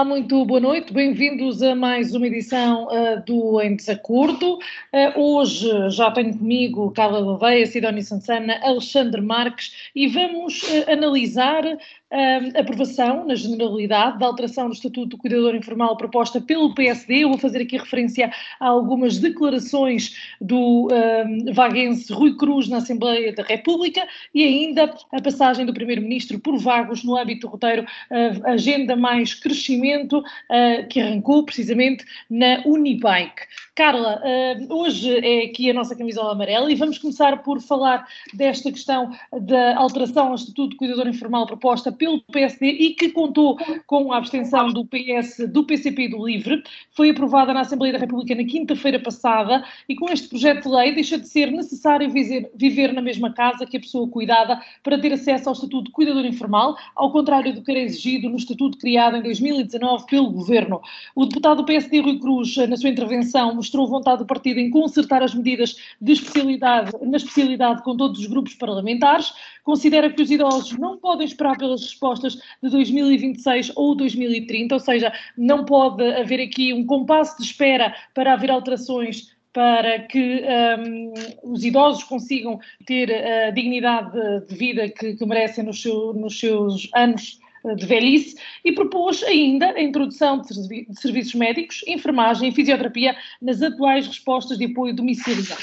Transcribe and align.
Olá, 0.00 0.08
muito 0.08 0.46
boa 0.46 0.60
noite, 0.60 0.94
bem-vindos 0.94 1.62
a 1.62 1.74
mais 1.74 2.14
uma 2.14 2.26
edição 2.26 2.86
uh, 2.86 3.22
do 3.26 3.60
Em 3.60 3.76
Desacordo. 3.76 4.54
Uh, 4.54 5.20
hoje 5.20 5.90
já 5.90 6.10
tenho 6.10 6.38
comigo 6.38 6.90
Carla 6.92 7.20
Gouveia, 7.20 7.66
Sidónia 7.66 8.00
Sansana, 8.00 8.58
Alexandre 8.62 9.20
Marques 9.20 9.90
e 9.94 10.08
vamos 10.08 10.62
uh, 10.62 10.90
analisar 10.90 11.64
a 12.10 12.60
aprovação, 12.60 13.24
na 13.24 13.34
generalidade, 13.34 14.18
da 14.18 14.26
alteração 14.26 14.68
do 14.68 14.74
Estatuto 14.74 15.10
do 15.10 15.18
Cuidador 15.18 15.54
Informal 15.54 15.96
proposta 15.96 16.40
pelo 16.40 16.74
PSD. 16.74 17.24
Eu 17.24 17.28
vou 17.28 17.38
fazer 17.38 17.62
aqui 17.62 17.76
referência 17.76 18.32
a 18.58 18.66
algumas 18.66 19.18
declarações 19.18 20.16
do 20.40 20.88
um, 20.88 21.52
vaguense 21.52 22.12
Rui 22.12 22.36
Cruz 22.36 22.68
na 22.68 22.78
Assembleia 22.78 23.32
da 23.32 23.44
República 23.44 24.06
e 24.34 24.42
ainda 24.42 24.94
a 25.12 25.22
passagem 25.22 25.64
do 25.64 25.72
Primeiro-Ministro 25.72 26.40
por 26.40 26.58
vagos 26.58 27.04
no 27.04 27.16
âmbito 27.16 27.46
do 27.46 27.52
roteiro 27.52 27.82
uh, 27.82 28.50
Agenda 28.50 28.96
Mais 28.96 29.34
Crescimento, 29.34 30.18
uh, 30.18 30.88
que 30.88 31.00
arrancou 31.00 31.44
precisamente 31.44 32.04
na 32.28 32.60
Unibike. 32.64 33.42
Carla, 33.80 34.20
uh, 34.20 34.74
hoje 34.74 35.10
é 35.26 35.46
aqui 35.46 35.70
a 35.70 35.72
nossa 35.72 35.96
camisola 35.96 36.32
amarela 36.32 36.70
e 36.70 36.74
vamos 36.74 36.98
começar 36.98 37.42
por 37.42 37.62
falar 37.62 38.06
desta 38.34 38.70
questão 38.70 39.10
da 39.40 39.74
alteração 39.78 40.28
ao 40.28 40.34
Estatuto 40.34 40.68
do 40.68 40.76
Cuidador 40.76 41.08
Informal 41.08 41.46
proposta 41.46 41.90
pelo 41.90 42.20
PSD 42.24 42.66
e 42.66 42.90
que 42.90 43.08
contou 43.08 43.56
com 43.86 44.12
a 44.12 44.18
abstenção 44.18 44.70
do 44.70 44.84
PS, 44.84 45.48
do 45.48 45.64
PCP 45.64 46.02
e 46.02 46.08
do 46.10 46.26
LIVRE. 46.26 46.62
Foi 46.90 47.08
aprovada 47.08 47.54
na 47.54 47.60
Assembleia 47.60 47.94
da 47.94 47.98
República 47.98 48.34
na 48.34 48.44
quinta-feira 48.44 49.00
passada 49.00 49.64
e 49.88 49.96
com 49.96 50.10
este 50.10 50.28
projeto 50.28 50.64
de 50.64 50.76
lei 50.76 50.94
deixa 50.94 51.16
de 51.16 51.26
ser 51.26 51.50
necessário 51.50 52.10
viver, 52.10 52.50
viver 52.54 52.92
na 52.92 53.00
mesma 53.00 53.32
casa 53.32 53.64
que 53.64 53.78
a 53.78 53.80
pessoa 53.80 54.06
cuidada 54.06 54.60
para 54.82 54.98
ter 55.00 55.14
acesso 55.14 55.48
ao 55.48 55.54
Estatuto 55.54 55.84
de 55.84 55.92
Cuidador 55.92 56.26
Informal, 56.26 56.76
ao 56.94 57.10
contrário 57.10 57.54
do 57.54 57.62
que 57.62 57.70
era 57.70 57.80
exigido 57.80 58.28
no 58.28 58.36
Estatuto 58.36 58.76
criado 58.76 59.16
em 59.16 59.22
2019 59.22 60.04
pelo 60.04 60.30
Governo. 60.30 60.82
O 61.14 61.24
deputado 61.24 61.62
do 61.62 61.64
PSD, 61.64 62.00
Rui 62.00 62.18
Cruz, 62.18 62.54
na 62.68 62.76
sua 62.76 62.90
intervenção, 62.90 63.54
mostrou 63.54 63.69
vontade 63.72 64.18
do 64.18 64.26
partido 64.26 64.58
em 64.58 64.70
consertar 64.70 65.22
as 65.22 65.34
medidas 65.34 65.76
de 66.00 66.12
especialidade, 66.12 66.92
na 67.02 67.16
especialidade 67.16 67.82
com 67.82 67.96
todos 67.96 68.20
os 68.20 68.26
grupos 68.26 68.54
parlamentares, 68.54 69.32
considera 69.64 70.10
que 70.10 70.22
os 70.22 70.30
idosos 70.30 70.78
não 70.78 70.98
podem 70.98 71.26
esperar 71.26 71.56
pelas 71.56 71.82
respostas 71.82 72.34
de 72.62 72.70
2026 72.70 73.72
ou 73.76 73.94
2030, 73.94 74.74
ou 74.74 74.80
seja, 74.80 75.12
não 75.36 75.64
pode 75.64 76.02
haver 76.14 76.40
aqui 76.40 76.72
um 76.72 76.84
compasso 76.84 77.36
de 77.38 77.44
espera 77.44 77.94
para 78.14 78.32
haver 78.32 78.50
alterações 78.50 79.38
para 79.52 80.00
que 80.00 80.44
um, 80.78 81.12
os 81.42 81.64
idosos 81.64 82.04
consigam 82.04 82.60
ter 82.86 83.12
a 83.12 83.50
dignidade 83.50 84.12
de 84.46 84.54
vida 84.54 84.88
que, 84.88 85.14
que 85.14 85.26
merecem 85.26 85.64
nos, 85.64 85.82
seu, 85.82 86.12
nos 86.14 86.38
seus 86.38 86.88
anos 86.94 87.39
de 87.64 87.86
velhice 87.86 88.36
e 88.64 88.72
propôs 88.72 89.22
ainda 89.22 89.70
a 89.70 89.82
introdução 89.82 90.40
de, 90.40 90.86
serviços 91.00 91.34
médicos, 91.34 91.84
enfermagem 91.86 92.48
e 92.48 92.54
fisioterapia 92.54 93.16
nas 93.40 93.62
atuais 93.62 94.06
respostas 94.06 94.58
de 94.58 94.66
apoio 94.66 94.94
domiciliar. 94.94 95.58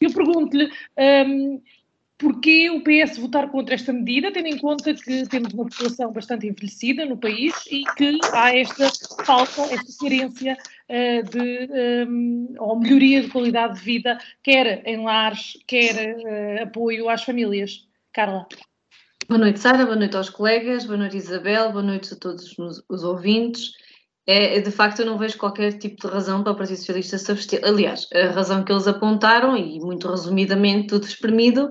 Eu 0.00 0.12
pergunto-lhe 0.12 0.70
um, 1.26 1.60
porquê 2.18 2.68
o 2.68 2.82
PS 2.82 3.18
votar 3.18 3.48
contra 3.50 3.76
esta 3.76 3.92
medida, 3.92 4.32
tendo 4.32 4.48
em 4.48 4.58
conta 4.58 4.92
que 4.92 5.26
temos 5.28 5.52
uma 5.52 5.64
população 5.64 6.12
bastante 6.12 6.48
envelhecida 6.48 7.06
no 7.06 7.16
país 7.16 7.54
e 7.70 7.84
que 7.96 8.18
há 8.32 8.56
esta 8.56 8.90
falta, 9.24 9.62
esta 9.72 9.92
carência 10.00 10.58
uh, 10.88 11.30
de 11.30 12.08
um, 12.08 12.54
ou 12.58 12.78
melhoria 12.80 13.22
de 13.22 13.28
qualidade 13.28 13.78
de 13.78 13.84
vida, 13.84 14.18
quer 14.42 14.82
em 14.84 15.04
lares, 15.04 15.56
quer 15.66 16.16
uh, 16.16 16.62
apoio 16.64 17.08
às 17.08 17.22
famílias. 17.22 17.86
Carla. 18.12 18.48
Boa 19.28 19.40
noite, 19.40 19.60
Sara, 19.60 19.84
boa 19.84 19.94
noite 19.94 20.16
aos 20.16 20.30
colegas, 20.30 20.86
boa 20.86 20.96
noite, 20.96 21.18
Isabel, 21.18 21.70
boa 21.70 21.82
noite 21.82 22.14
a 22.14 22.16
todos 22.16 22.56
os, 22.88 23.04
ouvintes. 23.04 23.72
É, 24.26 24.58
de 24.58 24.70
facto, 24.70 25.00
eu 25.00 25.06
não 25.06 25.18
vejo 25.18 25.36
qualquer 25.36 25.76
tipo 25.76 26.00
de 26.00 26.06
razão 26.10 26.42
para 26.42 26.52
o 26.52 26.56
Partido 26.56 26.78
Socialista 26.78 27.18
se 27.18 27.30
abster. 27.30 27.60
Aliás, 27.62 28.08
a 28.14 28.30
razão 28.30 28.64
que 28.64 28.72
eles 28.72 28.88
apontaram, 28.88 29.54
e 29.54 29.78
muito 29.80 30.08
resumidamente, 30.08 30.86
tudo 30.86 31.04
espremido, 31.04 31.68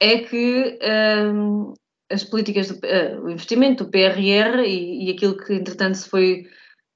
é 0.00 0.20
que 0.20 0.78
um, 1.30 1.74
as 2.10 2.24
políticas, 2.24 2.68
do, 2.68 2.76
uh, 2.76 3.22
o 3.22 3.28
investimento 3.28 3.84
do 3.84 3.90
PRR 3.90 4.62
e, 4.66 5.08
e, 5.08 5.10
aquilo 5.10 5.36
que, 5.36 5.52
entretanto, 5.52 5.98
se 5.98 6.08
foi, 6.08 6.46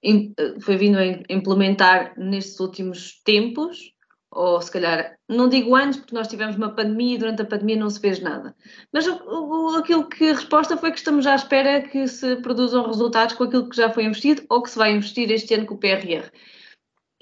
in, 0.03 0.33
foi 0.63 0.79
vindo 0.79 0.97
a 0.97 1.05
implementar 1.29 2.15
nestes 2.17 2.59
últimos 2.61 3.21
tempos, 3.23 3.92
ou 4.35 4.61
se 4.63 4.71
calhar, 4.71 5.15
não 5.29 5.47
digo 5.47 5.77
anos, 5.77 5.99
porque 5.99 6.15
nós 6.15 6.27
tivemos 6.27 6.57
uma 6.57 6.71
pandemia 6.71 7.17
e 7.17 7.19
durante 7.19 7.43
a 7.43 7.45
pandemia 7.45 7.77
não 7.77 7.91
se 7.91 8.01
fez 8.01 8.19
nada. 8.19 8.57
Mas 8.91 9.07
o, 9.07 9.21
o, 9.27 9.77
aquilo 9.77 10.09
que 10.09 10.31
a 10.31 10.35
resposta 10.35 10.77
foi 10.77 10.91
que 10.91 10.97
estamos 10.97 11.27
à 11.27 11.35
espera 11.35 11.83
que 11.83 12.09
se 12.09 12.37
produzam 12.37 12.87
resultados 12.87 13.35
com 13.35 13.45
aquilo 13.45 13.69
que 13.69 13.77
já 13.77 13.91
foi 13.91 14.05
investido 14.05 14.43
ou 14.49 14.63
que 14.63 14.71
se 14.71 14.79
vai 14.79 14.93
investir 14.93 15.31
este 15.31 15.53
ano 15.53 15.67
com 15.67 15.75
o 15.75 15.79
PRR. 15.79 16.31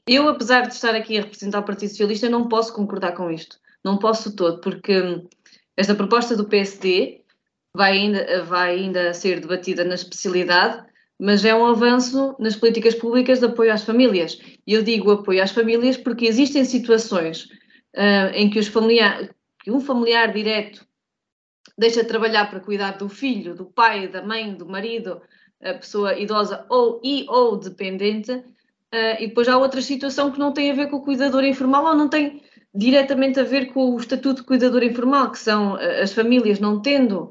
Eu, 0.06 0.28
apesar 0.28 0.68
de 0.68 0.74
estar 0.74 0.94
aqui 0.94 1.18
a 1.18 1.22
representar 1.22 1.58
o 1.58 1.64
Partido 1.64 1.90
Socialista, 1.90 2.28
não 2.28 2.48
posso 2.48 2.72
concordar 2.72 3.12
com 3.12 3.28
isto. 3.28 3.58
Não 3.84 3.98
posso 3.98 4.34
todo, 4.36 4.60
porque 4.60 5.24
esta 5.76 5.94
proposta 5.96 6.36
do 6.36 6.48
PSD 6.48 7.24
vai 7.74 7.92
ainda, 7.92 8.44
vai 8.44 8.76
ainda 8.76 9.12
ser 9.14 9.40
debatida 9.40 9.84
na 9.84 9.94
especialidade 9.94 10.89
mas 11.20 11.44
é 11.44 11.54
um 11.54 11.66
avanço 11.66 12.34
nas 12.38 12.56
políticas 12.56 12.94
públicas 12.94 13.40
de 13.40 13.44
apoio 13.44 13.70
às 13.70 13.84
famílias. 13.84 14.40
E 14.66 14.72
eu 14.72 14.82
digo 14.82 15.10
apoio 15.10 15.42
às 15.42 15.50
famílias 15.50 15.98
porque 15.98 16.24
existem 16.24 16.64
situações 16.64 17.44
uh, 17.94 18.32
em 18.32 18.48
que, 18.48 18.62
familiar, 18.62 19.28
que 19.62 19.70
um 19.70 19.80
familiar 19.80 20.32
direto 20.32 20.86
deixa 21.76 22.02
de 22.02 22.08
trabalhar 22.08 22.48
para 22.48 22.60
cuidar 22.60 22.92
do 22.92 23.06
filho, 23.06 23.54
do 23.54 23.66
pai, 23.66 24.08
da 24.08 24.22
mãe, 24.22 24.54
do 24.54 24.66
marido, 24.66 25.20
a 25.62 25.74
pessoa 25.74 26.18
idosa 26.18 26.64
ou 26.70 27.02
e 27.04 27.26
ou 27.28 27.54
dependente, 27.58 28.32
uh, 28.32 29.16
e 29.20 29.26
depois 29.26 29.46
há 29.46 29.58
outra 29.58 29.82
situação 29.82 30.30
que 30.30 30.38
não 30.38 30.52
tem 30.52 30.70
a 30.70 30.74
ver 30.74 30.88
com 30.88 30.96
o 30.96 31.04
cuidador 31.04 31.44
informal 31.44 31.84
ou 31.84 31.94
não 31.94 32.08
tem 32.08 32.40
diretamente 32.74 33.38
a 33.38 33.44
ver 33.44 33.74
com 33.74 33.94
o 33.94 33.98
estatuto 33.98 34.40
de 34.40 34.46
cuidador 34.46 34.82
informal, 34.82 35.30
que 35.30 35.38
são 35.38 35.74
uh, 35.74 36.02
as 36.02 36.14
famílias 36.14 36.58
não 36.58 36.80
tendo 36.80 37.30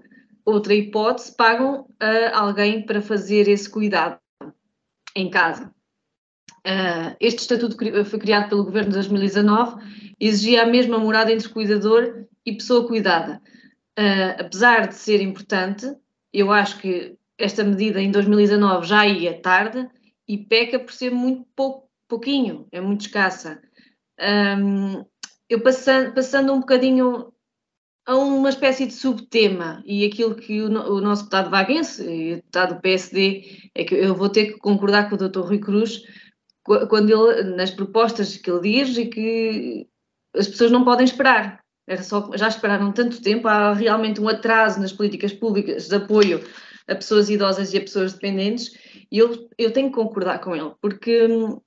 outra 0.49 0.73
hipótese, 0.73 1.35
pagam 1.35 1.87
a 1.99 2.39
alguém 2.39 2.85
para 2.85 3.01
fazer 3.01 3.47
esse 3.47 3.69
cuidado 3.69 4.19
em 5.15 5.29
casa. 5.29 5.73
Uh, 6.59 7.15
este 7.19 7.39
estatuto 7.39 7.77
foi 8.05 8.19
criado 8.19 8.49
pelo 8.49 8.65
governo 8.65 8.89
de 8.89 8.95
2019, 8.95 10.15
exigia 10.19 10.63
a 10.63 10.65
mesma 10.65 10.97
morada 10.99 11.31
entre 11.31 11.49
cuidador 11.49 12.25
e 12.45 12.53
pessoa 12.53 12.87
cuidada. 12.87 13.41
Uh, 13.97 14.39
apesar 14.39 14.87
de 14.87 14.95
ser 14.95 15.21
importante, 15.21 15.85
eu 16.33 16.51
acho 16.51 16.77
que 16.79 17.17
esta 17.37 17.63
medida 17.63 18.01
em 18.01 18.11
2019 18.11 18.85
já 18.85 19.05
ia 19.07 19.41
tarde 19.41 19.87
e 20.27 20.37
peca 20.37 20.77
por 20.77 20.93
ser 20.93 21.11
muito 21.11 21.47
pouco, 21.55 21.89
pouquinho, 22.07 22.67
é 22.71 22.81
muito 22.81 23.01
escassa. 23.01 23.61
Um, 24.19 25.05
eu 25.49 25.61
passando, 25.61 26.13
passando 26.13 26.53
um 26.53 26.59
bocadinho 26.59 27.33
a 28.09 28.15
uma 28.17 28.49
espécie 28.49 28.87
de 28.87 28.93
subtema 28.93 29.83
e 29.85 30.03
aquilo 30.03 30.33
que 30.33 30.63
o, 30.63 30.65
o 30.65 30.99
nosso 30.99 31.21
deputado 31.21 31.51
Vaguense 31.51 32.03
e 32.03 32.35
deputado 32.37 32.73
do 32.73 32.81
PSD 32.81 33.69
é 33.75 33.83
que 33.83 33.93
eu 33.93 34.15
vou 34.15 34.29
ter 34.29 34.47
que 34.47 34.57
concordar 34.57 35.07
com 35.07 35.15
o 35.15 35.29
Dr. 35.29 35.41
Rui 35.41 35.59
Cruz 35.59 36.01
quando 36.63 37.11
ele, 37.11 37.55
nas 37.55 37.69
propostas 37.69 38.35
que 38.35 38.49
ele 38.49 38.61
diz 38.61 38.97
e 38.97 39.05
que 39.05 39.87
as 40.35 40.47
pessoas 40.47 40.71
não 40.71 40.83
podem 40.83 41.05
esperar. 41.05 41.63
Era 41.87 42.01
só, 42.01 42.31
já 42.35 42.47
esperaram 42.47 42.91
tanto 42.91 43.21
tempo, 43.21 43.47
há 43.47 43.73
realmente 43.73 44.19
um 44.19 44.27
atraso 44.27 44.81
nas 44.81 44.91
políticas 44.91 45.31
públicas 45.31 45.87
de 45.87 45.95
apoio 45.95 46.43
a 46.87 46.95
pessoas 46.95 47.29
idosas 47.29 47.75
e 47.75 47.77
a 47.77 47.81
pessoas 47.81 48.13
dependentes, 48.13 48.71
e 49.11 49.19
eu, 49.19 49.47
eu 49.55 49.71
tenho 49.71 49.89
que 49.89 49.95
concordar 49.95 50.39
com 50.39 50.55
ele, 50.55 50.71
porque 50.81 51.27
uh, 51.27 51.61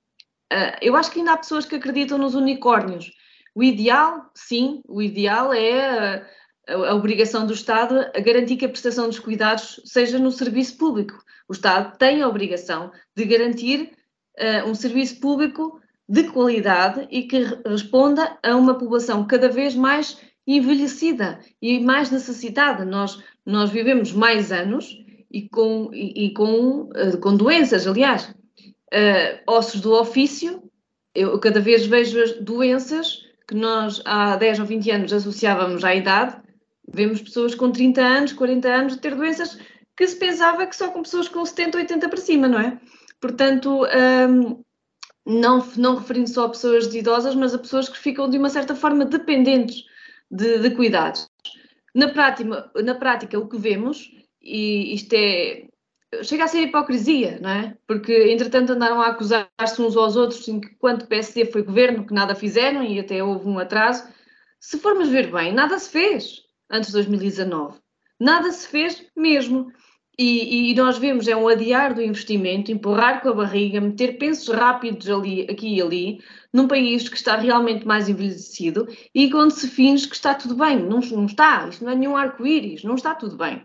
eu 0.81 0.93
acho 0.97 1.09
que 1.09 1.19
ainda 1.19 1.31
há 1.31 1.37
pessoas 1.37 1.65
que 1.65 1.75
acreditam 1.75 2.17
nos 2.17 2.35
unicórnios, 2.35 3.13
o 3.55 3.63
ideal, 3.63 4.31
sim, 4.33 4.81
o 4.87 5.01
ideal 5.01 5.53
é 5.53 6.25
a, 6.67 6.73
a, 6.73 6.95
obrigação 6.95 7.45
do 7.45 7.53
Estado 7.53 7.99
a 8.13 8.19
garantir 8.19 8.57
que 8.57 8.65
a 8.65 8.69
prestação 8.69 9.07
dos 9.07 9.19
cuidados 9.19 9.79
seja 9.85 10.17
no 10.17 10.31
serviço 10.31 10.77
público. 10.77 11.23
O 11.47 11.53
Estado 11.53 11.97
tem 11.97 12.21
a 12.21 12.27
obrigação 12.27 12.91
de 13.15 13.25
garantir 13.25 13.91
uh, 14.39 14.67
um 14.67 14.73
serviço 14.73 15.19
público 15.19 15.79
de 16.09 16.23
qualidade 16.31 17.07
e 17.11 17.23
que 17.23 17.43
responda 17.65 18.37
a 18.41 18.55
uma 18.55 18.77
população 18.77 19.25
cada 19.25 19.49
vez 19.49 19.75
mais 19.75 20.17
envelhecida 20.47 21.39
e 21.61 21.79
mais 21.79 22.09
necessitada. 22.09 22.83
Nós, 22.83 23.21
nós 23.45 23.69
vivemos 23.69 24.11
mais 24.11 24.51
anos 24.51 24.97
e 25.31 25.47
com, 25.47 25.91
e, 25.93 26.25
e 26.25 26.33
com, 26.33 26.89
uh, 26.89 27.17
com 27.21 27.35
doenças, 27.35 27.85
aliás. 27.85 28.33
Uh, 28.93 29.41
ossos 29.47 29.81
do 29.81 29.93
ofício, 29.93 30.63
eu 31.15 31.39
cada 31.39 31.59
vez 31.59 31.85
vejo 31.85 32.21
as 32.21 32.33
doenças 32.33 33.23
que 33.53 33.55
nós 33.55 34.01
há 34.03 34.35
10 34.35 34.61
ou 34.61 34.65
20 34.65 34.89
anos 34.89 35.13
associávamos 35.13 35.83
à 35.83 35.93
idade, 35.93 36.35
vemos 36.91 37.21
pessoas 37.21 37.53
com 37.53 37.71
30 37.71 38.01
anos, 38.01 38.33
40 38.33 38.67
anos 38.67 38.95
ter 38.97 39.13
doenças 39.13 39.59
que 39.95 40.07
se 40.07 40.15
pensava 40.15 40.65
que 40.65 40.75
só 40.75 40.89
com 40.89 41.03
pessoas 41.03 41.29
com 41.29 41.45
70, 41.45 41.77
80 41.77 42.09
para 42.09 42.17
cima, 42.17 42.47
não 42.47 42.59
é? 42.59 42.79
Portanto, 43.21 43.85
um, 43.85 44.63
não, 45.23 45.63
não 45.77 45.97
referindo 45.97 46.29
só 46.31 46.45
a 46.45 46.49
pessoas 46.49 46.93
idosas, 46.95 47.35
mas 47.35 47.53
a 47.53 47.59
pessoas 47.59 47.87
que 47.87 47.97
ficam 47.97 48.27
de 48.27 48.39
uma 48.39 48.49
certa 48.49 48.75
forma 48.75 49.05
dependentes 49.05 49.83
de, 50.31 50.57
de 50.57 50.71
cuidados. 50.71 51.29
Na 51.93 52.09
prática, 52.09 52.71
na 52.83 52.95
prática, 52.95 53.37
o 53.37 53.47
que 53.47 53.57
vemos, 53.59 54.11
e 54.41 54.95
isto 54.95 55.13
é. 55.13 55.67
Chega 56.23 56.43
a 56.43 56.47
ser 56.47 56.61
hipocrisia, 56.61 57.39
não 57.41 57.49
é? 57.49 57.77
Porque, 57.87 58.31
entretanto, 58.31 58.73
andaram 58.73 59.01
a 59.01 59.07
acusar-se 59.07 59.81
uns 59.81 59.95
aos 59.95 60.15
outros 60.15 60.47
enquanto 60.47 61.07
PSD 61.07 61.45
foi 61.45 61.63
governo, 61.63 62.05
que 62.05 62.13
nada 62.13 62.35
fizeram 62.35 62.83
e 62.83 62.99
até 62.99 63.23
houve 63.23 63.47
um 63.47 63.57
atraso. 63.57 64.07
Se 64.59 64.77
formos 64.79 65.09
ver 65.09 65.31
bem, 65.31 65.53
nada 65.53 65.77
se 65.79 65.89
fez 65.89 66.43
antes 66.69 66.89
de 66.89 66.93
2019. 66.93 67.79
Nada 68.19 68.51
se 68.51 68.67
fez 68.67 69.05
mesmo. 69.15 69.71
E, 70.17 70.71
e, 70.71 70.75
nós 70.75 70.99
vemos 70.99 71.27
é 71.27 71.35
um 71.35 71.47
adiar 71.47 71.95
do 71.95 72.01
investimento, 72.01 72.71
empurrar 72.71 73.21
com 73.21 73.29
a 73.29 73.33
barriga, 73.33 73.81
meter 73.81 74.19
pensos 74.19 74.47
rápidos 74.47 75.09
ali, 75.09 75.41
aqui 75.49 75.75
e 75.75 75.81
ali, 75.81 76.21
num 76.53 76.67
país 76.67 77.09
que 77.09 77.15
está 77.15 77.35
realmente 77.35 77.87
mais 77.87 78.07
envelhecido 78.07 78.87
e 79.13 79.31
quando 79.31 79.49
se 79.49 79.67
finge 79.67 80.07
que 80.07 80.15
está 80.15 80.35
tudo 80.35 80.55
bem. 80.55 80.77
Não, 80.77 80.99
não 80.99 81.25
está, 81.25 81.67
isto 81.67 81.83
não 81.83 81.91
é 81.91 81.95
nenhum 81.95 82.15
arco-íris, 82.15 82.83
não 82.83 82.93
está 82.93 83.15
tudo 83.15 83.35
bem. 83.35 83.63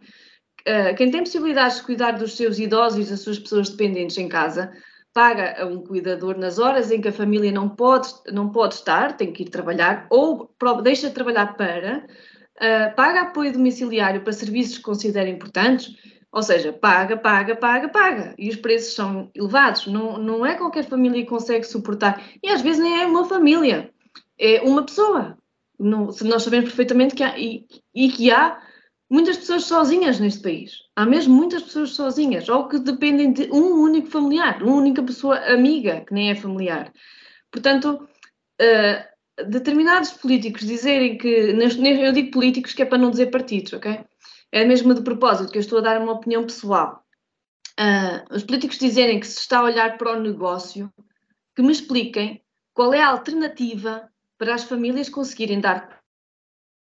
Uh, 0.61 0.95
quem 0.97 1.11
tem 1.11 1.21
possibilidades 1.21 1.79
de 1.79 1.85
cuidar 1.85 2.13
dos 2.13 2.37
seus 2.37 2.59
idosos 2.59 3.07
e 3.07 3.11
das 3.11 3.21
suas 3.21 3.39
pessoas 3.39 3.69
dependentes 3.69 4.19
em 4.19 4.29
casa, 4.29 4.73
paga 5.13 5.63
a 5.63 5.67
um 5.67 5.83
cuidador 5.83 6.37
nas 6.37 6.59
horas 6.59 6.91
em 6.91 7.01
que 7.01 7.09
a 7.09 7.13
família 7.13 7.51
não 7.51 7.69
pode, 7.69 8.09
não 8.31 8.51
pode 8.51 8.75
estar, 8.75 9.17
tem 9.17 9.33
que 9.33 9.43
ir 9.43 9.49
trabalhar, 9.49 10.07
ou 10.11 10.55
deixa 10.83 11.09
de 11.09 11.15
trabalhar 11.15 11.57
para, 11.57 12.07
uh, 12.57 12.95
paga 12.95 13.23
apoio 13.23 13.53
domiciliário 13.53 14.21
para 14.21 14.33
serviços 14.33 14.79
que 14.79 14.85
considera 14.85 15.29
importantes 15.29 15.97
ou 16.31 16.43
seja, 16.43 16.73
paga, 16.73 17.17
paga, 17.17 17.57
paga, 17.57 17.89
paga. 17.89 18.35
E 18.39 18.49
os 18.51 18.57
preços 18.57 18.95
são 18.95 19.31
elevados. 19.35 19.87
Não, 19.87 20.19
não 20.19 20.45
é 20.45 20.55
qualquer 20.55 20.85
família 20.85 21.23
que 21.23 21.29
consegue 21.29 21.65
suportar. 21.65 22.23
E 22.43 22.49
às 22.49 22.61
vezes 22.61 22.83
nem 22.83 23.01
é 23.01 23.07
uma 23.07 23.25
família, 23.25 23.91
é 24.39 24.61
uma 24.61 24.85
pessoa. 24.85 25.39
Não, 25.79 26.07
nós 26.23 26.43
sabemos 26.43 26.67
perfeitamente 26.67 27.15
que 27.15 27.23
há, 27.23 27.39
e, 27.39 27.67
e 27.95 28.11
que 28.11 28.31
há 28.31 28.61
muitas 29.11 29.37
pessoas 29.39 29.65
sozinhas 29.65 30.21
neste 30.21 30.43
país. 30.43 30.83
Há 30.97 31.07
mesmo 31.07 31.35
muitas 31.35 31.63
pessoas 31.63 31.91
sozinhas, 31.91 32.49
ou 32.49 32.69
que 32.69 32.79
dependem 32.79 33.33
de 33.33 33.51
um 33.51 33.83
único 33.83 34.09
familiar, 34.09 34.63
uma 34.63 34.77
única 34.77 35.03
pessoa 35.03 35.39
amiga, 35.53 36.05
que 36.07 36.13
nem 36.13 36.31
é 36.31 36.35
familiar. 36.35 36.93
Portanto, 37.51 38.09
uh, 38.61 39.45
determinados 39.49 40.11
políticos 40.11 40.67
dizerem 40.67 41.17
que, 41.17 41.29
eu 41.29 42.13
digo 42.13 42.31
políticos 42.31 42.75
que 42.75 42.83
é 42.83 42.85
para 42.85 42.99
não 42.99 43.11
dizer 43.11 43.31
partidos, 43.31 43.73
ok? 43.73 44.05
é 44.53 44.65
mesmo 44.65 44.95
de 44.95 45.03
propósito 45.03 45.51
que 45.51 45.59
eu 45.59 45.61
estou 45.61 45.79
a 45.79 45.83
dar 45.83 46.01
uma 46.01 46.13
opinião 46.13 46.45
pessoal. 46.45 47.05
Uh, 47.79 48.35
os 48.35 48.43
políticos 48.43 48.79
dizerem 48.79 49.21
que 49.21 49.27
se 49.27 49.41
está 49.41 49.59
a 49.59 49.65
olhar 49.65 49.99
para 49.99 50.13
o 50.13 50.21
negócio, 50.21 50.93
que 51.55 51.63
me 51.63 51.73
expliquem 51.73 52.43
qual 52.75 52.93
é 52.93 53.01
a 53.01 53.09
alternativa 53.09 54.11
para 54.37 54.55
as 54.55 54.65
famílias 54.65 55.09
conseguirem 55.09 55.61
dar 55.61 55.98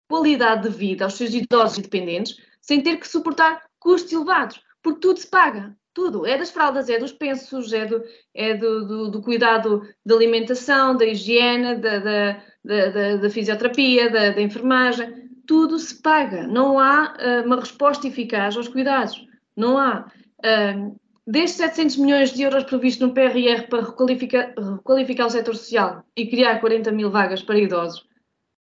qualidade 0.08 0.68
de 0.68 0.76
vida 0.76 1.04
aos 1.04 1.14
seus 1.14 1.34
idosos 1.34 1.78
e 1.78 1.82
dependentes 1.82 2.36
sem 2.60 2.82
ter 2.82 2.96
que 2.96 3.08
suportar 3.08 3.62
custos 3.78 4.12
elevados, 4.12 4.60
porque 4.82 5.00
tudo 5.00 5.20
se 5.20 5.26
paga, 5.28 5.76
tudo. 5.94 6.26
É 6.26 6.36
das 6.36 6.50
fraldas, 6.50 6.88
é 6.88 6.98
dos 6.98 7.12
pensos, 7.12 7.72
é 7.72 7.86
do, 7.86 8.02
é 8.34 8.54
do, 8.54 8.86
do, 8.86 9.10
do 9.10 9.22
cuidado 9.22 9.82
da 10.04 10.14
alimentação, 10.14 10.96
da 10.96 11.06
higiene, 11.06 11.76
da, 11.76 11.98
da, 11.98 12.42
da, 12.64 13.16
da 13.16 13.30
fisioterapia, 13.30 14.10
da, 14.10 14.30
da 14.30 14.42
enfermagem 14.42 15.26
tudo 15.46 15.78
se 15.78 16.02
paga. 16.02 16.46
Não 16.46 16.78
há 16.78 17.14
uh, 17.14 17.46
uma 17.46 17.60
resposta 17.60 18.08
eficaz 18.08 18.56
aos 18.56 18.68
cuidados. 18.68 19.26
Não 19.56 19.78
há. 19.78 20.10
Uh, 20.38 20.98
desde 21.26 21.56
700 21.56 21.96
milhões 21.96 22.32
de 22.32 22.42
euros 22.42 22.64
previstos 22.64 23.08
no 23.08 23.14
PRR 23.14 23.68
para 23.68 23.84
requalificar, 23.84 24.54
requalificar 24.56 25.26
o 25.26 25.30
setor 25.30 25.56
social 25.56 26.04
e 26.14 26.26
criar 26.26 26.60
40 26.60 26.92
mil 26.92 27.10
vagas 27.10 27.42
para 27.42 27.58
idosos, 27.58 28.06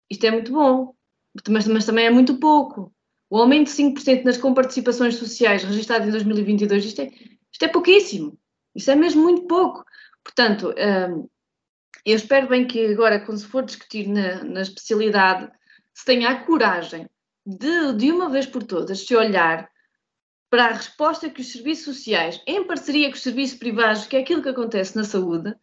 isto 0.10 0.26
é 0.26 0.32
muito 0.32 0.52
bom, 0.52 0.94
mas, 1.50 1.68
mas 1.68 1.86
também 1.86 2.06
é 2.06 2.10
muito 2.10 2.38
pouco. 2.38 2.94
O 3.30 3.38
aumento 3.38 3.68
de 3.68 3.74
5% 3.74 4.24
nas 4.24 4.38
comparticipações 4.38 5.16
sociais 5.16 5.64
registrado 5.64 6.08
em 6.08 6.12
2022, 6.12 6.86
isto 6.86 7.02
é, 7.02 7.12
isto 7.52 7.64
é 7.64 7.68
pouquíssimo. 7.68 8.38
Isso 8.76 8.92
é 8.92 8.96
mesmo 8.96 9.24
muito 9.24 9.48
pouco. 9.48 9.84
Portanto, 10.24 10.74
um, 10.78 11.28
eu 12.06 12.16
espero 12.16 12.48
bem 12.48 12.66
que 12.68 12.86
agora, 12.88 13.20
quando 13.20 13.40
se 13.40 13.48
for 13.48 13.64
discutir 13.64 14.08
na, 14.08 14.44
na 14.44 14.62
especialidade 14.62 15.52
se 15.94 16.06
tenha 16.06 16.30
a 16.30 16.44
coragem 16.44 17.08
de, 17.46 17.94
de 17.94 18.12
uma 18.12 18.30
vez 18.30 18.46
por 18.46 18.64
todas, 18.64 19.06
se 19.06 19.16
olhar 19.16 19.70
para 20.50 20.66
a 20.66 20.74
resposta 20.74 21.30
que 21.30 21.42
os 21.42 21.52
serviços 21.52 21.96
sociais, 21.96 22.42
em 22.46 22.64
parceria 22.66 23.10
com 23.10 23.16
os 23.16 23.24
serviços 23.24 23.58
privados, 23.58 24.06
que 24.06 24.16
é 24.16 24.20
aquilo 24.20 24.42
que 24.42 24.50
acontece 24.50 24.96
na 24.96 25.04
saúde, 25.04 25.56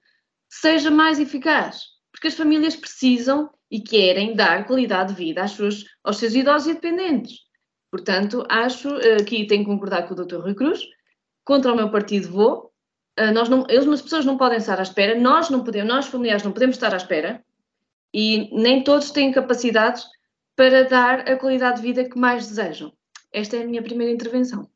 seja 0.48 0.90
mais 0.90 1.20
eficaz. 1.20 1.84
Porque 2.12 2.28
as 2.28 2.34
famílias 2.34 2.76
precisam 2.76 3.50
e 3.70 3.80
querem 3.80 4.34
dar 4.34 4.66
qualidade 4.66 5.14
de 5.14 5.24
vida 5.24 5.42
às 5.42 5.52
suas, 5.52 5.84
aos 6.02 6.16
seus 6.16 6.34
idosos 6.34 6.68
e 6.68 6.74
dependentes. 6.74 7.38
Portanto, 7.90 8.44
acho 8.48 8.88
uh, 8.88 9.24
que 9.24 9.46
tenho 9.46 9.64
que 9.64 9.70
concordar 9.70 10.06
com 10.06 10.14
o 10.14 10.24
Dr. 10.24 10.40
Rui 10.40 10.54
Cruz, 10.54 10.80
contra 11.44 11.72
o 11.72 11.76
meu 11.76 11.90
partido 11.90 12.30
vou. 12.30 12.72
Uh, 13.18 13.32
nós 13.32 13.48
não, 13.48 13.64
eles, 13.68 13.86
as 13.88 14.02
pessoas 14.02 14.24
não 14.24 14.36
podem 14.36 14.58
estar 14.58 14.78
à 14.78 14.82
espera, 14.82 15.18
nós 15.18 15.50
não 15.50 15.64
podemos, 15.64 15.88
nós 15.88 16.06
familiares 16.06 16.44
não 16.44 16.52
podemos 16.52 16.76
estar 16.76 16.92
à 16.92 16.96
espera 16.96 17.44
e 18.12 18.48
nem 18.52 18.82
todos 18.82 19.10
têm 19.10 19.32
capacidades 19.32 20.04
para 20.56 20.84
dar 20.84 21.20
a 21.28 21.36
qualidade 21.36 21.76
de 21.76 21.82
vida 21.82 22.08
que 22.08 22.18
mais 22.18 22.46
desejam. 22.48 22.92
Esta 23.32 23.56
é 23.56 23.62
a 23.62 23.66
minha 23.66 23.82
primeira 23.82 24.12
intervenção. 24.12 24.68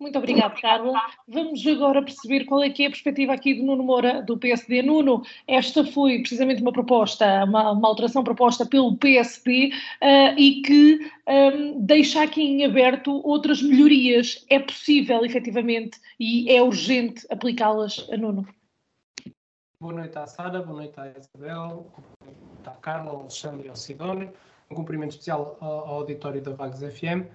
Muito 0.00 0.16
obrigada, 0.16 0.54
Carla. 0.58 0.98
Vamos 1.28 1.64
agora 1.66 2.02
perceber 2.02 2.46
qual 2.46 2.62
é 2.62 2.70
que 2.70 2.84
é 2.84 2.86
a 2.86 2.90
perspectiva 2.90 3.34
aqui 3.34 3.52
do 3.52 3.64
Nuno 3.64 3.84
Moura, 3.84 4.22
do 4.22 4.38
PSD. 4.38 4.80
Nuno, 4.80 5.22
esta 5.46 5.84
foi 5.84 6.20
precisamente 6.20 6.62
uma 6.62 6.72
proposta, 6.72 7.44
uma, 7.44 7.72
uma 7.72 7.86
alteração 7.86 8.24
proposta 8.24 8.64
pelo 8.64 8.96
PSD 8.96 9.66
uh, 9.66 9.74
eh, 10.00 10.34
e 10.38 10.62
que 10.62 11.00
um, 11.28 11.32
ehm, 11.32 11.74
deixa 11.80 12.22
aqui 12.22 12.40
em 12.40 12.64
aberto 12.64 13.20
outras 13.28 13.60
melhorias. 13.60 14.42
É 14.48 14.58
possível, 14.58 15.22
efetivamente, 15.22 16.00
e 16.18 16.50
é 16.50 16.62
urgente 16.62 17.26
aplicá-las 17.28 18.08
Nuno? 18.18 18.48
Boa 19.78 19.92
noite 19.92 20.18
à 20.18 20.26
Sara, 20.26 20.62
boa 20.62 20.78
noite 20.78 20.98
à 20.98 21.12
Isabel, 21.12 21.92
à 22.64 22.70
Carla, 22.70 23.10
ao 23.10 23.20
Alexandre 23.20 23.66
e 23.66 23.68
ao 23.68 23.76
Sidónio. 23.76 24.32
Um 24.70 24.76
cumprimento 24.76 25.10
especial 25.10 25.58
ao 25.60 25.96
auditório 25.96 26.40
da 26.40 26.52
Vagos 26.52 26.80
FM. 26.80 27.28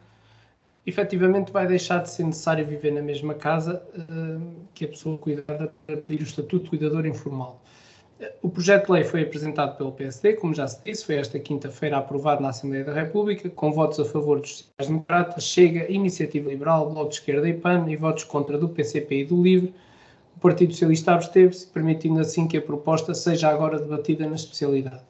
Efetivamente 0.86 1.52
vai 1.52 1.66
deixar 1.66 2.04
de 2.04 2.10
ser 2.10 2.24
necessário 2.24 2.66
viver 2.66 2.92
na 2.92 3.02
mesma 3.02 3.34
casa 3.34 3.84
uh, 3.96 4.68
que 4.74 4.86
a 4.86 4.88
pessoa 4.88 5.18
cuidada 5.18 5.74
para 5.86 5.98
pedir 5.98 6.22
o 6.22 6.26
estatuto 6.26 6.66
de 6.66 6.70
cuidador 6.70 7.06
informal. 7.06 7.62
O 8.42 8.50
projeto 8.50 8.86
de 8.86 8.92
lei 8.94 9.04
foi 9.04 9.24
apresentado 9.24 9.76
pelo 9.78 9.92
PSD, 9.92 10.34
como 10.36 10.54
já 10.54 10.68
se 10.68 10.82
disse, 10.86 11.06
foi 11.06 11.16
esta 11.16 11.38
quinta-feira 11.38 11.98
aprovado 11.98 12.42
na 12.42 12.50
Assembleia 12.50 12.86
da 12.86 12.94
República, 12.94 13.50
com 13.50 13.74
votos 13.74 14.00
a 14.00 14.06
favor 14.06 14.40
dos 14.40 14.52
sociais-democratas, 14.52 15.44
Chega, 15.44 15.92
Iniciativa 15.92 16.50
Liberal, 16.50 16.90
Bloco 16.90 17.10
de 17.10 17.16
Esquerda 17.16 17.50
e 17.50 17.54
PAN 17.54 17.86
e 17.90 17.98
votos 17.98 18.24
contra 18.24 18.58
do 18.58 18.70
PCP 18.70 19.22
e 19.22 19.26
do 19.26 19.42
LIVRE, 19.42 19.74
o 20.38 20.40
Partido 20.40 20.72
Socialista 20.72 21.14
absteve-se, 21.14 21.68
permitindo 21.68 22.20
assim 22.20 22.48
que 22.48 22.58
a 22.58 22.62
proposta 22.62 23.14
seja 23.14 23.50
agora 23.50 23.80
debatida 23.80 24.28
na 24.28 24.36
especialidade. 24.36 25.04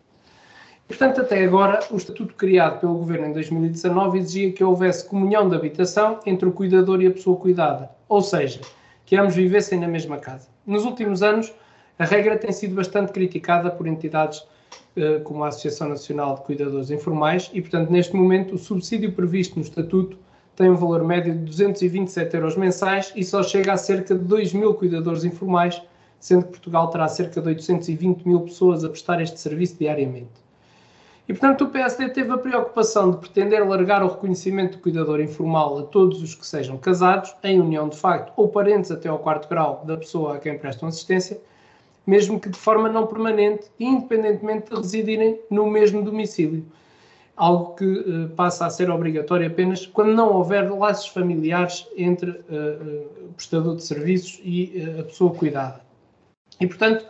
Portanto, 0.87 1.21
até 1.21 1.43
agora, 1.43 1.79
o 1.89 1.97
estatuto 1.97 2.35
criado 2.35 2.79
pelo 2.79 2.93
Governo 2.93 3.27
em 3.27 3.33
2019 3.33 4.19
exigia 4.19 4.51
que 4.51 4.63
houvesse 4.63 5.07
comunhão 5.09 5.49
de 5.49 5.55
habitação 5.55 6.19
entre 6.27 6.47
o 6.47 6.51
cuidador 6.51 7.01
e 7.01 7.07
a 7.07 7.11
pessoa 7.11 7.37
cuidada, 7.37 7.89
ou 8.07 8.21
seja, 8.21 8.61
que 9.03 9.15
ambos 9.15 9.35
vivessem 9.35 9.79
na 9.79 9.87
mesma 9.87 10.17
casa. 10.17 10.47
Nos 10.63 10.85
últimos 10.85 11.23
anos, 11.23 11.51
a 11.97 12.05
regra 12.05 12.37
tem 12.37 12.51
sido 12.51 12.75
bastante 12.75 13.11
criticada 13.11 13.71
por 13.71 13.87
entidades 13.87 14.45
eh, 14.95 15.19
como 15.23 15.43
a 15.43 15.47
Associação 15.47 15.89
Nacional 15.89 16.35
de 16.35 16.41
Cuidadores 16.41 16.91
Informais 16.91 17.49
e, 17.51 17.61
portanto, 17.61 17.89
neste 17.89 18.15
momento, 18.15 18.53
o 18.53 18.57
subsídio 18.59 19.11
previsto 19.11 19.55
no 19.55 19.63
estatuto 19.63 20.15
tem 20.55 20.69
um 20.69 20.75
valor 20.75 21.03
médio 21.03 21.33
de 21.33 21.45
227 21.45 22.35
euros 22.35 22.55
mensais 22.55 23.11
e 23.15 23.23
só 23.23 23.41
chega 23.41 23.73
a 23.73 23.77
cerca 23.77 24.13
de 24.13 24.23
2 24.23 24.53
mil 24.53 24.75
cuidadores 24.75 25.23
informais, 25.23 25.81
sendo 26.19 26.45
que 26.45 26.51
Portugal 26.51 26.91
terá 26.91 27.07
cerca 27.07 27.41
de 27.41 27.47
820 27.47 28.27
mil 28.27 28.41
pessoas 28.41 28.83
a 28.83 28.89
prestar 28.89 29.19
este 29.19 29.39
serviço 29.39 29.77
diariamente. 29.79 30.44
E, 31.27 31.33
portanto, 31.33 31.63
o 31.63 31.69
PSD 31.69 32.09
teve 32.09 32.31
a 32.31 32.37
preocupação 32.37 33.09
de 33.09 33.17
pretender 33.17 33.67
largar 33.67 34.03
o 34.03 34.07
reconhecimento 34.07 34.77
do 34.77 34.83
cuidador 34.83 35.19
informal 35.19 35.79
a 35.79 35.83
todos 35.83 36.21
os 36.21 36.35
que 36.35 36.45
sejam 36.45 36.77
casados, 36.77 37.35
em 37.43 37.59
união 37.59 37.89
de 37.89 37.97
facto 37.97 38.31
ou 38.35 38.47
parentes 38.47 38.91
até 38.91 39.09
ao 39.09 39.17
quarto 39.17 39.49
grau 39.49 39.83
da 39.85 39.97
pessoa 39.97 40.35
a 40.35 40.39
quem 40.39 40.57
prestam 40.57 40.87
assistência, 40.87 41.41
mesmo 42.05 42.39
que 42.39 42.47
de 42.47 42.57
forma 42.57 42.87
não 42.87 43.07
permanente, 43.07 43.65
independentemente 43.79 44.69
de 44.69 44.75
residirem 44.75 45.39
no 45.49 45.65
mesmo 45.65 46.03
domicílio. 46.03 46.63
algo 47.35 47.75
que 47.75 47.85
uh, 47.85 48.29
passa 48.35 48.65
a 48.65 48.69
ser 48.69 48.89
obrigatório 48.89 49.47
apenas 49.47 49.85
quando 49.85 50.13
não 50.13 50.31
houver 50.31 50.71
laços 50.71 51.07
familiares 51.07 51.87
entre 51.97 52.29
uh, 52.29 53.09
o 53.29 53.33
prestador 53.33 53.75
de 53.75 53.83
serviços 53.83 54.39
e 54.43 54.95
a 54.99 55.03
pessoa 55.03 55.33
cuidada. 55.33 55.81
E, 56.61 56.67
portanto, 56.67 57.05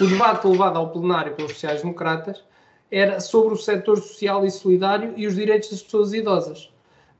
o 0.00 0.06
debate 0.06 0.48
levado 0.48 0.78
ao 0.78 0.90
plenário 0.90 1.34
pelos 1.34 1.52
sociais-democratas 1.52 2.47
era 2.90 3.20
sobre 3.20 3.54
o 3.54 3.56
setor 3.56 3.98
social 3.98 4.44
e 4.44 4.50
solidário 4.50 5.12
e 5.16 5.26
os 5.26 5.34
direitos 5.34 5.70
das 5.70 5.82
pessoas 5.82 6.12
idosas. 6.12 6.70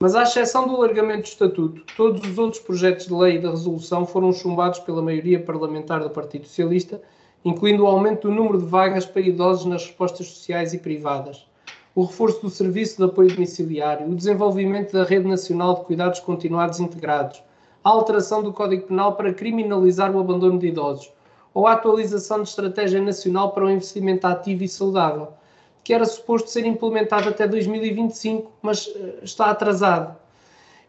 Mas, 0.01 0.15
à 0.15 0.23
exceção 0.23 0.67
do 0.67 0.77
alargamento 0.77 1.23
do 1.23 1.27
Estatuto, 1.27 1.83
todos 1.97 2.27
os 2.27 2.39
outros 2.39 2.63
projetos 2.63 3.07
de 3.07 3.15
lei 3.15 3.37
e 3.37 3.39
da 3.41 3.51
resolução 3.51 4.07
foram 4.07 4.33
chumbados 4.33 4.79
pela 4.79 5.03
maioria 5.03 5.43
parlamentar 5.43 6.01
do 6.01 6.11
Partido 6.11 6.47
Socialista, 6.47 7.03
incluindo 7.45 7.83
o 7.83 7.87
aumento 7.87 8.29
do 8.29 8.35
número 8.35 8.59
de 8.59 8.65
vagas 8.65 9.05
para 9.05 9.23
idosos 9.23 9.67
nas 9.67 9.85
respostas 9.85 10.29
sociais 10.29 10.73
e 10.73 10.79
privadas, 10.79 11.47
o 11.95 12.05
reforço 12.05 12.43
do 12.43 12.49
serviço 12.49 12.97
de 12.99 13.05
apoio 13.05 13.35
domiciliário, 13.35 14.09
o 14.09 14.15
desenvolvimento 14.15 14.93
da 14.93 15.03
Rede 15.03 15.27
Nacional 15.27 15.75
de 15.75 15.85
Cuidados 15.85 16.21
Continuados 16.21 16.79
Integrados, 16.79 17.43
a 17.83 17.91
alteração 17.91 18.41
do 18.41 18.53
Código 18.53 18.87
Penal 18.87 19.17
para 19.17 19.35
criminalizar 19.35 20.15
o 20.15 20.21
abandono 20.21 20.61
de 20.61 20.69
idosos, 20.69 21.13
ou 21.53 21.67
a 21.67 21.73
atualização 21.73 22.43
de 22.43 22.49
Estratégia 22.49 23.03
Nacional 23.03 23.51
para 23.51 23.65
o 23.65 23.71
Investimento 23.71 24.29
Ativo 24.29 24.63
e 24.63 24.69
Saudável, 24.69 25.33
que 25.89 25.95
era 25.95 26.05
suposto 26.05 26.51
ser 26.51 26.67
implementado 26.67 27.31
até 27.31 27.49
2025, 27.49 28.53
mas 28.61 28.93
eh, 28.95 29.21
está 29.23 29.47
atrasado. 29.47 30.15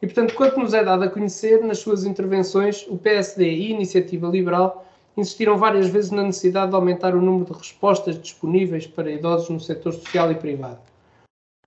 E, 0.01 0.05
portanto, 0.05 0.35
quanto 0.35 0.59
nos 0.59 0.73
é 0.73 0.83
dado 0.83 1.05
a 1.05 1.09
conhecer, 1.09 1.63
nas 1.63 1.79
suas 1.79 2.03
intervenções, 2.03 2.85
o 2.85 2.97
PSD 2.97 3.49
e 3.49 3.67
a 3.67 3.75
Iniciativa 3.75 4.27
Liberal 4.27 4.85
insistiram 5.15 5.57
várias 5.57 5.87
vezes 5.87 6.11
na 6.11 6.23
necessidade 6.23 6.71
de 6.71 6.75
aumentar 6.75 7.15
o 7.15 7.21
número 7.21 7.45
de 7.45 7.57
respostas 7.57 8.21
disponíveis 8.21 8.87
para 8.87 9.09
idosos 9.09 9.49
no 9.49 9.59
setor 9.61 9.93
social 9.93 10.33
e 10.33 10.35
privado. 10.35 10.81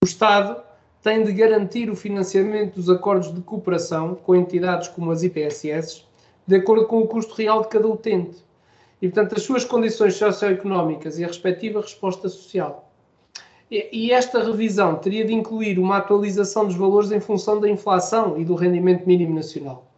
O 0.02 0.06
Estado 0.06 0.62
tem 1.02 1.24
de 1.24 1.32
garantir 1.32 1.88
o 1.88 1.96
financiamento 1.96 2.74
dos 2.74 2.90
acordos 2.90 3.34
de 3.34 3.40
cooperação 3.40 4.14
com 4.14 4.36
entidades 4.36 4.88
como 4.88 5.10
as 5.10 5.22
IPSS, 5.22 6.04
de 6.46 6.56
acordo 6.56 6.86
com 6.86 6.98
o 6.98 7.08
custo 7.08 7.32
real 7.32 7.62
de 7.62 7.68
cada 7.68 7.88
utente 7.88 8.44
e, 9.00 9.08
portanto, 9.08 9.36
as 9.36 9.42
suas 9.42 9.64
condições 9.64 10.16
socioeconómicas 10.16 11.18
e 11.18 11.24
a 11.24 11.28
respectiva 11.28 11.80
resposta 11.80 12.28
social. 12.28 12.91
E, 13.74 14.12
esta 14.12 14.44
revisão 14.44 14.96
teria 14.96 15.24
de 15.24 15.32
incluir 15.32 15.78
uma 15.78 15.96
atualização 15.96 16.66
dos 16.66 16.76
valores 16.76 17.10
em 17.10 17.20
função 17.20 17.58
da 17.58 17.66
inflação 17.66 18.38
e 18.38 18.44
do 18.44 18.54
rendimento 18.54 19.06
mínimo 19.06 19.34
nacional. 19.34 19.90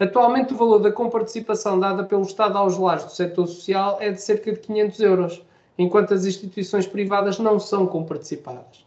Atualmente, 0.00 0.52
o 0.52 0.56
valor 0.56 0.80
da 0.80 0.90
comparticipação 0.90 1.78
dada 1.78 2.02
pelo 2.02 2.22
Estado 2.22 2.58
aos 2.58 2.76
lares 2.76 3.04
do 3.04 3.12
setor 3.12 3.46
social 3.46 3.98
é 4.00 4.10
de 4.10 4.20
cerca 4.20 4.52
de 4.52 4.58
500 4.58 5.00
euros, 5.00 5.42
enquanto 5.78 6.12
as 6.12 6.24
instituições 6.24 6.88
privadas 6.88 7.38
não 7.38 7.60
são 7.60 7.86
comparticipadas. 7.86 8.84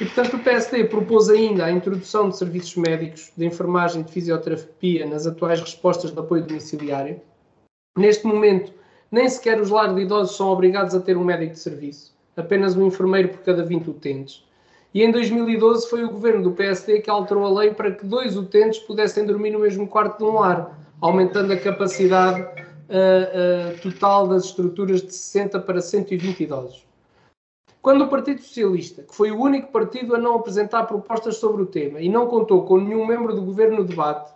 E, 0.00 0.06
portanto, 0.06 0.36
o 0.36 0.42
PSD 0.42 0.84
propôs 0.84 1.28
ainda 1.28 1.66
a 1.66 1.70
introdução 1.70 2.30
de 2.30 2.38
serviços 2.38 2.74
médicos, 2.76 3.30
de 3.36 3.44
enfermagem 3.44 4.00
e 4.00 4.04
de 4.04 4.12
fisioterapia 4.12 5.04
nas 5.04 5.26
atuais 5.26 5.60
respostas 5.60 6.10
de 6.10 6.18
apoio 6.18 6.42
domiciliário. 6.46 7.20
Neste 7.98 8.26
momento, 8.26 8.72
nem 9.12 9.28
sequer 9.28 9.60
os 9.60 9.68
lares 9.68 9.94
de 9.94 10.00
idosos 10.00 10.38
são 10.38 10.48
obrigados 10.48 10.94
a 10.94 11.00
ter 11.00 11.18
um 11.18 11.24
médico 11.24 11.52
de 11.52 11.58
serviço, 11.58 12.16
apenas 12.38 12.76
um 12.76 12.86
enfermeiro 12.86 13.30
por 13.30 13.40
cada 13.40 13.64
20 13.64 13.90
utentes. 13.90 14.44
E 14.94 15.02
em 15.02 15.10
2012 15.10 15.90
foi 15.90 16.04
o 16.04 16.10
governo 16.10 16.42
do 16.42 16.52
PSD 16.52 17.00
que 17.00 17.10
alterou 17.10 17.44
a 17.44 17.60
lei 17.60 17.74
para 17.74 17.90
que 17.90 18.06
dois 18.06 18.36
utentes 18.36 18.78
pudessem 18.78 19.26
dormir 19.26 19.50
no 19.50 19.58
mesmo 19.58 19.86
quarto 19.86 20.18
de 20.18 20.24
um 20.24 20.34
lar, 20.34 20.78
aumentando 21.00 21.52
a 21.52 21.56
capacidade 21.56 22.40
uh, 22.40 23.74
uh, 23.74 23.80
total 23.82 24.28
das 24.28 24.46
estruturas 24.46 25.02
de 25.02 25.12
60 25.12 25.60
para 25.60 25.80
120 25.80 26.40
idosos. 26.42 26.86
Quando 27.82 28.04
o 28.04 28.08
Partido 28.08 28.40
Socialista, 28.40 29.02
que 29.02 29.14
foi 29.14 29.30
o 29.30 29.40
único 29.40 29.70
partido 29.70 30.14
a 30.14 30.18
não 30.18 30.36
apresentar 30.36 30.84
propostas 30.84 31.36
sobre 31.36 31.62
o 31.62 31.66
tema 31.66 32.00
e 32.00 32.08
não 32.08 32.26
contou 32.26 32.64
com 32.64 32.78
nenhum 32.78 33.06
membro 33.06 33.34
do 33.34 33.42
governo 33.42 33.78
no 33.78 33.84
debate, 33.84 34.32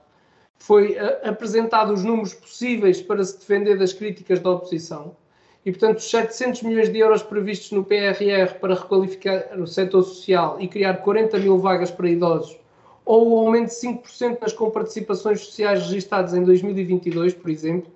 foi 0.58 0.92
uh, 0.92 1.28
apresentado 1.28 1.92
os 1.92 2.04
números 2.04 2.34
possíveis 2.34 3.00
para 3.00 3.24
se 3.24 3.38
defender 3.38 3.78
das 3.78 3.92
críticas 3.92 4.40
da 4.40 4.50
oposição. 4.50 5.16
E, 5.64 5.70
portanto, 5.70 5.98
os 5.98 6.10
700 6.10 6.62
milhões 6.62 6.90
de 6.90 6.98
euros 6.98 7.22
previstos 7.22 7.70
no 7.70 7.84
PRR 7.84 8.54
para 8.60 8.74
requalificar 8.74 9.58
o 9.60 9.66
setor 9.66 10.02
social 10.02 10.56
e 10.58 10.66
criar 10.66 10.94
40 10.94 11.38
mil 11.38 11.58
vagas 11.58 11.90
para 11.90 12.08
idosos, 12.08 12.58
ou 13.04 13.30
o 13.30 13.38
aumento 13.38 13.68
de 13.68 13.74
5% 13.74 14.40
nas 14.40 14.52
comparticipações 14.52 15.40
sociais 15.40 15.82
registadas 15.82 16.34
em 16.34 16.42
2022, 16.42 17.34
por 17.34 17.50
exemplo, 17.50 17.90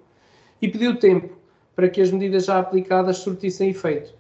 e 0.62 0.68
pediu 0.68 0.96
tempo 0.96 1.36
para 1.74 1.88
que 1.88 2.00
as 2.00 2.10
medidas 2.10 2.44
já 2.44 2.58
aplicadas 2.58 3.18
surtissem 3.18 3.70
efeito. 3.70 4.14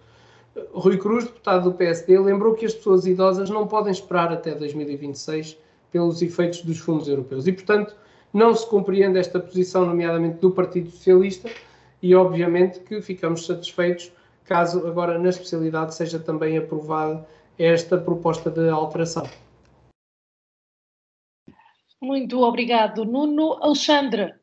Rui 0.72 0.96
Cruz, 0.98 1.24
deputado 1.24 1.70
do 1.70 1.76
PSD, 1.76 2.18
lembrou 2.18 2.54
que 2.54 2.66
as 2.66 2.74
pessoas 2.74 3.06
idosas 3.06 3.50
não 3.50 3.66
podem 3.66 3.92
esperar 3.92 4.32
até 4.32 4.54
2026 4.54 5.56
pelos 5.92 6.20
efeitos 6.20 6.62
dos 6.62 6.78
fundos 6.78 7.08
europeus. 7.08 7.46
E, 7.46 7.52
portanto, 7.52 7.94
não 8.32 8.54
se 8.54 8.66
compreende 8.66 9.18
esta 9.18 9.38
posição, 9.38 9.86
nomeadamente 9.86 10.38
do 10.38 10.50
Partido 10.50 10.90
Socialista, 10.90 11.48
e 12.06 12.14
obviamente 12.14 12.78
que 12.80 13.02
ficamos 13.02 13.46
satisfeitos 13.46 14.12
caso 14.44 14.86
agora 14.86 15.18
na 15.18 15.28
especialidade 15.28 15.92
seja 15.92 16.20
também 16.20 16.56
aprovada 16.56 17.26
esta 17.58 17.98
proposta 17.98 18.48
de 18.48 18.68
alteração. 18.68 19.28
Muito 22.00 22.40
obrigado, 22.42 23.04
Nuno. 23.04 23.58
Alexandre, 23.60 24.34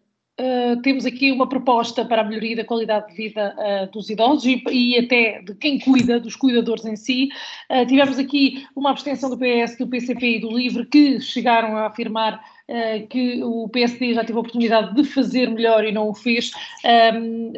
Uh, 0.41 0.81
temos 0.81 1.05
aqui 1.05 1.31
uma 1.31 1.47
proposta 1.47 2.03
para 2.03 2.23
a 2.23 2.25
melhoria 2.25 2.55
da 2.55 2.65
qualidade 2.65 3.09
de 3.09 3.13
vida 3.13 3.55
uh, 3.55 3.91
dos 3.91 4.09
idosos 4.09 4.43
e, 4.45 4.63
e, 4.71 4.97
até 4.97 5.43
de 5.43 5.53
quem 5.53 5.77
cuida, 5.77 6.19
dos 6.19 6.35
cuidadores 6.35 6.83
em 6.85 6.95
si. 6.95 7.29
Uh, 7.69 7.85
tivemos 7.85 8.17
aqui 8.17 8.65
uma 8.75 8.89
abstenção 8.89 9.29
do 9.29 9.37
PS, 9.37 9.77
do 9.77 9.87
PCP 9.87 10.37
e 10.37 10.41
do 10.41 10.49
LIVRE 10.49 10.87
que 10.87 11.21
chegaram 11.21 11.77
a 11.77 11.85
afirmar 11.85 12.43
que 13.09 13.43
o 13.43 13.67
PSD 13.69 14.13
já 14.13 14.23
teve 14.23 14.37
a 14.37 14.41
oportunidade 14.41 14.95
de 14.95 15.03
fazer 15.03 15.49
melhor 15.49 15.83
e 15.83 15.91
não 15.91 16.09
o 16.09 16.13
fez. 16.13 16.51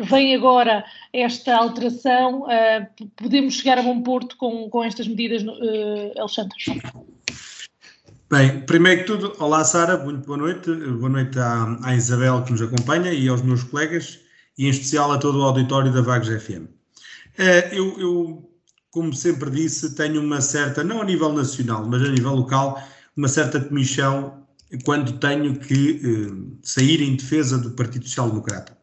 Vem 0.09 0.35
agora 0.35 0.83
esta 1.13 1.55
alteração. 1.55 2.45
podemos 3.15 3.53
chegar 3.55 3.77
a 3.77 3.83
bom 3.83 4.01
porto 4.01 4.35
com, 4.37 4.69
com 4.69 4.83
estas 4.83 5.07
medidas, 5.07 5.43
Alexandre? 6.17 6.55
Bem, 8.31 8.61
primeiro 8.61 9.01
que 9.01 9.07
tudo, 9.07 9.35
olá 9.39 9.63
Sara, 9.63 10.03
muito 10.03 10.25
boa 10.25 10.37
noite. 10.37 10.73
Boa 10.73 11.09
noite 11.09 11.37
à, 11.37 11.77
à, 11.83 11.95
Isabel 11.95 12.43
que 12.43 12.51
nos 12.51 12.61
acompanha 12.61 13.13
e 13.13 13.27
aos 13.27 13.43
meus 13.43 13.63
colegas 13.63 14.19
e 14.57 14.65
em 14.65 14.69
especial 14.69 15.11
a 15.11 15.17
todo 15.19 15.39
o 15.39 15.43
auditório 15.43 15.93
da 15.93 16.01
Vagos 16.01 16.29
FM. 16.29 16.67
Eh, 17.37 17.69
eu, 17.77 17.99
eu, 17.99 18.49
como 18.89 19.13
sempre 19.13 19.49
disse, 19.51 19.95
tenho 19.95 20.21
uma 20.21 20.41
certa, 20.41 20.83
não 20.83 21.01
a 21.01 21.05
nível 21.05 21.31
nacional, 21.33 21.85
mas 21.85 22.01
a 22.01 22.09
nível 22.09 22.33
local, 22.33 22.81
uma 23.15 23.27
certa 23.27 23.59
comissão 23.59 24.44
quando 24.83 25.19
tenho 25.19 25.57
que 25.59 26.01
eh, 26.03 26.57
sair 26.63 27.01
em 27.01 27.15
defesa 27.15 27.57
do 27.57 27.71
Partido 27.71 28.05
Social 28.05 28.29
Democrata. 28.29 28.77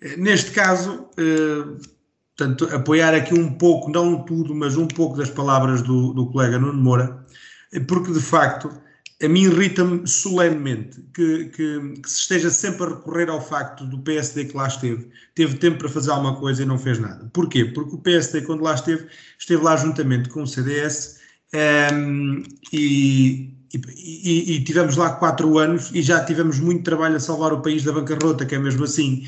Eh, 0.00 0.16
neste 0.16 0.50
caso, 0.50 1.08
portanto, 2.36 2.68
apoiar 2.74 3.14
aqui 3.14 3.34
um 3.34 3.52
pouco, 3.52 3.90
não 3.90 4.24
tudo, 4.24 4.54
mas 4.54 4.76
um 4.76 4.86
pouco 4.86 5.16
das 5.16 5.30
palavras 5.30 5.82
do, 5.82 6.12
do 6.12 6.30
colega 6.30 6.58
Nuno 6.58 6.80
Moura, 6.80 7.24
porque 7.86 8.12
de 8.12 8.20
facto 8.20 8.70
a 9.22 9.28
mim 9.28 9.44
irrita-me 9.44 10.06
solenemente 10.06 11.00
que, 11.14 11.46
que, 11.46 11.94
que, 12.02 12.10
se 12.10 12.20
esteja 12.20 12.50
sempre 12.50 12.84
a 12.84 12.88
recorrer 12.90 13.30
ao 13.30 13.40
facto 13.40 13.84
do 13.86 13.98
PSD 14.00 14.46
que 14.46 14.56
lá 14.56 14.66
esteve, 14.66 15.08
teve 15.34 15.56
tempo 15.56 15.78
para 15.78 15.88
fazer 15.88 16.10
alguma 16.10 16.36
coisa 16.36 16.62
e 16.62 16.66
não 16.66 16.78
fez 16.78 16.98
nada. 16.98 17.30
Porquê? 17.32 17.64
Porque 17.64 17.94
o 17.94 17.98
PSD, 17.98 18.42
quando 18.42 18.62
lá 18.62 18.74
esteve, 18.74 19.06
esteve 19.38 19.62
lá 19.62 19.76
juntamente 19.76 20.28
com 20.28 20.42
o 20.42 20.46
CDS 20.46 21.20
ehm, 21.52 22.42
e, 23.74 24.52
e, 24.52 24.56
e, 24.56 24.64
tivemos 24.64 24.96
lá 24.96 25.10
quatro 25.10 25.58
anos 25.58 25.90
e 25.92 26.02
já 26.02 26.24
tivemos 26.24 26.60
muito 26.60 26.84
trabalho 26.84 27.16
a 27.16 27.20
salvar 27.20 27.52
o 27.52 27.60
país 27.60 27.82
da 27.82 27.92
bancarrota, 27.92 28.46
que 28.46 28.54
é 28.54 28.58
mesmo 28.58 28.84
assim. 28.84 29.26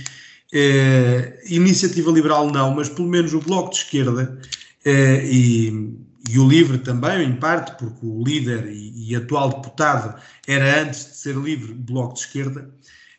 Uh, 0.53 1.35
iniciativa 1.49 2.11
Liberal 2.11 2.51
não, 2.51 2.73
mas 2.73 2.89
pelo 2.89 3.09
menos 3.09 3.35
o 3.35 3.41
Bloco 3.41 3.71
de 3.71 3.79
Esquerda 3.79 4.39
uh, 4.87 5.27
e 5.27 6.07
e 6.29 6.39
o 6.39 6.49
LIVRE 6.49 6.79
também, 6.79 7.23
em 7.29 7.37
parte, 7.37 7.73
porque 7.79 8.05
o 8.05 8.23
líder 8.23 8.67
e, 8.67 9.11
e 9.11 9.17
atual 9.17 9.51
deputado 9.51 10.21
era 10.47 10.83
antes 10.83 11.05
de 11.07 11.17
ser 11.17 11.37
livre 11.37 11.73
Bloco 11.73 12.15
de 12.15 12.21
Esquerda, 12.21 12.71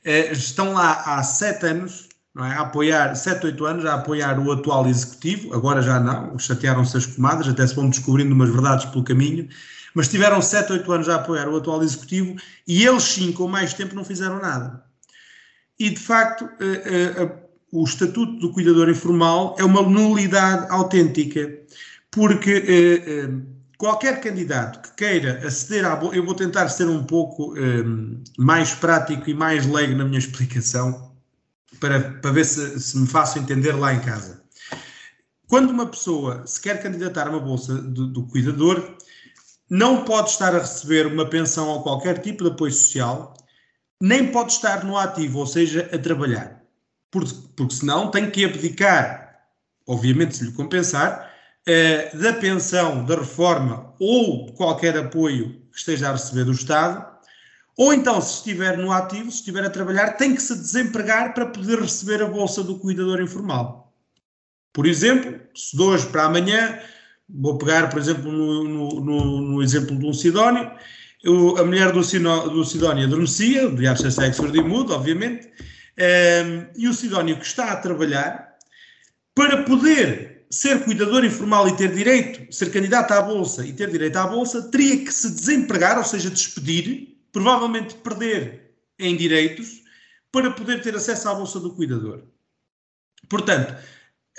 eh, 0.03 0.31
estão 0.31 0.73
lá 0.73 1.03
há 1.05 1.23
sete 1.23 1.65
anos, 1.67 2.09
não 2.35 2.45
é? 2.45 2.55
a 2.55 2.61
apoiar, 2.61 3.15
sete, 3.15 3.45
oito 3.45 3.65
anos, 3.65 3.85
a 3.85 3.95
apoiar 3.95 4.39
o 4.39 4.51
atual 4.51 4.87
Executivo, 4.87 5.53
agora 5.53 5.81
já 5.81 5.99
não, 5.99 6.37
chatearam-se 6.37 6.97
as 6.97 7.05
comadres, 7.05 7.49
até 7.49 7.65
se 7.65 7.75
vão 7.75 7.89
descobrindo 7.89 8.33
umas 8.33 8.49
verdades 8.49 8.85
pelo 8.85 9.03
caminho, 9.03 9.47
mas 9.97 10.09
tiveram 10.09 10.39
sete, 10.43 10.73
oito 10.73 10.91
anos 10.91 11.09
a 11.09 11.15
apoiar 11.15 11.49
o 11.49 11.57
atual 11.57 11.81
Executivo 11.81 12.35
e 12.67 12.85
eles 12.85 13.01
sim, 13.01 13.31
com 13.31 13.47
mais 13.47 13.73
tempo, 13.73 13.95
não 13.95 14.05
fizeram 14.05 14.39
nada. 14.39 14.83
E, 15.79 15.89
de 15.89 15.99
facto, 15.99 16.47
eh, 16.59 17.13
eh, 17.17 17.31
o 17.71 17.83
Estatuto 17.83 18.33
do 18.33 18.53
Cuidador 18.53 18.89
Informal 18.89 19.55
é 19.57 19.63
uma 19.63 19.81
nulidade 19.81 20.71
autêntica 20.71 21.51
porque 22.11 22.63
eh, 22.67 23.27
qualquer 23.79 24.21
candidato 24.21 24.87
que 24.87 24.97
queira 24.97 25.41
aceder 25.47 25.83
à 25.83 25.99
eu 26.13 26.23
vou 26.23 26.35
tentar 26.35 26.69
ser 26.69 26.87
um 26.87 27.03
pouco 27.03 27.55
mais 28.37 28.75
prático 28.75 29.27
e 29.27 29.33
mais 29.33 29.65
leigo 29.65 29.95
na 29.95 30.05
minha 30.05 30.19
explicação 30.19 31.11
para, 31.79 32.11
para 32.21 32.31
ver 32.31 32.45
se, 32.45 32.79
se 32.79 32.99
me 32.99 33.07
faço 33.07 33.39
entender 33.39 33.71
lá 33.71 33.95
em 33.95 33.99
casa. 34.01 34.43
Quando 35.47 35.71
uma 35.71 35.87
pessoa 35.87 36.45
se 36.45 36.61
quer 36.61 36.83
candidatar 36.83 37.25
a 37.25 37.31
uma 37.31 37.39
bolsa 37.39 37.73
do, 37.73 38.05
do 38.05 38.27
cuidador, 38.27 38.95
não 39.69 40.03
pode 40.03 40.29
estar 40.29 40.55
a 40.55 40.59
receber 40.59 41.07
uma 41.07 41.25
pensão 41.25 41.67
ou 41.67 41.83
qualquer 41.83 42.19
tipo 42.19 42.43
de 42.43 42.51
apoio 42.51 42.71
social, 42.71 43.33
nem 44.01 44.31
pode 44.31 44.53
estar 44.53 44.85
no 44.85 44.97
ativo, 44.97 45.39
ou 45.39 45.47
seja, 45.47 45.89
a 45.93 45.97
trabalhar. 45.97 46.63
Porque, 47.11 47.33
porque 47.55 47.75
senão 47.75 48.11
tem 48.11 48.29
que 48.29 48.45
abdicar, 48.45 49.39
obviamente 49.87 50.37
se 50.37 50.45
lhe 50.45 50.51
compensar, 50.51 51.33
eh, 51.65 52.15
da 52.15 52.33
pensão, 52.33 53.03
da 53.03 53.15
reforma 53.15 53.93
ou 53.99 54.53
qualquer 54.53 54.97
apoio 54.97 55.61
que 55.71 55.77
esteja 55.77 56.09
a 56.09 56.11
receber 56.13 56.45
do 56.45 56.51
Estado, 56.51 57.05
ou 57.77 57.93
então, 57.93 58.19
se 58.19 58.37
estiver 58.37 58.75
no 58.75 58.91
ativo, 58.91 59.29
se 59.29 59.37
estiver 59.37 59.63
a 59.63 59.69
trabalhar, 59.69 60.13
tem 60.13 60.33
que 60.33 60.41
se 60.41 60.55
desempregar 60.55 61.35
para 61.35 61.45
poder 61.45 61.79
receber 61.79 62.23
a 62.23 62.27
bolsa 62.27 62.63
do 62.63 62.79
cuidador 62.79 63.21
informal. 63.21 63.93
Por 64.73 64.87
exemplo, 64.87 65.39
se 65.55 65.77
de 65.77 65.83
hoje 65.83 66.07
para 66.07 66.23
amanhã 66.23 66.79
Vou 67.29 67.57
pegar, 67.57 67.89
por 67.89 67.99
exemplo, 67.99 68.31
no, 68.31 68.63
no, 69.01 69.41
no, 69.41 69.63
exemplo 69.63 69.97
de 69.97 70.05
um 70.05 70.13
Sidónio. 70.13 70.71
Eu, 71.23 71.57
a 71.57 71.65
mulher 71.65 71.91
do, 71.91 72.03
Sino, 72.03 72.49
do 72.49 72.63
Sidónio 72.63 73.05
adormecia, 73.05 73.69
devia 73.69 73.95
ser 73.95 74.11
sexo 74.11 74.43
mudo, 74.63 74.93
obviamente, 74.93 75.47
um, 75.47 75.51
ehm, 75.97 76.67
e 76.77 76.87
o 76.87 76.93
Sidónio 76.93 77.37
que 77.37 77.45
está 77.45 77.71
a 77.71 77.77
trabalhar, 77.77 78.55
para 79.35 79.63
poder 79.63 80.45
ser 80.49 80.83
cuidador 80.85 81.25
informal 81.25 81.67
e 81.67 81.75
ter 81.75 81.93
direito, 81.93 82.53
ser 82.53 82.71
candidato 82.71 83.11
à 83.11 83.21
Bolsa 83.21 83.65
e 83.65 83.73
ter 83.73 83.89
direito 83.89 84.15
à 84.15 84.27
Bolsa, 84.27 84.69
teria 84.69 85.03
que 85.03 85.11
se 85.11 85.29
desempregar, 85.29 85.97
ou 85.97 86.03
seja, 86.03 86.29
despedir, 86.29 87.17
provavelmente 87.31 87.95
perder 87.95 88.73
em 88.97 89.15
direitos, 89.15 89.81
para 90.31 90.51
poder 90.51 90.81
ter 90.81 90.95
acesso 90.95 91.27
à 91.29 91.35
Bolsa 91.35 91.59
do 91.59 91.73
Cuidador. 91.73 92.23
Portanto, 93.27 93.75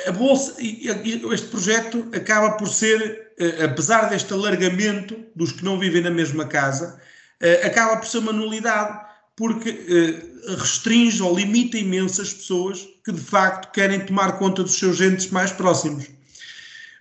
a 0.07 0.12
Bolsa, 0.12 0.55
este 0.61 1.49
projeto 1.49 2.07
acaba 2.14 2.52
por 2.52 2.69
ser, 2.69 3.33
eh, 3.38 3.64
apesar 3.64 4.09
deste 4.09 4.33
alargamento 4.33 5.17
dos 5.35 5.52
que 5.52 5.64
não 5.64 5.78
vivem 5.78 6.02
na 6.02 6.11
mesma 6.11 6.47
casa, 6.47 7.00
eh, 7.40 7.67
acaba 7.67 7.97
por 7.97 8.07
ser 8.07 8.19
uma 8.19 8.33
nulidade, 8.33 9.07
porque 9.35 9.71
eh, 9.71 10.55
restringe 10.57 11.23
ou 11.23 11.37
limita 11.37 11.76
imensas 11.78 12.33
pessoas 12.33 12.87
que 13.05 13.12
de 13.12 13.21
facto 13.21 13.73
querem 13.73 14.05
tomar 14.05 14.38
conta 14.38 14.62
dos 14.62 14.78
seus 14.78 15.00
entes 15.00 15.31
mais 15.31 15.50
próximos. 15.50 16.07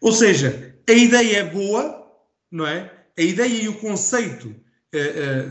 Ou 0.01 0.11
seja, 0.11 0.75
a 0.87 0.93
ideia 0.93 1.37
é 1.37 1.43
boa, 1.43 2.11
não 2.51 2.65
é? 2.65 2.91
A 3.17 3.21
ideia 3.21 3.63
e 3.63 3.67
o 3.67 3.73
conceito 3.75 4.55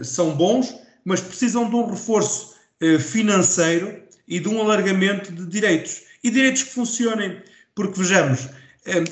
são 0.03 0.35
bons, 0.35 0.75
mas 1.05 1.21
precisam 1.21 1.69
de 1.69 1.77
um 1.77 1.91
reforço 1.91 2.55
financeiro 3.01 4.03
e 4.27 4.41
de 4.41 4.49
um 4.49 4.61
alargamento 4.61 5.33
de 5.33 5.47
direitos 5.47 6.06
e 6.27 6.31
direitos 6.31 6.65
que 6.65 6.71
funcionem. 6.71 7.41
Porque 7.75 8.01
vejamos, 8.01 8.49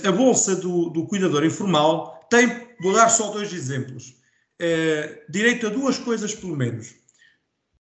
a 0.06 0.12
bolsa 0.12 0.56
do, 0.56 0.90
do 0.90 1.06
cuidador 1.06 1.44
informal 1.44 2.26
tem, 2.28 2.48
vou 2.80 2.92
dar 2.92 3.08
só 3.08 3.30
dois 3.30 3.52
exemplos, 3.52 4.16
é, 4.58 5.24
direito 5.28 5.66
a 5.66 5.70
duas 5.70 5.98
coisas 5.98 6.34
pelo 6.34 6.56
menos. 6.56 6.94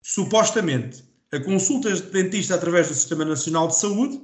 Supostamente, 0.01 1.03
a 1.31 1.39
consultas 1.39 2.01
de 2.01 2.11
dentista 2.11 2.55
através 2.55 2.89
do 2.89 2.93
Sistema 2.93 3.25
Nacional 3.25 3.67
de 3.69 3.79
Saúde 3.79 4.21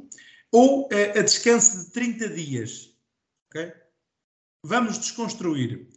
ou 0.51 0.87
a, 0.91 1.19
a 1.19 1.23
descanso 1.23 1.85
de 1.85 1.91
30 1.91 2.29
dias. 2.29 2.93
Okay? 3.49 3.71
Vamos 4.63 4.99
desconstruir. 4.99 5.87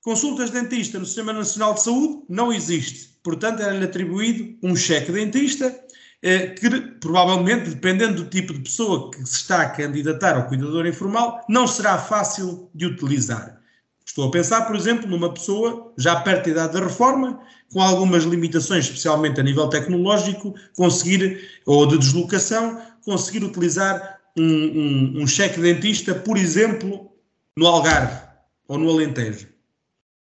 Consultas 0.00 0.50
de 0.50 0.60
dentista 0.60 0.98
no 0.98 1.04
Sistema 1.04 1.32
Nacional 1.32 1.74
de 1.74 1.82
Saúde 1.82 2.24
não 2.28 2.52
existe. 2.52 3.16
Portanto, 3.22 3.60
era-lhe 3.60 3.84
atribuído 3.84 4.58
um 4.62 4.74
cheque 4.74 5.12
dentista 5.12 5.66
é, 5.66 5.85
que 6.20 6.70
provavelmente, 7.00 7.70
dependendo 7.70 8.24
do 8.24 8.30
tipo 8.30 8.52
de 8.52 8.60
pessoa 8.60 9.10
que 9.10 9.18
se 9.26 9.36
está 9.36 9.62
a 9.62 9.70
candidatar 9.70 10.36
ao 10.36 10.46
cuidador 10.48 10.86
informal, 10.86 11.44
não 11.48 11.66
será 11.66 11.98
fácil 11.98 12.70
de 12.74 12.86
utilizar. 12.86 13.60
Estou 14.04 14.28
a 14.28 14.30
pensar, 14.30 14.62
por 14.62 14.76
exemplo, 14.76 15.08
numa 15.08 15.32
pessoa 15.32 15.92
já 15.98 16.16
perto 16.20 16.44
da 16.46 16.50
idade 16.50 16.72
da 16.74 16.80
reforma, 16.80 17.40
com 17.72 17.82
algumas 17.82 18.24
limitações, 18.24 18.84
especialmente 18.84 19.40
a 19.40 19.42
nível 19.42 19.68
tecnológico, 19.68 20.54
conseguir, 20.76 21.40
ou 21.66 21.86
de 21.86 21.98
deslocação, 21.98 22.80
conseguir 23.04 23.44
utilizar 23.44 24.20
um, 24.36 24.42
um, 24.44 25.22
um 25.22 25.26
cheque 25.26 25.60
dentista, 25.60 26.14
por 26.14 26.36
exemplo, 26.36 27.10
no 27.56 27.66
Algarve 27.66 28.20
ou 28.68 28.78
no 28.78 28.90
Alentejo. 28.90 29.48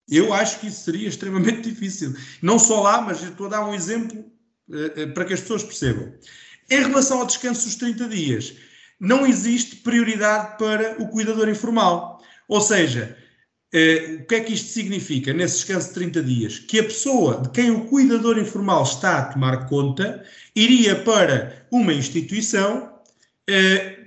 Eu 0.09 0.33
acho 0.33 0.59
que 0.59 0.67
isso 0.67 0.83
seria 0.83 1.07
extremamente 1.07 1.61
difícil. 1.69 2.13
Não 2.41 2.59
só 2.59 2.81
lá, 2.81 3.01
mas 3.01 3.23
estou 3.23 3.47
a 3.47 3.49
dar 3.49 3.65
um 3.65 3.73
exemplo 3.73 4.30
para 5.13 5.25
que 5.25 5.33
as 5.33 5.41
pessoas 5.41 5.63
percebam. 5.63 6.13
Em 6.69 6.81
relação 6.81 7.19
ao 7.19 7.25
descanso 7.25 7.65
dos 7.65 7.75
30 7.75 8.07
dias, 8.07 8.53
não 8.99 9.25
existe 9.25 9.77
prioridade 9.77 10.57
para 10.57 11.01
o 11.01 11.07
cuidador 11.09 11.49
informal. 11.49 12.21
Ou 12.47 12.61
seja, 12.61 13.17
eh, 13.73 14.19
o 14.21 14.27
que 14.27 14.35
é 14.35 14.39
que 14.41 14.53
isto 14.53 14.69
significa 14.69 15.33
nesse 15.33 15.55
descanso 15.55 15.89
de 15.89 15.93
30 15.95 16.23
dias? 16.23 16.59
Que 16.59 16.79
a 16.79 16.83
pessoa 16.83 17.41
de 17.41 17.49
quem 17.49 17.71
o 17.71 17.85
cuidador 17.85 18.37
informal 18.37 18.83
está 18.83 19.17
a 19.17 19.25
tomar 19.25 19.67
conta 19.67 20.23
iria 20.55 20.95
para 20.95 21.65
uma 21.71 21.93
instituição 21.93 22.91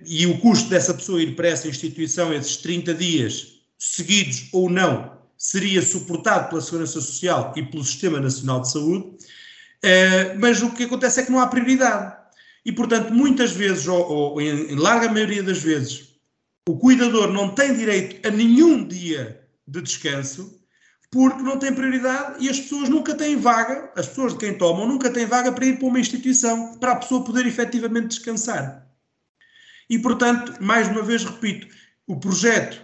e 0.06 0.26
o 0.26 0.38
custo 0.38 0.68
dessa 0.68 0.94
pessoa 0.94 1.22
ir 1.22 1.34
para 1.34 1.48
essa 1.48 1.68
instituição, 1.68 2.32
esses 2.32 2.56
30 2.58 2.94
dias 2.94 3.54
seguidos 3.78 4.48
ou 4.52 4.70
não, 4.70 5.12
seria 5.36 5.82
suportado 5.82 6.48
pela 6.48 6.60
Segurança 6.60 7.00
Social 7.00 7.52
e 7.56 7.62
pelo 7.62 7.84
Sistema 7.84 8.20
Nacional 8.20 8.60
de 8.60 8.70
Saúde 8.70 9.16
Uh, 9.84 10.40
mas 10.40 10.62
o 10.62 10.70
que 10.70 10.84
acontece 10.84 11.20
é 11.20 11.24
que 11.24 11.30
não 11.30 11.40
há 11.40 11.46
prioridade. 11.46 12.16
E, 12.64 12.72
portanto, 12.72 13.12
muitas 13.12 13.52
vezes, 13.52 13.86
ou, 13.86 14.02
ou 14.08 14.40
em, 14.40 14.72
em 14.72 14.76
larga 14.76 15.12
maioria 15.12 15.42
das 15.42 15.58
vezes, 15.58 16.14
o 16.66 16.78
cuidador 16.78 17.30
não 17.30 17.54
tem 17.54 17.76
direito 17.76 18.26
a 18.26 18.30
nenhum 18.30 18.88
dia 18.88 19.46
de 19.68 19.82
descanso 19.82 20.58
porque 21.10 21.42
não 21.42 21.58
tem 21.58 21.72
prioridade 21.72 22.44
e 22.44 22.48
as 22.48 22.58
pessoas 22.58 22.88
nunca 22.88 23.14
têm 23.14 23.36
vaga, 23.36 23.92
as 23.94 24.08
pessoas 24.08 24.32
de 24.32 24.38
quem 24.38 24.58
tomam 24.58 24.88
nunca 24.88 25.10
têm 25.10 25.26
vaga 25.26 25.52
para 25.52 25.66
ir 25.66 25.78
para 25.78 25.86
uma 25.86 26.00
instituição, 26.00 26.76
para 26.78 26.92
a 26.92 26.96
pessoa 26.96 27.22
poder 27.22 27.46
efetivamente 27.46 28.08
descansar. 28.08 28.84
E, 29.88 29.98
portanto, 29.98 30.54
mais 30.60 30.88
uma 30.88 31.02
vez 31.02 31.22
repito, 31.24 31.68
o 32.06 32.18
projeto, 32.18 32.82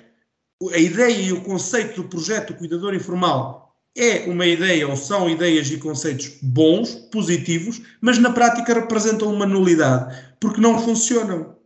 a 0.73 0.79
ideia 0.79 1.21
e 1.21 1.33
o 1.33 1.41
conceito 1.41 2.03
do 2.03 2.09
projeto 2.09 2.53
do 2.53 2.59
cuidador 2.59 2.95
informal 2.95 3.60
é 3.97 4.25
uma 4.29 4.47
ideia 4.47 4.89
ou 4.89 4.97
são 4.97 5.29
ideias 5.29 5.71
e 5.71 5.79
conceitos 5.79 6.39
bons, 6.43 6.95
positivos, 7.11 7.83
mas 8.01 8.19
na 8.19 8.31
prática 8.31 8.75
representam 8.75 9.33
uma 9.33 9.47
nulidade, 9.47 10.17
porque 10.39 10.61
não 10.61 10.79
funcionam. 10.83 11.57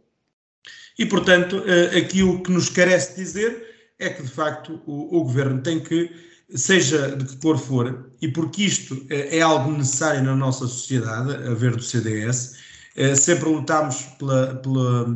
E, 0.99 1.05
portanto, 1.05 1.63
eh, 1.67 1.99
aquilo 1.99 2.43
que 2.43 2.51
nos 2.51 2.69
carece 2.69 3.17
dizer 3.17 3.65
é 3.99 4.09
que, 4.09 4.23
de 4.23 4.29
facto, 4.29 4.81
o, 4.87 5.19
o 5.19 5.25
governo 5.25 5.61
tem 5.61 5.81
que, 5.81 6.11
seja 6.55 7.17
de 7.17 7.25
que 7.25 7.37
cor 7.37 7.59
for, 7.59 8.11
e 8.23 8.29
porque 8.29 8.65
isto 8.65 9.05
é, 9.11 9.39
é 9.39 9.41
algo 9.43 9.73
necessário 9.73 10.23
na 10.23 10.37
nossa 10.37 10.67
sociedade, 10.67 11.35
a 11.35 11.55
ver 11.55 11.75
do 11.77 11.83
CDS, 11.83 12.55
eh, 12.97 13.15
sempre 13.15 13.49
lutámos 13.49 14.03
pela, 14.19 14.55
pela, 14.57 15.07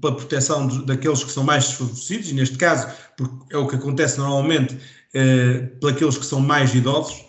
pela 0.00 0.16
proteção 0.16 0.84
daqueles 0.84 1.24
que 1.24 1.32
são 1.32 1.42
mais 1.42 1.64
desfavorecidos, 1.64 2.30
e 2.30 2.34
neste 2.34 2.58
caso, 2.58 2.88
porque 3.16 3.54
é 3.54 3.56
o 3.56 3.66
que 3.66 3.76
acontece 3.76 4.18
normalmente 4.18 4.76
uh, 5.14 5.94
pelos 5.94 6.18
que 6.18 6.26
são 6.26 6.40
mais 6.40 6.74
idosos, 6.74 7.24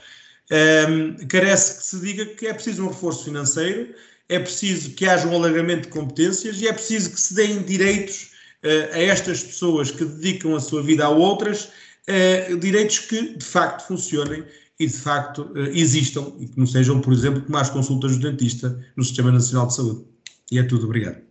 um, 0.52 1.28
carece 1.28 1.78
que 1.78 1.84
se 1.84 2.00
diga 2.00 2.26
que 2.26 2.48
é 2.48 2.54
preciso 2.54 2.84
um 2.84 2.88
reforço 2.88 3.26
financeiro, 3.26 3.94
é 4.30 4.40
preciso 4.40 4.92
que 4.92 5.06
haja 5.08 5.28
um 5.28 5.36
alargamento 5.36 5.84
de 5.84 5.88
competências 5.88 6.62
e 6.62 6.68
é 6.68 6.74
preciso 6.74 7.12
que 7.12 7.20
se 7.20 7.34
deem 7.34 7.62
direitos 7.64 8.32
uh, 8.64 8.94
a 8.94 9.00
estas 9.00 9.44
pessoas 9.44 9.92
que 9.92 10.06
dedicam 10.06 10.56
a 10.56 10.60
sua 10.60 10.82
vida 10.82 11.06
a 11.06 11.10
outras, 11.10 11.66
uh, 12.10 12.58
direitos 12.58 13.00
que 13.00 13.38
de 13.38 13.46
facto 13.46 13.88
funcionem 13.88 14.44
e 14.80 14.88
de 14.88 14.98
facto 14.98 15.52
uh, 15.54 15.68
existam 15.68 16.34
e 16.40 16.48
que 16.48 16.58
não 16.58 16.68
sejam, 16.68 17.00
por 17.00 17.14
exemplo, 17.14 17.42
como 17.42 17.58
as 17.58 17.70
consultas 17.70 18.18
do 18.18 18.30
dentista 18.30 18.80
no 18.96 19.04
Sistema 19.04 19.32
Nacional 19.32 19.68
de 19.68 19.76
Saúde. 19.76 20.06
E 20.52 20.60
é 20.60 20.64
tudo, 20.64 20.86
obrigado. 20.86 21.22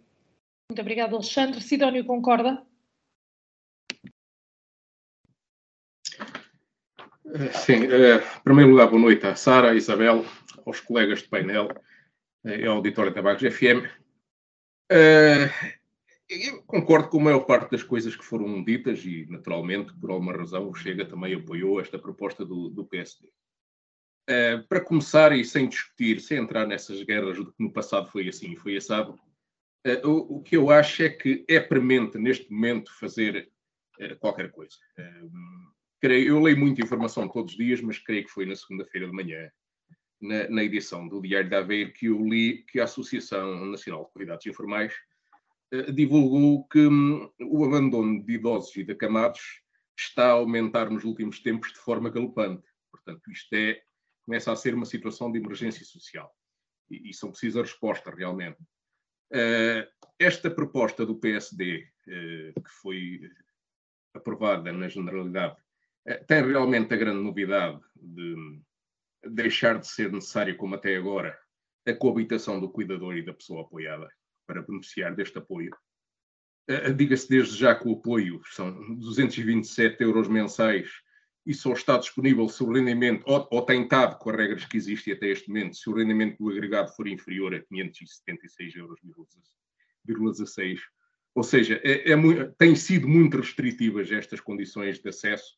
Muito 0.71 0.81
obrigado, 0.81 1.15
Alexandre. 1.15 1.61
Sidónio, 1.61 2.05
concorda? 2.05 2.62
Sim, 7.64 7.87
eh, 7.87 8.16
em 8.16 8.42
primeiro 8.45 8.71
lugar, 8.73 8.88
boa 8.88 9.01
noite 9.01 9.27
à 9.27 9.35
Sara, 9.35 9.71
à 9.71 9.75
Isabel, 9.75 10.23
aos 10.66 10.81
colegas 10.81 11.21
de 11.21 11.29
painel 11.29 11.68
eh, 12.45 12.61
e 12.61 12.66
ao 12.66 12.77
auditório 12.77 13.12
da 13.12 13.23
Bagos 13.23 13.42
FM. 13.42 13.88
Eh, 14.90 15.49
eu 16.29 16.62
concordo 16.64 17.09
com 17.09 17.21
a 17.21 17.25
maior 17.25 17.40
parte 17.47 17.71
das 17.71 17.83
coisas 17.83 18.14
que 18.14 18.25
foram 18.25 18.62
ditas 18.62 19.03
e, 19.07 19.25
naturalmente, 19.31 19.95
por 19.95 20.11
alguma 20.11 20.37
razão, 20.37 20.68
o 20.68 20.75
Chega 20.75 21.07
também 21.07 21.35
apoiou 21.35 21.81
esta 21.81 21.99
proposta 21.99 22.45
do, 22.45 22.68
do 22.68 22.85
PSD. 22.85 23.27
Para 24.68 24.81
começar, 24.81 25.33
e 25.33 25.45
sem 25.45 25.68
discutir, 25.68 26.21
sem 26.21 26.38
entrar 26.38 26.66
nessas 26.66 27.03
guerras 27.03 27.37
de 27.37 27.47
que 27.47 27.55
no 27.59 27.73
passado 27.73 28.09
foi 28.09 28.29
assim 28.29 28.53
e 28.53 28.57
foi 28.57 28.77
assado, 28.77 29.18
o 30.05 30.40
que 30.42 30.57
eu 30.57 30.71
acho 30.71 31.03
é 31.03 31.09
que 31.09 31.45
é 31.49 31.61
premente, 31.61 32.18
neste 32.18 32.51
momento, 32.51 32.92
fazer 32.99 33.51
qualquer 34.21 34.51
coisa 34.51 34.77
creio, 36.03 36.29
eu 36.31 36.41
leio 36.41 36.59
muita 36.59 36.83
informação 36.83 37.29
todos 37.29 37.53
os 37.53 37.57
dias, 37.57 37.81
mas 37.81 37.97
creio 37.97 38.25
que 38.25 38.31
foi 38.31 38.45
na 38.45 38.57
segunda-feira 38.57 39.07
de 39.07 39.12
manhã, 39.12 39.49
na, 40.21 40.49
na, 40.49 40.65
edição 40.65 41.07
do 41.07 41.23
Diário 41.23 41.49
da 41.49 41.59
Aveiro, 41.59 41.93
que 41.93 42.07
eu 42.07 42.21
li 42.21 42.65
que 42.65 42.81
a 42.81 42.85
Associação 42.85 43.65
Nacional 43.67 44.07
de 44.07 44.12
Cuidados 44.12 44.45
Informais 44.45 44.93
uh, 45.73 45.93
divulgou 45.93 46.67
que 46.67 46.81
um, 46.81 47.31
o 47.41 47.65
abandono 47.65 48.25
de 48.25 48.33
idosos 48.33 48.77
e 48.77 48.83
de 48.83 48.93
acamados 48.93 49.62
está 49.97 50.27
a 50.27 50.33
aumentar 50.33 50.91
nos 50.91 51.05
últimos 51.05 51.38
tempos 51.38 51.73
de 51.73 51.79
forma 51.79 52.11
galopante. 52.11 52.67
Portanto, 52.91 53.31
isto 53.31 53.55
é, 53.55 53.81
começa 54.25 54.51
a 54.51 54.57
ser 54.57 54.75
uma 54.75 54.85
situação 54.85 55.31
de 55.31 55.38
emergência 55.38 55.85
social. 55.85 56.35
E, 56.91 57.11
e 57.11 57.15
são 57.15 57.31
precisas 57.31 57.71
respostas, 57.71 58.12
realmente. 58.17 58.59
Uh, 59.33 59.87
esta 60.19 60.51
proposta 60.51 61.07
do 61.07 61.15
PSD, 61.15 61.87
uh, 62.09 62.61
que 62.61 62.71
foi 62.81 63.21
aprovada 64.15 64.73
na 64.73 64.88
generalidade, 64.88 65.57
tem 66.27 66.45
realmente 66.45 66.93
a 66.93 66.97
grande 66.97 67.23
novidade 67.23 67.81
de 67.97 68.61
deixar 69.25 69.79
de 69.79 69.87
ser 69.87 70.11
necessário, 70.11 70.57
como 70.57 70.75
até 70.75 70.97
agora, 70.97 71.38
a 71.87 71.93
coabitação 71.93 72.61
do 72.61 72.71
cuidador 72.71 73.17
e 73.17 73.25
da 73.25 73.33
pessoa 73.33 73.62
apoiada 73.62 74.09
para 74.47 74.62
beneficiar 74.62 75.15
deste 75.15 75.38
apoio. 75.38 75.71
Uh, 76.71 76.93
Diga-se 76.95 77.29
desde 77.29 77.57
já 77.57 77.75
que 77.75 77.88
o 77.88 77.95
apoio 77.95 78.41
são 78.53 78.97
227 78.97 80.03
euros 80.03 80.29
mensais 80.29 80.91
e 81.45 81.53
só 81.53 81.73
está 81.73 81.99
disponível 81.99 82.49
se 82.49 82.62
o 82.62 82.73
rendimento, 82.73 83.25
ou, 83.27 83.49
ou 83.51 83.62
tem 83.62 83.83
estado 83.83 84.17
com 84.19 84.31
as 84.31 84.37
regras 84.37 84.65
que 84.65 84.77
existem 84.77 85.12
até 85.12 85.27
este 85.29 85.49
momento, 85.49 85.77
se 85.77 85.91
o 85.91 85.95
rendimento 85.95 86.38
do 86.38 86.51
agregado 86.51 86.95
for 86.95 87.09
inferior 87.09 87.55
a 87.55 87.61
576 87.61 88.77
euros, 88.77 89.01
Ou 91.35 91.43
seja, 91.43 91.81
é, 91.83 92.12
é 92.12 92.45
têm 92.59 92.77
sido 92.77 93.09
muito 93.09 93.38
restritivas 93.38 94.11
estas 94.12 94.41
condições 94.41 95.01
de 95.01 95.09
acesso 95.09 95.57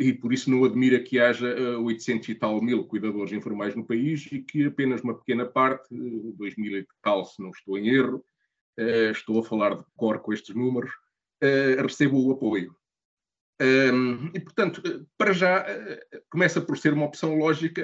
e 0.00 0.14
por 0.14 0.32
isso 0.32 0.50
não 0.50 0.64
admira 0.64 0.98
que 0.98 1.20
haja 1.20 1.54
800 1.78 2.30
e 2.30 2.34
tal 2.34 2.62
mil 2.62 2.84
cuidadores 2.84 3.32
informais 3.32 3.76
no 3.76 3.84
país 3.84 4.26
e 4.32 4.40
que 4.40 4.64
apenas 4.64 5.02
uma 5.02 5.14
pequena 5.14 5.44
parte, 5.44 5.88
2 5.90 6.56
mil 6.56 6.78
e 6.78 6.86
tal, 7.02 7.26
se 7.26 7.42
não 7.42 7.50
estou 7.50 7.76
em 7.76 7.88
erro, 7.88 8.24
uh, 8.78 9.10
estou 9.12 9.38
a 9.38 9.44
falar 9.44 9.76
de 9.76 9.84
cor 9.96 10.18
com 10.20 10.32
estes 10.32 10.56
números, 10.56 10.90
recebo 11.82 12.18
o 12.18 12.32
apoio. 12.32 12.74
E, 14.34 14.40
portanto, 14.40 14.82
para 15.18 15.34
já, 15.34 15.66
começa 16.30 16.62
por 16.62 16.78
ser 16.78 16.94
uma 16.94 17.04
opção 17.04 17.34
lógica 17.36 17.82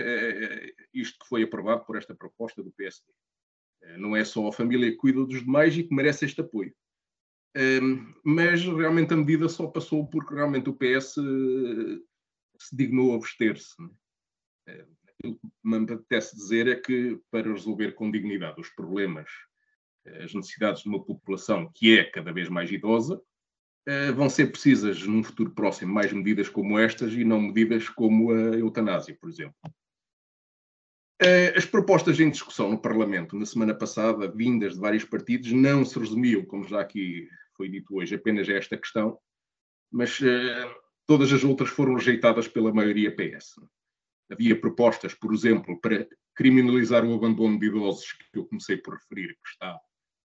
isto 0.93 1.19
que 1.19 1.29
foi 1.29 1.43
aprovado 1.43 1.85
por 1.85 1.97
esta 1.97 2.15
proposta 2.15 2.63
do 2.63 2.73
PSD. 2.73 3.07
não 3.99 4.17
é 4.17 4.25
só 4.25 4.47
a 4.49 4.53
família 4.53 4.91
que 4.91 4.97
cuida 4.97 5.25
dos 5.25 5.41
demais 5.41 5.77
e 5.77 5.83
que 5.83 5.95
merece 5.95 6.25
este 6.25 6.41
apoio. 6.41 6.75
Mas 8.25 8.63
realmente 8.63 9.15
a 9.15 9.17
medida 9.17 9.49
só 9.49 9.67
passou 9.67 10.07
porque 10.07 10.35
realmente 10.35 10.69
o 10.69 10.75
PS 10.75 11.15
se 12.59 12.77
dignou 12.77 13.13
a 13.13 13.17
abster-se. 13.17 13.75
Aquilo 14.69 15.39
que 15.39 15.49
me 15.65 15.77
apetece 15.77 16.37
dizer 16.37 16.69
é 16.69 16.77
que, 16.77 17.19
para 17.31 17.51
resolver 17.51 17.93
com 17.93 18.11
dignidade 18.11 18.61
os 18.61 18.69
problemas 18.71 19.29
as 20.23 20.35
necessidades 20.35 20.83
de 20.83 20.89
uma 20.89 21.03
população 21.03 21.71
que 21.75 21.99
é 21.99 22.05
cada 22.05 22.33
vez 22.33 22.49
mais 22.49 22.71
idosa, 22.71 23.21
eh, 23.87 24.13
vão 24.13 24.29
ser 24.29 24.51
precisas 24.51 25.03
num 25.03 25.23
futuro 25.23 25.51
próximo 25.53 25.93
mais 25.93 26.13
medidas 26.13 26.49
como 26.49 26.79
estas 26.79 27.13
e 27.13 27.25
não 27.25 27.41
medidas 27.41 27.89
como 27.89 28.33
a 28.33 28.57
eutanásia, 28.57 29.17
por 29.21 29.29
exemplo. 29.29 29.57
Eh, 31.21 31.55
as 31.57 31.65
propostas 31.65 32.21
em 32.21 32.31
discussão 32.31 32.71
no 32.71 32.81
Parlamento 32.81 33.37
na 33.37 33.47
semana 33.47 33.75
passada, 33.75 34.31
vindas 34.31 34.75
de 34.75 34.81
vários 34.81 35.05
partidos, 35.05 35.53
não 35.53 35.85
se 35.85 35.99
resumiam, 35.99 36.45
como 36.45 36.65
já 36.65 36.81
aqui 36.81 37.29
foi 37.57 37.69
dito 37.69 37.97
hoje, 37.97 38.15
apenas 38.15 38.49
esta 38.49 38.77
questão, 38.77 39.19
mas 39.91 40.21
eh, 40.23 40.75
todas 41.07 41.33
as 41.33 41.45
outras 41.45 41.71
foram 41.71 41.95
rejeitadas 41.95 42.49
pela 42.49 42.73
maioria 42.73 43.15
PS. 43.15 43.61
Havia 44.31 44.61
propostas, 44.61 45.15
por 45.15 45.33
exemplo, 45.33 45.81
para 45.81 46.07
criminalizar 46.35 47.05
o 47.05 47.15
abandono 47.15 47.59
de 47.59 47.67
idosos, 47.67 48.13
que 48.13 48.39
eu 48.39 48.47
comecei 48.47 48.77
por 48.77 48.95
referir, 48.95 49.29
que 49.29 49.49
está 49.51 49.81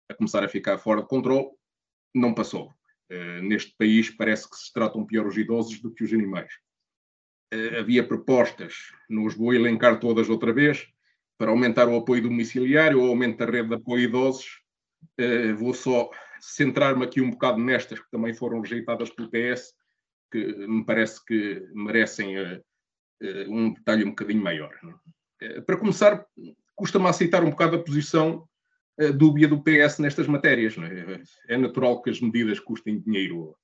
a 0.09 0.15
começar 0.15 0.43
a 0.43 0.49
ficar 0.49 0.79
fora 0.79 1.03
de 1.03 1.09
controle, 1.09 1.49
não 2.15 2.33
passou. 2.33 2.73
Uh, 3.11 3.43
neste 3.43 3.75
país 3.77 4.11
parece 4.11 4.49
que 4.49 4.57
se 4.57 4.73
tratam 4.73 5.05
pior 5.05 5.27
os 5.27 5.37
idosos 5.37 5.81
do 5.81 5.93
que 5.93 6.05
os 6.05 6.13
animais. 6.13 6.53
Uh, 7.53 7.81
havia 7.81 8.07
propostas, 8.07 8.75
não 9.09 9.25
os 9.25 9.35
vou 9.35 9.53
elencar 9.53 9.99
todas 9.99 10.29
outra 10.29 10.53
vez, 10.53 10.87
para 11.37 11.51
aumentar 11.51 11.89
o 11.89 11.97
apoio 11.97 12.23
domiciliário, 12.23 13.01
o 13.01 13.07
aumento 13.07 13.39
da 13.39 13.47
rede 13.47 13.69
de 13.69 13.75
apoio 13.75 14.07
a 14.07 14.09
idosos. 14.09 14.63
Uh, 15.21 15.57
vou 15.57 15.75
só 15.75 16.11
centrar-me 16.41 17.05
aqui 17.05 17.21
um 17.21 17.31
bocado 17.31 17.59
nestas 17.59 17.99
que 17.99 18.11
também 18.11 18.35
foram 18.35 18.61
rejeitadas 18.61 19.11
pelo 19.11 19.31
PS, 19.31 19.75
que 20.31 20.45
me 20.67 20.85
parece 20.85 21.25
que 21.25 21.67
merecem 21.75 22.37
um 23.49 23.73
detalhe 23.73 24.05
um 24.05 24.11
bocadinho 24.11 24.43
maior. 24.43 24.71
para 25.67 25.77
começar, 25.77 26.25
custa-me 26.77 27.07
aceitar 27.07 27.43
um 27.43 27.51
bocado 27.51 27.77
a 27.77 27.83
posição 27.83 28.47
dúbia 29.17 29.47
do 29.47 29.63
PS 29.63 29.99
nestas 29.99 30.27
matérias. 30.27 30.77
É? 30.79 31.55
é? 31.55 31.57
natural 31.57 32.03
que 32.03 32.11
as 32.11 32.21
medidas 32.21 32.59
custem 32.61 33.01
dinheiro 33.01 33.57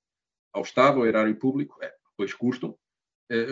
ao 0.52 0.62
Estado, 0.62 1.00
ao 1.00 1.06
erário 1.06 1.34
público, 1.37 1.76
é, 1.82 1.92
pois 2.16 2.32
custam. 2.32 2.76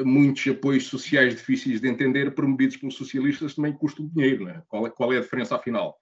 Muitos 0.04 0.46
apoios 0.46 0.84
sociais 0.84 1.34
difíceis 1.34 1.80
de 1.80 1.88
entender, 1.88 2.34
promovidos 2.34 2.76
pelos 2.76 2.94
socialistas, 2.94 3.54
também 3.54 3.72
custam 3.72 4.06
dinheiro. 4.06 4.46
É? 4.48 4.62
Qual, 4.68 4.86
é, 4.86 4.90
qual, 4.90 5.12
é, 5.12 5.16
a 5.16 5.20
diferença, 5.20 5.56
afinal? 5.56 5.98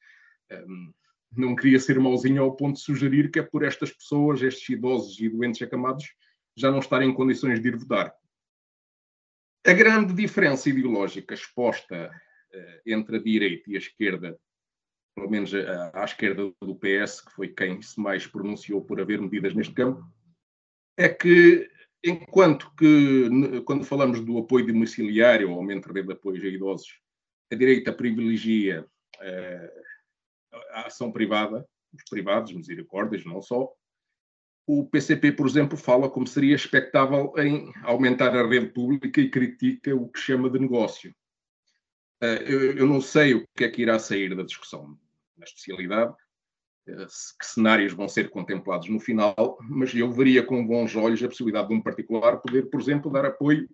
Hum, 0.53 0.93
não 1.37 1.55
queria 1.55 1.79
ser 1.79 1.99
mauzinho 1.99 2.43
ao 2.43 2.57
ponto 2.57 2.77
de 2.77 2.83
sugerir 2.83 3.31
que 3.31 3.39
é 3.39 3.43
por 3.43 3.65
estas 3.65 3.93
pessoas, 3.93 4.43
estes 4.43 4.69
idosos 4.69 5.19
e 5.21 5.29
doentes 5.29 5.63
acamados, 5.63 6.13
já 6.57 6.71
não 6.71 6.81
estarem 6.81 7.11
em 7.11 7.15
condições 7.15 7.61
de 7.61 7.69
ir 7.69 7.77
votar. 7.77 8.13
A 9.67 9.73
grande 9.73 10.13
diferença 10.15 10.69
ideológica 10.69 11.35
exposta 11.35 12.11
uh, 12.11 12.81
entre 12.85 13.17
a 13.17 13.23
direita 13.23 13.71
e 13.71 13.77
a 13.77 13.79
esquerda 13.79 14.39
pelo 15.15 15.31
menos 15.31 15.53
à, 15.55 16.03
à 16.03 16.05
esquerda 16.05 16.53
do 16.63 16.75
PS, 16.75 17.21
que 17.21 17.33
foi 17.33 17.49
quem 17.49 17.81
se 17.83 18.01
mais 18.01 18.27
pronunciou 18.27 18.83
por 18.83 19.01
haver 19.01 19.21
medidas 19.21 19.55
neste 19.55 19.75
campo, 19.75 20.03
é 20.97 21.09
que 21.09 21.69
enquanto 22.05 22.75
que 22.75 23.29
quando 23.65 23.85
falamos 23.85 24.21
do 24.21 24.39
apoio 24.39 24.67
domiciliário, 24.67 25.51
aumento 25.51 25.89
da 25.89 25.95
rede 25.95 26.09
de 26.09 26.15
apoio 26.15 26.43
a 26.43 26.47
idosos, 26.47 26.99
a 27.53 27.55
direita 27.55 27.93
privilegia 27.93 28.87
uh, 29.17 29.81
a 30.73 30.87
ação 30.87 31.11
privada, 31.13 31.67
os 31.93 32.03
privados, 32.09 32.53
misericórdias, 32.53 33.25
não 33.25 33.41
só. 33.43 33.69
O 34.67 34.87
PCP, 34.87 35.33
por 35.33 35.47
exemplo, 35.47 35.77
fala 35.77 36.09
como 36.09 36.27
seria 36.27 36.55
expectável 36.55 37.33
em 37.39 37.73
aumentar 37.83 38.37
a 38.37 38.47
rede 38.47 38.69
pública 38.69 39.21
e 39.21 39.31
critica 39.31 39.95
o 39.95 40.09
que 40.09 40.21
chama 40.21 40.49
de 40.49 40.59
negócio. 40.59 41.15
Uh, 42.23 42.77
eu, 42.77 42.87
não 42.87 43.01
sei 43.01 43.35
o 43.35 43.49
que 43.57 43.65
é 43.65 43.69
que 43.69 43.83
irá 43.83 43.99
sair 43.99 44.37
da 44.37 44.43
discussão 44.43 44.99
na 45.39 45.45
especialidade, 45.45 46.15
eh, 46.87 47.07
que 47.39 47.47
cenários 47.47 47.95
vão 47.95 48.07
ser 48.07 48.29
contemplados 48.29 48.91
no 48.91 49.01
final, 49.01 49.59
mas 49.63 49.95
eu 49.95 50.13
veria 50.13 50.43
com 50.45 50.67
bons 50.67 50.95
olhos 50.95 51.23
a 51.23 51.29
possibilidade 51.29 51.69
de 51.69 51.75
um 51.75 51.81
particular 51.81 52.37
poder, 52.37 52.69
por 52.69 52.79
exemplo, 52.79 53.11
dar 53.11 53.25
apoio 53.25 53.67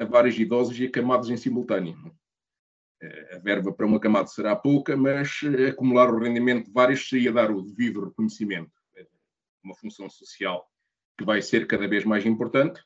a 0.00 0.04
vários 0.04 0.36
idosos 0.36 0.78
e 0.78 0.86
acamados 0.86 1.30
em 1.30 1.36
simultâneo. 1.36 1.96
Eh, 3.02 3.36
a 3.36 3.38
verba 3.38 3.72
para 3.72 3.86
uma 3.86 4.00
camada 4.00 4.26
será 4.26 4.56
pouca, 4.56 4.96
mas 4.96 5.40
eh, 5.42 5.68
acumular 5.68 6.08
o 6.08 6.18
rendimento 6.18 6.66
de 6.66 6.72
vários 6.72 7.08
seria 7.08 7.32
dar 7.32 7.50
o 7.50 7.62
devido 7.62 8.04
reconhecimento. 8.04 8.72
Uma 9.62 9.74
função 9.74 10.08
social 10.08 10.70
que 11.18 11.24
vai 11.24 11.42
ser 11.42 11.66
cada 11.66 11.88
vez 11.88 12.04
mais 12.04 12.24
importante 12.24 12.82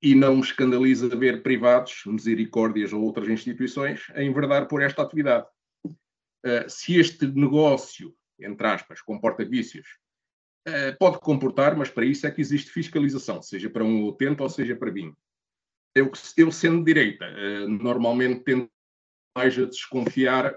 e 0.00 0.14
não 0.14 0.36
me 0.36 0.42
escandaliza 0.42 1.08
ver 1.08 1.42
privados, 1.42 2.02
misericórdias 2.06 2.92
ou 2.92 3.02
outras 3.02 3.28
instituições 3.28 4.06
a 4.14 4.22
enverdar 4.22 4.68
por 4.68 4.80
esta 4.80 5.02
atividade. 5.02 5.46
Eh, 6.44 6.66
se 6.68 6.98
este 6.98 7.26
negócio, 7.26 8.14
entre 8.38 8.66
aspas, 8.66 9.02
comporta 9.02 9.44
vícios, 9.44 9.86
pode 10.98 11.18
comportar, 11.20 11.74
mas 11.74 11.88
para 11.88 12.04
isso 12.04 12.26
é 12.26 12.30
que 12.30 12.42
existe 12.42 12.70
fiscalização, 12.70 13.40
seja 13.40 13.70
para 13.70 13.82
um 13.82 14.04
utente 14.04 14.42
ou 14.42 14.50
seja 14.50 14.76
para 14.76 14.90
vinho. 14.90 15.16
Eu, 15.94 16.12
eu 16.36 16.52
sendo 16.52 16.84
direita, 16.84 17.24
normalmente 17.66 18.44
tendo 18.44 18.70
mais 19.36 19.58
a 19.58 19.64
desconfiar 19.64 20.54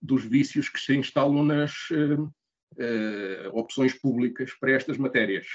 dos 0.00 0.24
vícios 0.24 0.68
que 0.68 0.80
se 0.80 0.94
instalam 0.96 1.44
nas 1.44 1.72
opções 3.52 3.92
públicas 3.94 4.52
para 4.54 4.72
estas 4.72 4.96
matérias. 4.96 5.46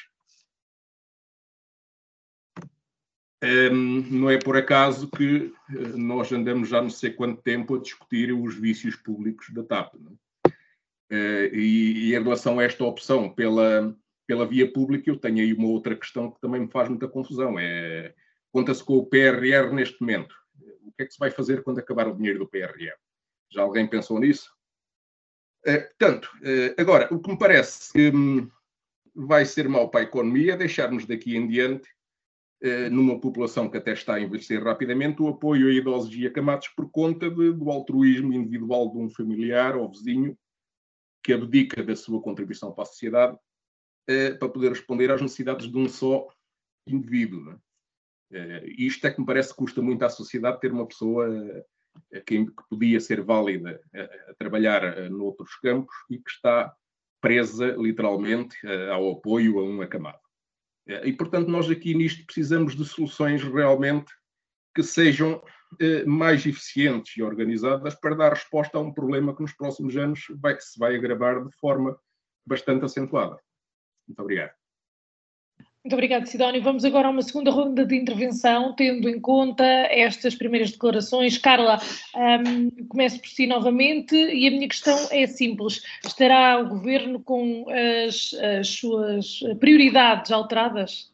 Um, 3.43 4.01
não 4.09 4.29
é 4.31 4.39
por 4.39 4.57
acaso 4.57 5.07
que 5.11 5.53
uh, 5.69 5.97
nós 5.97 6.31
andamos 6.31 6.69
já 6.69 6.81
não 6.81 6.89
sei 6.89 7.11
quanto 7.11 7.41
tempo 7.43 7.75
a 7.75 7.79
discutir 7.79 8.33
os 8.33 8.55
vícios 8.55 8.95
públicos 8.95 9.53
da 9.53 9.63
TAP. 9.63 9.93
Uh, 9.95 11.53
e, 11.53 12.09
e, 12.09 12.15
em 12.15 12.23
relação 12.23 12.57
a 12.57 12.63
esta 12.63 12.83
opção 12.83 13.29
pela, 13.29 13.95
pela 14.25 14.45
via 14.45 14.71
pública, 14.71 15.09
eu 15.09 15.17
tenho 15.17 15.37
aí 15.37 15.53
uma 15.53 15.67
outra 15.67 15.95
questão 15.95 16.31
que 16.31 16.41
também 16.41 16.61
me 16.61 16.71
faz 16.71 16.89
muita 16.89 17.07
confusão. 17.07 17.59
É, 17.59 18.13
Conta-se 18.51 18.83
com 18.83 18.97
o 18.97 19.05
PRR 19.05 19.71
neste 19.71 20.01
momento. 20.01 20.35
O 20.87 20.91
que 20.91 21.03
é 21.03 21.05
que 21.05 21.13
se 21.13 21.19
vai 21.19 21.31
fazer 21.31 21.63
quando 21.63 21.79
acabar 21.79 22.07
o 22.07 22.15
dinheiro 22.15 22.39
do 22.39 22.47
PRR? 22.47 22.95
Já 23.51 23.61
alguém 23.61 23.87
pensou 23.87 24.19
nisso? 24.19 24.51
Uh, 25.65 25.81
portanto, 25.99 26.29
agora, 26.77 27.13
o 27.13 27.19
que 27.19 27.29
me 27.29 27.37
parece 27.37 27.91
que 27.91 28.09
um, 28.09 28.49
vai 29.13 29.45
ser 29.45 29.67
mau 29.67 29.89
para 29.89 30.01
a 30.01 30.03
economia 30.03 30.53
é 30.53 30.57
deixarmos 30.57 31.05
daqui 31.05 31.35
em 31.35 31.47
diante 31.47 31.89
eh, 32.59 32.89
numa 32.89 33.19
população 33.19 33.69
que 33.69 33.77
até 33.77 33.93
está 33.93 34.15
a 34.15 34.19
envelhecer 34.19 34.63
rapidamente, 34.63 35.21
o 35.21 35.27
apoio 35.27 35.67
a 35.67 35.71
idosos 35.71 36.13
e 36.15 36.25
acamados 36.25 36.67
por 36.69 36.89
conta 36.89 37.29
de, 37.29 37.53
do 37.53 37.69
altruísmo 37.69 38.33
individual 38.33 38.91
de 38.91 38.97
um 38.97 39.09
familiar 39.09 39.75
ou 39.75 39.87
vizinho 39.87 40.35
que 41.23 41.33
abdica 41.33 41.83
da 41.83 41.95
sua 41.95 42.19
contribuição 42.19 42.71
para 42.71 42.83
a 42.83 42.87
sociedade 42.87 43.37
eh, 44.07 44.31
para 44.31 44.49
poder 44.49 44.69
responder 44.69 45.11
às 45.11 45.21
necessidades 45.21 45.69
de 45.69 45.77
um 45.77 45.87
só 45.87 46.27
indivíduo. 46.87 47.59
Isto 48.77 49.07
é 49.07 49.11
que 49.11 49.19
me 49.19 49.25
parece 49.25 49.49
que 49.49 49.57
custa 49.57 49.81
muito 49.81 50.03
à 50.03 50.09
sociedade 50.09 50.59
ter 50.59 50.71
uma 50.71 50.87
pessoa 50.87 51.27
que, 52.25 52.45
que 52.45 52.63
podia 52.69 52.99
ser 52.99 53.21
válida 53.21 53.81
a, 53.95 54.31
a 54.31 54.35
trabalhar 54.37 55.09
noutros 55.09 55.55
campos 55.55 55.95
e 56.09 56.17
que 56.17 56.29
está 56.29 56.73
presa 57.21 57.75
literalmente 57.77 58.55
ao 58.91 59.11
apoio 59.11 59.59
a 59.59 59.63
um 59.63 59.81
acamado. 59.81 60.19
E, 61.03 61.11
portanto, 61.13 61.49
nós 61.49 61.69
aqui 61.69 61.93
nisto 61.93 62.25
precisamos 62.25 62.75
de 62.75 62.85
soluções 62.85 63.43
realmente 63.43 64.11
que 64.73 64.83
sejam 64.83 65.43
eh, 65.79 66.05
mais 66.05 66.45
eficientes 66.45 67.17
e 67.17 67.23
organizadas 67.23 67.95
para 67.95 68.15
dar 68.15 68.33
resposta 68.33 68.77
a 68.77 68.81
um 68.81 68.93
problema 68.93 69.35
que 69.35 69.41
nos 69.41 69.53
próximos 69.53 69.97
anos 69.97 70.25
vai, 70.39 70.59
se 70.59 70.79
vai 70.79 70.95
agravar 70.95 71.43
de 71.45 71.55
forma 71.57 71.99
bastante 72.45 72.85
acentuada. 72.85 73.37
Muito 74.07 74.19
obrigado. 74.21 74.66
Muito 75.83 75.93
obrigada, 75.93 76.25
Sidónio. 76.25 76.61
Vamos 76.61 76.83
agora 76.83 77.07
a 77.07 77.11
uma 77.11 77.21
segunda 77.21 77.49
ronda 77.49 77.85
de 77.85 77.95
intervenção, 77.95 78.73
tendo 78.75 79.07
em 79.07 79.21
conta 79.21 79.63
estas 79.63 80.35
primeiras 80.35 80.71
declarações. 80.71 81.37
Carla, 81.37 81.79
um, 82.15 82.69
começo 82.87 83.19
por 83.21 83.29
si 83.29 83.47
novamente 83.47 84.13
e 84.13 84.47
a 84.47 84.51
minha 84.51 84.67
questão 84.67 84.97
é 85.11 85.25
simples. 85.27 85.81
Estará 86.05 86.59
o 86.59 86.67
Governo 86.67 87.21
com 87.21 87.65
as, 88.05 88.33
as 88.33 88.67
suas 88.67 89.39
prioridades 89.59 90.29
alteradas? 90.31 91.09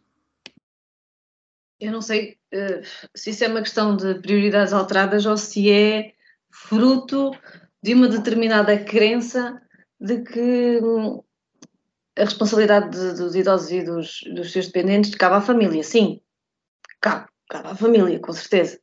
Eu 1.80 1.92
não 1.92 2.02
sei 2.02 2.38
uh, 2.54 2.82
se 3.14 3.30
isso 3.30 3.44
é 3.44 3.48
uma 3.50 3.62
questão 3.62 3.96
de 3.96 4.16
prioridades 4.16 4.74
alteradas 4.74 5.26
ou 5.26 5.38
se 5.38 5.70
é 5.70 6.14
fruto 6.50 7.32
de 7.84 7.94
uma 7.94 8.08
determinada 8.08 8.78
crença 8.78 9.62
de 10.00 10.22
que 10.24 10.80
a 12.18 12.24
responsabilidade 12.24 12.90
de, 12.92 13.18
dos 13.18 13.36
idosos 13.36 13.72
e 13.72 13.84
dos, 13.84 14.22
dos 14.36 14.52
seus 14.52 14.68
dependentes 14.68 15.16
cabe 15.16 15.36
à 15.36 15.42
família, 15.42 15.84
sim, 15.84 16.22
cabe, 17.02 17.28
cabe 17.50 17.70
à 17.70 17.76
família, 17.76 18.20
com 18.20 18.34
certeza. 18.34 18.80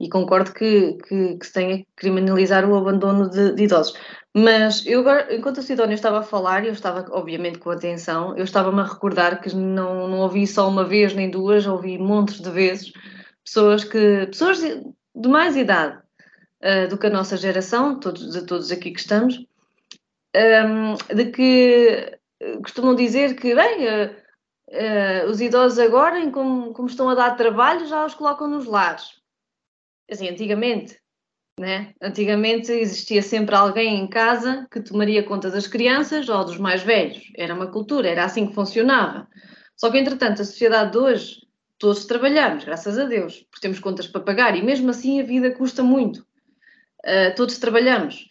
E 0.00 0.08
concordo 0.08 0.52
que, 0.52 0.96
que, 1.08 1.36
que 1.36 1.46
se 1.46 1.52
tenha 1.52 1.78
que 1.78 1.86
criminalizar 1.96 2.64
o 2.68 2.76
abandono 2.76 3.28
de, 3.28 3.52
de 3.52 3.64
idosos. 3.64 3.98
Mas 4.32 4.86
eu 4.86 5.00
agora, 5.00 5.34
enquanto 5.34 5.58
o 5.58 5.62
Sidónio 5.62 5.94
estava 5.94 6.20
a 6.20 6.22
falar, 6.22 6.64
eu 6.64 6.72
estava 6.72 7.04
obviamente 7.10 7.58
com 7.58 7.70
atenção, 7.70 8.36
eu 8.36 8.44
estava-me 8.44 8.80
a 8.80 8.84
recordar 8.84 9.40
que 9.40 9.52
não, 9.56 10.06
não 10.06 10.20
ouvi 10.20 10.46
só 10.46 10.68
uma 10.68 10.84
vez 10.84 11.14
nem 11.14 11.28
duas, 11.28 11.66
ouvi 11.66 11.98
montes 11.98 12.40
de 12.40 12.50
vezes 12.50 12.92
pessoas 13.44 13.82
que 13.84 14.26
pessoas 14.26 14.60
de, 14.60 14.84
de 15.16 15.28
mais 15.28 15.56
idade 15.56 15.98
uh, 16.62 16.88
do 16.88 16.98
que 16.98 17.06
a 17.06 17.10
nossa 17.10 17.36
geração, 17.36 17.98
todos, 17.98 18.30
de 18.30 18.46
todos 18.46 18.70
aqui 18.70 18.90
que 18.92 19.00
estamos, 19.00 19.38
um, 19.38 19.44
ehm, 20.34 20.96
de 21.14 21.24
que 21.30 22.17
costumam 22.62 22.94
dizer 22.94 23.34
que, 23.36 23.54
bem, 23.54 23.86
uh, 23.86 25.30
os 25.30 25.40
idosos 25.40 25.78
agora, 25.78 26.30
como, 26.30 26.72
como 26.72 26.88
estão 26.88 27.08
a 27.08 27.14
dar 27.14 27.36
trabalho, 27.36 27.86
já 27.86 28.04
os 28.04 28.14
colocam 28.14 28.48
nos 28.48 28.66
lares. 28.66 29.18
Assim, 30.10 30.28
antigamente, 30.28 30.98
né? 31.58 31.92
Antigamente 32.00 32.72
existia 32.72 33.22
sempre 33.22 33.54
alguém 33.54 33.98
em 33.98 34.06
casa 34.06 34.66
que 34.70 34.80
tomaria 34.80 35.22
conta 35.22 35.50
das 35.50 35.66
crianças 35.66 36.28
ou 36.28 36.44
dos 36.44 36.58
mais 36.58 36.82
velhos. 36.82 37.22
Era 37.36 37.54
uma 37.54 37.66
cultura, 37.66 38.08
era 38.08 38.24
assim 38.24 38.46
que 38.46 38.54
funcionava. 38.54 39.28
Só 39.76 39.90
que, 39.90 39.98
entretanto, 39.98 40.42
a 40.42 40.44
sociedade 40.44 40.92
de 40.92 40.98
hoje, 40.98 41.36
todos 41.78 42.06
trabalhamos, 42.06 42.64
graças 42.64 42.98
a 42.98 43.04
Deus, 43.04 43.46
porque 43.50 43.60
temos 43.60 43.78
contas 43.78 44.06
para 44.06 44.20
pagar 44.20 44.56
e 44.56 44.62
mesmo 44.62 44.90
assim 44.90 45.20
a 45.20 45.24
vida 45.24 45.50
custa 45.50 45.82
muito. 45.82 46.26
Uh, 47.04 47.34
todos 47.36 47.58
trabalhamos. 47.58 48.26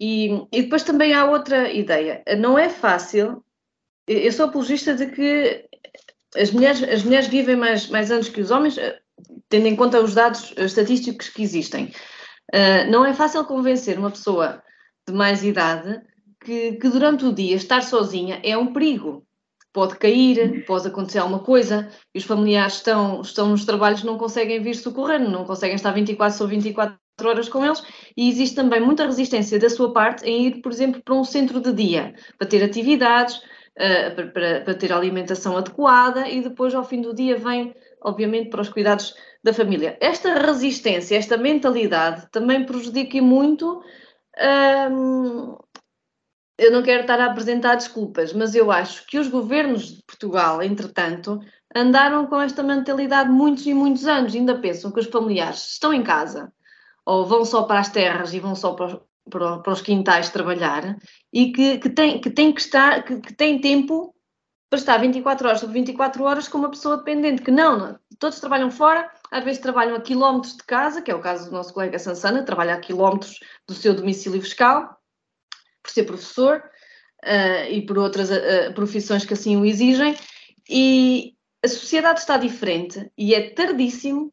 E, 0.00 0.46
e, 0.52 0.62
depois 0.62 0.84
também 0.84 1.12
há 1.12 1.24
outra 1.24 1.72
ideia. 1.72 2.22
Não 2.38 2.58
é 2.58 2.68
fácil 2.68 3.44
eu 4.08 4.32
sou 4.32 4.46
apologista 4.46 4.94
de 4.94 5.06
que 5.06 5.68
as 6.36 6.50
mulheres, 6.50 6.82
as 6.82 7.02
mulheres 7.02 7.26
vivem 7.26 7.56
mais, 7.56 7.88
mais 7.88 8.10
anos 8.10 8.28
que 8.28 8.40
os 8.40 8.50
homens, 8.50 8.76
eh, 8.78 8.98
tendo 9.48 9.66
em 9.66 9.76
conta 9.76 10.00
os 10.00 10.14
dados 10.14 10.52
estatísticos 10.56 11.28
que 11.28 11.42
existem. 11.42 11.92
Uh, 12.54 12.90
não 12.90 13.04
é 13.04 13.12
fácil 13.12 13.44
convencer 13.44 13.98
uma 13.98 14.10
pessoa 14.10 14.62
de 15.06 15.12
mais 15.12 15.44
idade 15.44 16.00
que, 16.40 16.72
que, 16.72 16.88
durante 16.88 17.24
o 17.26 17.32
dia 17.32 17.56
estar 17.56 17.82
sozinha 17.82 18.40
é 18.42 18.56
um 18.56 18.72
perigo. 18.72 19.26
Pode 19.72 19.96
cair, 19.96 20.64
pode 20.64 20.88
acontecer 20.88 21.18
alguma 21.18 21.40
coisa, 21.40 21.90
e 22.14 22.18
os 22.18 22.24
familiares 22.24 22.76
estão, 22.76 23.20
estão 23.20 23.50
nos 23.50 23.66
trabalhos 23.66 24.02
não 24.02 24.16
conseguem 24.16 24.62
vir 24.62 24.74
socorrer, 24.74 25.20
não 25.20 25.44
conseguem 25.44 25.76
estar 25.76 25.92
24 25.92 26.36
sobre 26.36 26.56
24 26.56 26.98
horas 27.22 27.48
com 27.48 27.64
eles, 27.64 27.82
e 28.16 28.30
existe 28.30 28.56
também 28.56 28.80
muita 28.80 29.04
resistência 29.04 29.58
da 29.58 29.68
sua 29.68 29.92
parte 29.92 30.24
em 30.24 30.46
ir, 30.46 30.62
por 30.62 30.72
exemplo, 30.72 31.02
para 31.04 31.14
um 31.14 31.24
centro 31.24 31.60
de 31.60 31.72
dia, 31.72 32.14
para 32.38 32.48
ter 32.48 32.64
atividades, 32.64 33.40
uh, 33.78 34.14
para, 34.32 34.60
para, 34.60 34.74
ter 34.74 34.92
a 34.92 34.96
alimentação 34.96 35.56
adequada 35.56 36.28
e 36.28 36.42
depois 36.42 36.74
ao 36.74 36.84
fim 36.84 37.00
do 37.00 37.14
dia 37.14 37.36
vem, 37.36 37.74
obviamente, 38.02 38.50
para 38.50 38.60
os 38.60 38.68
cuidados 38.68 39.14
da 39.42 39.54
família. 39.54 39.96
Esta 40.00 40.34
resistência, 40.34 41.16
esta 41.16 41.36
mentalidade 41.36 42.28
também 42.30 42.66
prejudica 42.66 43.20
muito. 43.22 43.82
Um, 44.90 45.56
eu 46.58 46.72
não 46.72 46.82
quero 46.82 47.02
estar 47.02 47.20
a 47.20 47.26
apresentar 47.26 47.76
desculpas, 47.76 48.32
mas 48.32 48.54
eu 48.54 48.70
acho 48.72 49.06
que 49.06 49.18
os 49.18 49.28
governos 49.28 49.96
de 49.96 50.02
Portugal, 50.02 50.60
entretanto, 50.60 51.40
andaram 51.74 52.26
com 52.26 52.40
esta 52.40 52.64
mentalidade 52.64 53.30
muitos 53.30 53.64
e 53.66 53.72
muitos 53.72 54.06
anos. 54.06 54.34
Ainda 54.34 54.58
pensam 54.58 54.90
que 54.90 54.98
os 54.98 55.06
familiares 55.06 55.72
estão 55.72 55.94
em 55.94 56.02
casa 56.02 56.52
ou 57.06 57.24
vão 57.24 57.44
só 57.44 57.62
para 57.62 57.80
as 57.80 57.88
terras 57.88 58.34
e 58.34 58.40
vão 58.40 58.54
só 58.54 58.74
para, 58.74 59.00
para, 59.28 59.72
os 59.72 59.82
quintais 59.82 60.30
trabalhar 60.30 60.96
e 61.32 61.52
que, 61.52 61.78
que, 61.78 61.90
tem, 61.90 62.20
que 62.20 62.30
tem 62.30 62.52
que 62.52 62.60
estar, 62.60 63.02
que, 63.04 63.20
que 63.20 63.34
tem 63.34 63.60
tempo 63.60 64.14
para 64.70 64.78
estar 64.78 64.98
24 64.98 65.48
horas 65.48 65.60
sobre 65.60 65.74
24 65.74 66.22
horas 66.24 66.48
com 66.48 66.58
uma 66.58 66.70
pessoa 66.70 66.98
dependente, 66.98 67.42
que 67.42 67.50
não, 67.50 67.78
não, 67.78 67.98
todos 68.18 68.40
trabalham 68.40 68.70
fora, 68.70 69.10
às 69.30 69.44
vezes 69.44 69.62
trabalham 69.62 69.96
a 69.96 70.00
quilómetros 70.00 70.56
de 70.56 70.64
casa, 70.64 71.00
que 71.00 71.10
é 71.10 71.14
o 71.14 71.20
caso 71.20 71.46
do 71.46 71.52
nosso 71.52 71.72
colega 71.72 71.98
Sansana, 71.98 72.42
trabalha 72.42 72.74
a 72.74 72.80
quilómetros 72.80 73.38
do 73.66 73.74
seu 73.74 73.94
domicílio 73.94 74.42
fiscal, 74.42 74.98
por 75.82 75.90
ser 75.90 76.04
professor 76.04 76.62
uh, 77.24 77.70
e 77.70 77.84
por 77.86 77.98
outras 77.98 78.30
uh, 78.30 78.72
profissões 78.74 79.24
que 79.24 79.32
assim 79.32 79.56
o 79.56 79.64
exigem, 79.64 80.14
e 80.68 81.34
a 81.64 81.68
sociedade 81.68 82.20
está 82.20 82.36
diferente 82.36 83.10
e 83.16 83.34
é 83.34 83.50
tardíssimo 83.50 84.30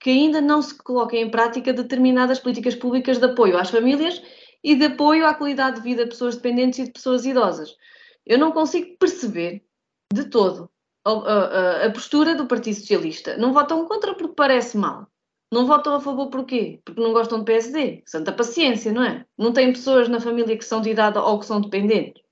que 0.00 0.10
ainda 0.10 0.40
não 0.40 0.62
se 0.62 0.76
coloquem 0.76 1.22
em 1.22 1.30
prática 1.30 1.72
determinadas 1.72 2.38
políticas 2.38 2.74
públicas 2.74 3.18
de 3.18 3.24
apoio 3.24 3.58
às 3.58 3.70
famílias 3.70 4.22
e 4.62 4.74
de 4.74 4.86
apoio 4.86 5.26
à 5.26 5.34
qualidade 5.34 5.76
de 5.76 5.82
vida 5.82 6.04
de 6.04 6.10
pessoas 6.10 6.36
dependentes 6.36 6.78
e 6.78 6.84
de 6.84 6.92
pessoas 6.92 7.24
idosas. 7.24 7.76
Eu 8.24 8.38
não 8.38 8.52
consigo 8.52 8.96
perceber 8.98 9.64
de 10.12 10.24
todo 10.24 10.70
a, 11.04 11.10
a, 11.10 11.86
a 11.86 11.90
postura 11.90 12.34
do 12.34 12.46
Partido 12.46 12.76
Socialista. 12.76 13.36
Não 13.36 13.52
votam 13.52 13.86
contra 13.86 14.14
porque 14.14 14.34
parece 14.34 14.76
mal. 14.76 15.06
Não 15.50 15.66
votam 15.66 15.94
a 15.94 16.00
favor 16.00 16.28
porquê? 16.28 16.80
Porque 16.84 17.00
não 17.00 17.12
gostam 17.12 17.38
do 17.38 17.44
PSD. 17.44 18.02
Santa 18.06 18.32
paciência, 18.32 18.92
não 18.92 19.02
é? 19.02 19.24
Não 19.36 19.52
têm 19.52 19.72
pessoas 19.72 20.08
na 20.08 20.20
família 20.20 20.56
que 20.56 20.64
são 20.64 20.80
de 20.80 20.90
idade 20.90 21.18
ou 21.18 21.38
que 21.38 21.46
são 21.46 21.60
dependentes. 21.60 22.22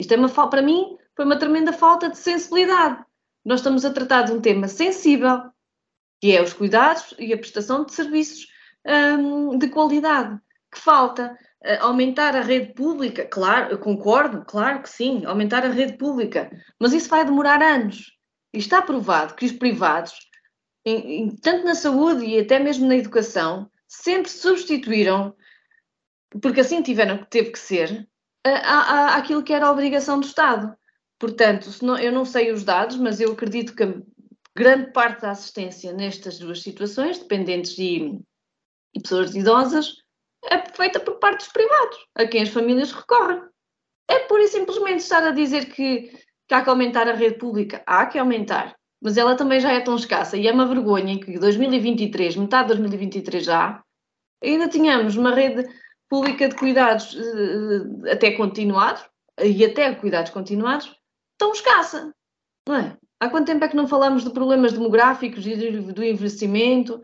Isto 0.00 0.12
é 0.12 0.16
uma 0.16 0.28
para 0.28 0.62
mim 0.62 0.96
foi 1.14 1.24
uma 1.24 1.38
tremenda 1.38 1.72
falta 1.72 2.10
de 2.10 2.18
sensibilidade. 2.18 3.02
Nós 3.44 3.60
estamos 3.60 3.84
a 3.84 3.92
tratar 3.92 4.22
de 4.22 4.32
um 4.32 4.40
tema 4.40 4.68
sensível, 4.68 5.44
que 6.20 6.34
é 6.34 6.42
os 6.42 6.52
cuidados 6.52 7.14
e 7.18 7.32
a 7.32 7.38
prestação 7.38 7.84
de 7.84 7.92
serviços 7.92 8.46
hum, 8.86 9.58
de 9.58 9.68
qualidade. 9.68 10.38
Que 10.72 10.80
falta 10.80 11.36
uh, 11.64 11.84
aumentar 11.84 12.34
a 12.36 12.40
rede 12.40 12.74
pública, 12.74 13.24
claro, 13.26 13.72
eu 13.72 13.78
concordo, 13.78 14.44
claro 14.44 14.82
que 14.82 14.90
sim, 14.90 15.24
aumentar 15.24 15.64
a 15.64 15.70
rede 15.70 15.96
pública, 15.96 16.50
mas 16.80 16.92
isso 16.92 17.08
vai 17.08 17.24
demorar 17.24 17.62
anos. 17.62 18.12
E 18.52 18.58
está 18.58 18.80
provado 18.80 19.34
que 19.34 19.46
os 19.46 19.52
privados, 19.52 20.14
em, 20.84 21.22
em, 21.22 21.36
tanto 21.36 21.64
na 21.64 21.74
saúde 21.74 22.24
e 22.24 22.38
até 22.38 22.58
mesmo 22.58 22.86
na 22.86 22.96
educação, 22.96 23.70
sempre 23.86 24.30
substituíram, 24.30 25.34
porque 26.40 26.60
assim 26.60 26.82
tiveram, 26.82 27.24
teve 27.24 27.50
que 27.50 27.58
ser, 27.58 28.08
a, 28.44 28.50
a, 28.50 29.16
aquilo 29.16 29.42
que 29.42 29.52
era 29.52 29.66
a 29.66 29.70
obrigação 29.70 30.20
do 30.20 30.26
Estado. 30.26 30.76
Portanto, 31.18 31.70
não, 31.82 31.98
eu 31.98 32.12
não 32.12 32.24
sei 32.24 32.52
os 32.52 32.64
dados, 32.64 32.96
mas 32.96 33.20
eu 33.20 33.32
acredito 33.32 33.74
que 33.74 33.82
grande 34.56 34.90
parte 34.90 35.20
da 35.20 35.32
assistência 35.32 35.92
nestas 35.92 36.38
duas 36.38 36.62
situações, 36.62 37.18
dependentes 37.18 37.78
e, 37.78 38.18
e 38.94 39.00
pessoas 39.02 39.34
idosas, 39.34 39.96
é 40.46 40.58
feita 40.74 40.98
por 40.98 41.18
parte 41.18 41.40
dos 41.40 41.52
privados, 41.52 41.98
a 42.14 42.26
quem 42.26 42.42
as 42.42 42.48
famílias 42.48 42.90
recorrem. 42.90 43.42
É 44.08 44.20
pura 44.20 44.44
e 44.44 44.48
simplesmente 44.48 45.00
estar 45.00 45.22
a 45.22 45.30
dizer 45.30 45.66
que, 45.66 46.10
que 46.48 46.54
há 46.54 46.62
que 46.62 46.70
aumentar 46.70 47.06
a 47.06 47.12
rede 47.12 47.36
pública. 47.36 47.82
Há 47.86 48.06
que 48.06 48.18
aumentar, 48.18 48.74
mas 49.02 49.18
ela 49.18 49.36
também 49.36 49.60
já 49.60 49.72
é 49.72 49.80
tão 49.80 49.96
escassa 49.96 50.38
e 50.38 50.48
é 50.48 50.52
uma 50.52 50.66
vergonha 50.66 51.20
que 51.20 51.38
2023, 51.38 52.36
metade 52.36 52.68
de 52.68 52.78
2023 52.78 53.44
já, 53.44 53.82
ainda 54.42 54.68
tínhamos 54.68 55.16
uma 55.16 55.34
rede 55.34 55.68
pública 56.08 56.48
de 56.48 56.54
cuidados 56.54 57.14
uh, 57.14 58.10
até 58.10 58.30
continuados 58.30 59.04
e 59.42 59.64
até 59.66 59.94
cuidados 59.94 60.30
continuados 60.30 60.96
tão 61.36 61.52
escassa, 61.52 62.14
não 62.66 62.76
é? 62.76 62.96
Há 63.18 63.30
quanto 63.30 63.46
tempo 63.46 63.64
é 63.64 63.68
que 63.68 63.76
não 63.76 63.88
falamos 63.88 64.24
de 64.24 64.30
problemas 64.30 64.72
demográficos 64.72 65.46
e 65.46 65.56
do 65.56 66.04
envelhecimento? 66.04 67.02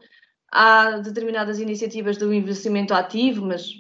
Há 0.51 0.99
determinadas 0.99 1.59
iniciativas 1.59 2.19
do 2.19 2.33
envelhecimento 2.33 2.93
ativo, 2.93 3.47
mas, 3.47 3.71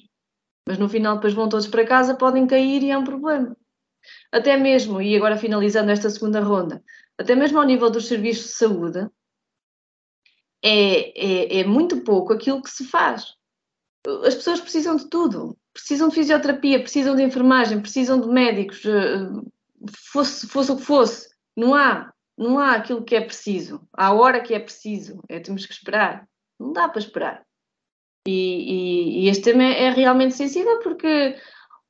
mas 0.67 0.79
no 0.79 0.89
final 0.89 1.17
depois 1.17 1.35
vão 1.35 1.49
todos 1.49 1.67
para 1.67 1.87
casa, 1.87 2.15
podem 2.15 2.47
cair 2.47 2.83
e 2.83 2.91
é 2.91 2.97
um 2.97 3.05
problema. 3.05 3.55
Até 4.33 4.57
mesmo, 4.57 5.01
e 5.03 5.15
agora 5.15 5.37
finalizando 5.37 5.91
esta 5.91 6.09
segunda 6.09 6.41
ronda, 6.41 6.83
até 7.19 7.35
mesmo 7.35 7.59
ao 7.59 7.67
nível 7.67 7.91
dos 7.91 8.07
serviços 8.07 8.47
de 8.47 8.53
saúde, 8.55 9.09
é, 10.65 11.59
é, 11.59 11.61
é 11.61 11.65
muito 11.65 12.01
pouco 12.03 12.33
aquilo 12.33 12.63
que 12.63 12.71
se 12.71 12.85
faz. 12.85 13.35
As 14.25 14.35
pessoas 14.35 14.61
precisam 14.61 14.97
de 14.97 15.09
tudo. 15.09 15.57
Precisam 15.73 16.09
de 16.09 16.15
fisioterapia, 16.15 16.81
precisam 16.81 17.17
de 17.17 17.23
enfermagem, 17.23 17.81
precisam 17.81 18.21
de 18.21 18.29
médicos, 18.29 18.85
eh, 18.85 19.31
fosse, 20.13 20.47
fosse 20.47 20.73
o 20.73 20.77
que 20.77 20.83
fosse. 20.83 21.31
Não 21.57 21.75
há, 21.75 22.12
não 22.37 22.59
há 22.59 22.73
aquilo 22.73 23.05
que 23.05 23.15
é 23.15 23.21
preciso. 23.21 23.87
Há 23.93 24.07
a 24.09 24.13
hora 24.13 24.41
que 24.41 24.55
é 24.55 24.59
preciso. 24.59 25.21
É, 25.29 25.39
temos 25.39 25.67
que 25.67 25.73
esperar. 25.73 26.27
Não 26.59 26.73
dá 26.73 26.89
para 26.89 27.01
esperar. 27.01 27.43
E, 28.27 28.31
e, 28.31 29.25
e 29.25 29.29
este 29.29 29.45
tema 29.45 29.65
é, 29.65 29.85
é 29.85 29.91
realmente 29.91 30.35
sensível 30.35 30.79
porque 30.79 31.37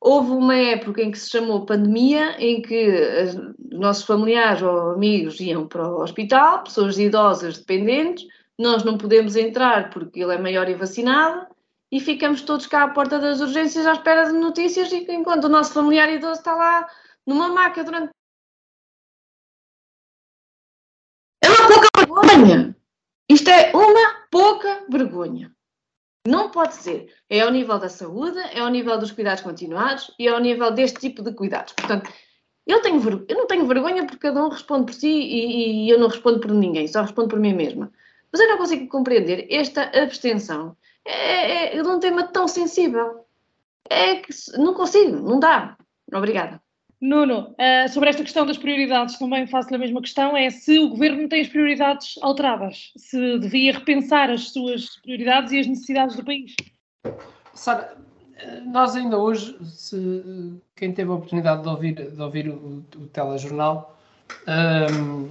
houve 0.00 0.32
uma 0.32 0.56
época 0.56 1.02
em 1.02 1.10
que 1.10 1.18
se 1.18 1.30
chamou 1.30 1.64
pandemia, 1.64 2.36
em 2.38 2.60
que 2.60 2.90
os 3.22 3.78
nossos 3.78 4.04
familiares 4.04 4.62
ou 4.62 4.92
amigos 4.92 5.38
iam 5.40 5.66
para 5.68 5.88
o 5.88 6.02
hospital, 6.02 6.64
pessoas 6.64 6.98
idosas 6.98 7.58
dependentes, 7.58 8.26
nós 8.58 8.82
não 8.82 8.98
podemos 8.98 9.36
entrar 9.36 9.90
porque 9.90 10.20
ele 10.20 10.34
é 10.34 10.38
maior 10.38 10.68
e 10.68 10.74
vacinado, 10.74 11.46
e 11.90 12.00
ficamos 12.00 12.42
todos 12.42 12.66
cá 12.66 12.84
à 12.84 12.88
porta 12.88 13.18
das 13.18 13.40
urgências 13.40 13.86
à 13.86 13.92
espera 13.92 14.24
de 14.24 14.32
notícias, 14.32 14.90
enquanto 14.92 15.44
o 15.44 15.48
nosso 15.48 15.72
familiar 15.74 16.10
idoso 16.10 16.40
está 16.40 16.54
lá 16.54 16.86
numa 17.26 17.48
maca 17.48 17.84
durante. 17.84 18.10
Vergonha! 22.20 22.76
Isto 23.28 23.50
é 23.50 23.72
uma 23.74 24.26
pouca 24.30 24.84
vergonha. 24.90 25.52
Não 26.26 26.50
pode 26.50 26.74
ser. 26.74 27.12
É 27.28 27.40
ao 27.40 27.50
nível 27.50 27.78
da 27.78 27.88
saúde, 27.88 28.38
é 28.38 28.60
ao 28.60 28.68
nível 28.68 28.98
dos 28.98 29.10
cuidados 29.10 29.42
continuados 29.42 30.14
e 30.18 30.28
é 30.28 30.30
ao 30.30 30.38
nível 30.38 30.70
deste 30.70 31.00
tipo 31.00 31.22
de 31.22 31.32
cuidados. 31.32 31.72
Portanto, 31.72 32.12
eu, 32.66 32.80
tenho 32.80 33.00
eu 33.28 33.36
não 33.36 33.46
tenho 33.46 33.66
vergonha 33.66 34.04
porque 34.04 34.28
cada 34.28 34.44
um 34.44 34.48
responde 34.48 34.86
por 34.86 34.94
si 34.94 35.08
e, 35.08 35.86
e, 35.86 35.90
eu 35.90 35.98
não 35.98 36.08
respondo 36.08 36.40
por 36.40 36.52
ninguém, 36.52 36.86
só 36.86 37.02
respondo 37.02 37.28
por 37.28 37.40
mim 37.40 37.54
mesma. 37.54 37.92
Mas 38.30 38.40
eu 38.40 38.48
não 38.48 38.58
consigo 38.58 38.88
compreender 38.88 39.46
esta 39.50 39.82
abstenção. 40.00 40.76
É, 41.04 41.74
é, 41.74 41.76
é 41.76 41.82
um 41.82 41.98
tema 41.98 42.24
tão 42.24 42.46
sensível. 42.46 43.26
É 43.90 44.16
que 44.16 44.32
não 44.58 44.74
consigo, 44.74 45.16
não 45.16 45.40
dá. 45.40 45.76
Obrigada. 46.14 46.62
Nuno, 47.02 47.52
uh, 47.58 47.88
sobre 47.88 48.10
esta 48.10 48.22
questão 48.22 48.46
das 48.46 48.56
prioridades, 48.56 49.18
também 49.18 49.44
faço 49.44 49.74
a 49.74 49.78
mesma 49.78 50.00
questão: 50.00 50.36
é 50.36 50.48
se 50.50 50.78
o 50.78 50.90
governo 50.90 51.28
tem 51.28 51.40
as 51.40 51.48
prioridades 51.48 52.14
alteradas, 52.22 52.92
se 52.96 53.40
devia 53.40 53.72
repensar 53.72 54.30
as 54.30 54.52
suas 54.52 55.00
prioridades 55.02 55.50
e 55.50 55.58
as 55.58 55.66
necessidades 55.66 56.14
do 56.14 56.24
país. 56.24 56.54
Sara, 57.54 57.96
nós 58.66 58.94
ainda 58.94 59.18
hoje, 59.18 59.56
se, 59.64 60.60
quem 60.76 60.92
teve 60.92 61.10
a 61.10 61.14
oportunidade 61.14 61.62
de 61.62 61.68
ouvir, 61.68 61.94
de 61.94 62.22
ouvir 62.22 62.48
o, 62.48 62.84
o 62.96 63.06
telejornal, 63.08 63.98
um, 64.46 65.28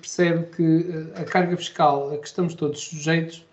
percebe 0.00 0.46
que 0.54 1.20
a 1.20 1.24
carga 1.24 1.56
fiscal 1.56 2.12
a 2.12 2.16
que 2.16 2.28
estamos 2.28 2.54
todos 2.54 2.80
sujeitos 2.80 3.44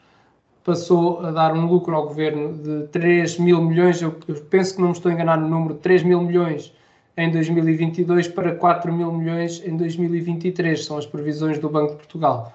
passou 0.65 1.23
a 1.23 1.31
dar 1.31 1.53
um 1.53 1.67
lucro 1.67 1.95
ao 1.95 2.07
governo 2.07 2.53
de 2.53 2.87
3 2.87 3.37
mil 3.37 3.61
milhões, 3.61 4.01
eu 4.01 4.11
penso 4.49 4.75
que 4.75 4.81
não 4.81 4.89
me 4.89 4.93
estou 4.95 5.11
a 5.11 5.13
enganar 5.13 5.37
no 5.37 5.47
número, 5.47 5.75
3 5.75 6.01
mil 6.01 6.19
milhões 6.21 6.73
em 7.15 7.31
2022 7.31 8.27
para 8.29 8.55
4 8.55 8.91
mil 8.91 9.13
milhões 9.13 9.61
em 9.65 9.77
2023, 9.77 10.83
são 10.83 10.97
as 10.97 11.05
previsões 11.05 11.59
do 11.59 11.69
Banco 11.69 11.91
de 11.91 11.97
Portugal. 11.97 12.51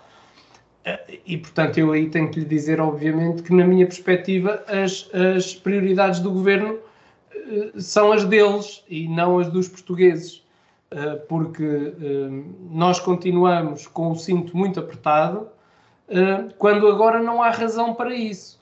E, 1.25 1.39
portanto, 1.39 1.79
eu 1.79 1.93
aí 1.93 2.11
tenho 2.11 2.29
que 2.31 2.41
lhe 2.41 2.47
dizer, 2.47 2.81
obviamente, 2.81 3.43
que 3.43 3.55
na 3.55 3.65
minha 3.65 3.87
perspectiva 3.87 4.65
as, 4.67 5.09
as 5.15 5.55
prioridades 5.55 6.19
do 6.21 6.33
governo 6.33 6.79
eh, 7.33 7.71
são 7.79 8.11
as 8.13 8.25
deles 8.25 8.83
e 8.89 9.07
não 9.07 9.39
as 9.39 9.49
dos 9.49 9.69
portugueses, 9.69 10.45
eh, 10.91 11.15
porque 11.29 11.93
nós 12.71 12.99
continuamos 12.99 13.87
com 13.87 14.11
o 14.11 14.17
cinto 14.17 14.57
muito 14.57 14.81
apertado, 14.81 15.47
quando 16.59 16.89
agora 16.89 17.21
não 17.21 17.43
há 17.43 17.51
razão 17.51 17.95
para 17.95 18.15
isso. 18.15 18.59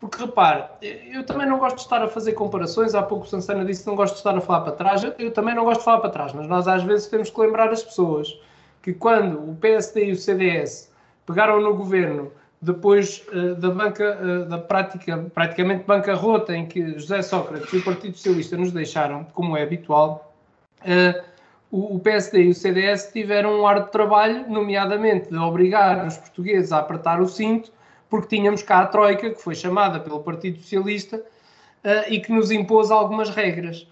Porque 0.00 0.20
repare, 0.20 0.64
eu 0.82 1.24
também 1.24 1.46
não 1.46 1.60
gosto 1.60 1.76
de 1.76 1.82
estar 1.82 2.02
a 2.02 2.08
fazer 2.08 2.32
comparações. 2.32 2.92
Há 2.92 3.04
pouco 3.04 3.24
o 3.24 3.28
Sansana 3.28 3.64
disse 3.64 3.84
que 3.84 3.88
não 3.88 3.94
gosto 3.94 4.14
de 4.14 4.18
estar 4.18 4.36
a 4.36 4.40
falar 4.40 4.62
para 4.62 4.72
trás. 4.72 5.04
Eu 5.16 5.30
também 5.30 5.54
não 5.54 5.64
gosto 5.64 5.78
de 5.78 5.84
falar 5.84 6.00
para 6.00 6.10
trás, 6.10 6.32
mas 6.32 6.48
nós 6.48 6.66
às 6.66 6.82
vezes 6.82 7.06
temos 7.06 7.30
que 7.30 7.40
lembrar 7.40 7.70
as 7.70 7.84
pessoas 7.84 8.36
que 8.82 8.92
quando 8.92 9.38
o 9.50 9.54
PSD 9.54 10.06
e 10.06 10.12
o 10.12 10.16
CDS 10.16 10.92
pegaram 11.24 11.60
no 11.60 11.74
governo 11.76 12.32
depois 12.60 13.24
uh, 13.32 13.54
da 13.54 13.70
banca, 13.70 14.18
uh, 14.20 14.48
da 14.48 14.58
prática, 14.58 15.24
praticamente 15.34 15.84
bancarrota 15.84 16.54
em 16.56 16.66
que 16.66 16.98
José 16.98 17.22
Sócrates 17.22 17.72
e 17.72 17.76
o 17.76 17.84
Partido 17.84 18.16
Socialista 18.16 18.56
nos 18.56 18.72
deixaram, 18.72 19.24
como 19.32 19.56
é 19.56 19.62
habitual, 19.62 20.34
uh, 20.80 21.22
o, 21.72 21.98
PSD 21.98 22.42
e 22.42 22.48
o 22.50 22.54
CDS 22.54 23.10
tiveram 23.10 23.58
um 23.58 23.66
ar 23.66 23.84
de 23.84 23.90
trabalho, 23.90 24.46
nomeadamente 24.46 25.30
de 25.30 25.38
obrigar 25.38 26.06
os 26.06 26.18
portugueses 26.18 26.70
a 26.70 26.78
apertar 26.78 27.18
o 27.18 27.26
cinto, 27.26 27.72
porque 28.10 28.36
tínhamos 28.36 28.62
cá 28.62 28.80
a 28.80 28.86
Troika, 28.86 29.30
que 29.30 29.40
foi 29.40 29.54
chamada 29.54 29.98
pelo 29.98 30.20
Partido 30.20 30.58
Socialista, 30.58 31.16
uh, 31.16 32.12
e 32.12 32.20
que 32.20 32.30
nos 32.30 32.50
impôs 32.50 32.90
algumas 32.90 33.30
regras. 33.30 33.88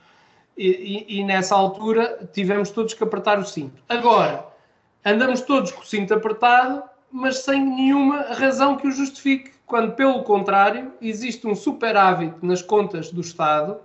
E, 0.58 1.06
e, 1.08 1.20
e, 1.20 1.24
nessa 1.24 1.54
altura 1.54 2.28
tivemos 2.34 2.70
todos 2.70 2.92
que 2.92 3.02
apertar 3.02 3.38
o 3.38 3.46
cinto. 3.46 3.82
Agora, 3.88 4.46
andamos 5.02 5.40
todos 5.40 5.72
com 5.72 5.80
o 5.80 5.86
cinto 5.86 6.12
apertado, 6.12 6.82
mas 7.10 7.38
sem 7.38 7.64
nenhuma 7.64 8.34
razão 8.34 8.76
que 8.76 8.86
o 8.86 8.92
justifique, 8.92 9.52
quando, 9.64 9.94
pelo 9.94 10.22
contrário, 10.22 10.92
existe 11.00 11.46
um 11.46 11.54
superávit 11.54 12.34
nas 12.42 12.60
contas 12.60 13.10
do 13.10 13.22
Estado 13.22 13.78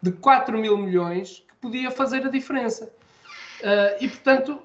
de 0.00 0.12
4 0.12 0.56
mil 0.56 0.76
milhões 0.76 1.44
que 1.48 1.56
podia 1.60 1.90
fazer 1.90 2.24
a 2.24 2.30
diferença. 2.30 2.99
Uh, 3.60 3.96
e, 4.00 4.08
portanto, 4.08 4.58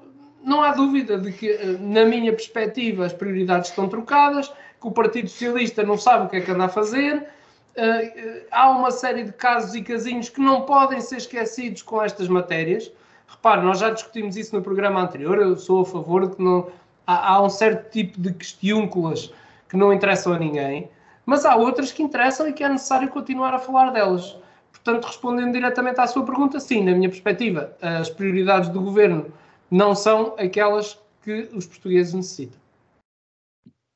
não 0.43 0.61
há 0.61 0.71
dúvida 0.71 1.17
de 1.17 1.31
que, 1.31 1.51
uh, 1.51 1.77
na 1.79 2.05
minha 2.05 2.31
perspectiva, 2.31 3.05
as 3.05 3.13
prioridades 3.13 3.69
estão 3.69 3.87
trocadas, 3.87 4.47
que 4.47 4.87
o 4.87 4.91
Partido 4.91 5.29
Socialista 5.29 5.83
não 5.83 5.97
sabe 5.97 6.25
o 6.25 6.29
que 6.29 6.37
é 6.37 6.41
que 6.41 6.51
anda 6.51 6.65
a 6.65 6.69
fazer. 6.69 7.27
Uh, 7.75 8.45
há 8.51 8.69
uma 8.69 8.91
série 8.91 9.23
de 9.23 9.33
casos 9.33 9.75
e 9.75 9.81
casinhos 9.81 10.29
que 10.29 10.39
não 10.39 10.61
podem 10.61 11.01
ser 11.01 11.17
esquecidos 11.17 11.81
com 11.81 12.01
estas 12.01 12.27
matérias. 12.27 12.91
Repare, 13.27 13.61
nós 13.61 13.79
já 13.79 13.89
discutimos 13.89 14.37
isso 14.37 14.55
no 14.55 14.61
programa 14.61 15.01
anterior. 15.01 15.37
Eu 15.39 15.57
sou 15.57 15.81
a 15.81 15.85
favor 15.85 16.27
de 16.27 16.35
que 16.35 16.41
não. 16.41 16.67
Há, 17.05 17.33
há 17.33 17.41
um 17.41 17.49
certo 17.49 17.91
tipo 17.91 18.19
de 18.19 18.33
questiúnculas 18.33 19.31
que 19.69 19.77
não 19.77 19.91
interessam 19.91 20.33
a 20.33 20.39
ninguém, 20.39 20.89
mas 21.25 21.45
há 21.45 21.55
outras 21.55 21.91
que 21.91 22.01
interessam 22.01 22.47
e 22.47 22.53
que 22.53 22.63
é 22.63 22.69
necessário 22.69 23.09
continuar 23.09 23.53
a 23.53 23.59
falar 23.59 23.91
delas. 23.91 24.37
Portanto, 24.85 25.05
respondendo 25.05 25.51
diretamente 25.51 25.99
à 25.99 26.05
sua 26.05 26.23
pergunta, 26.23 26.59
sim, 26.59 26.83
na 26.83 26.93
minha 26.93 27.09
perspectiva, 27.09 27.75
as 27.81 28.07
prioridades 28.07 28.69
do 28.69 28.79
governo 28.79 29.33
não 29.71 29.95
são 29.95 30.35
aquelas 30.37 30.99
que 31.23 31.49
os 31.53 31.65
portugueses 31.65 32.13
necessitam. 32.13 32.59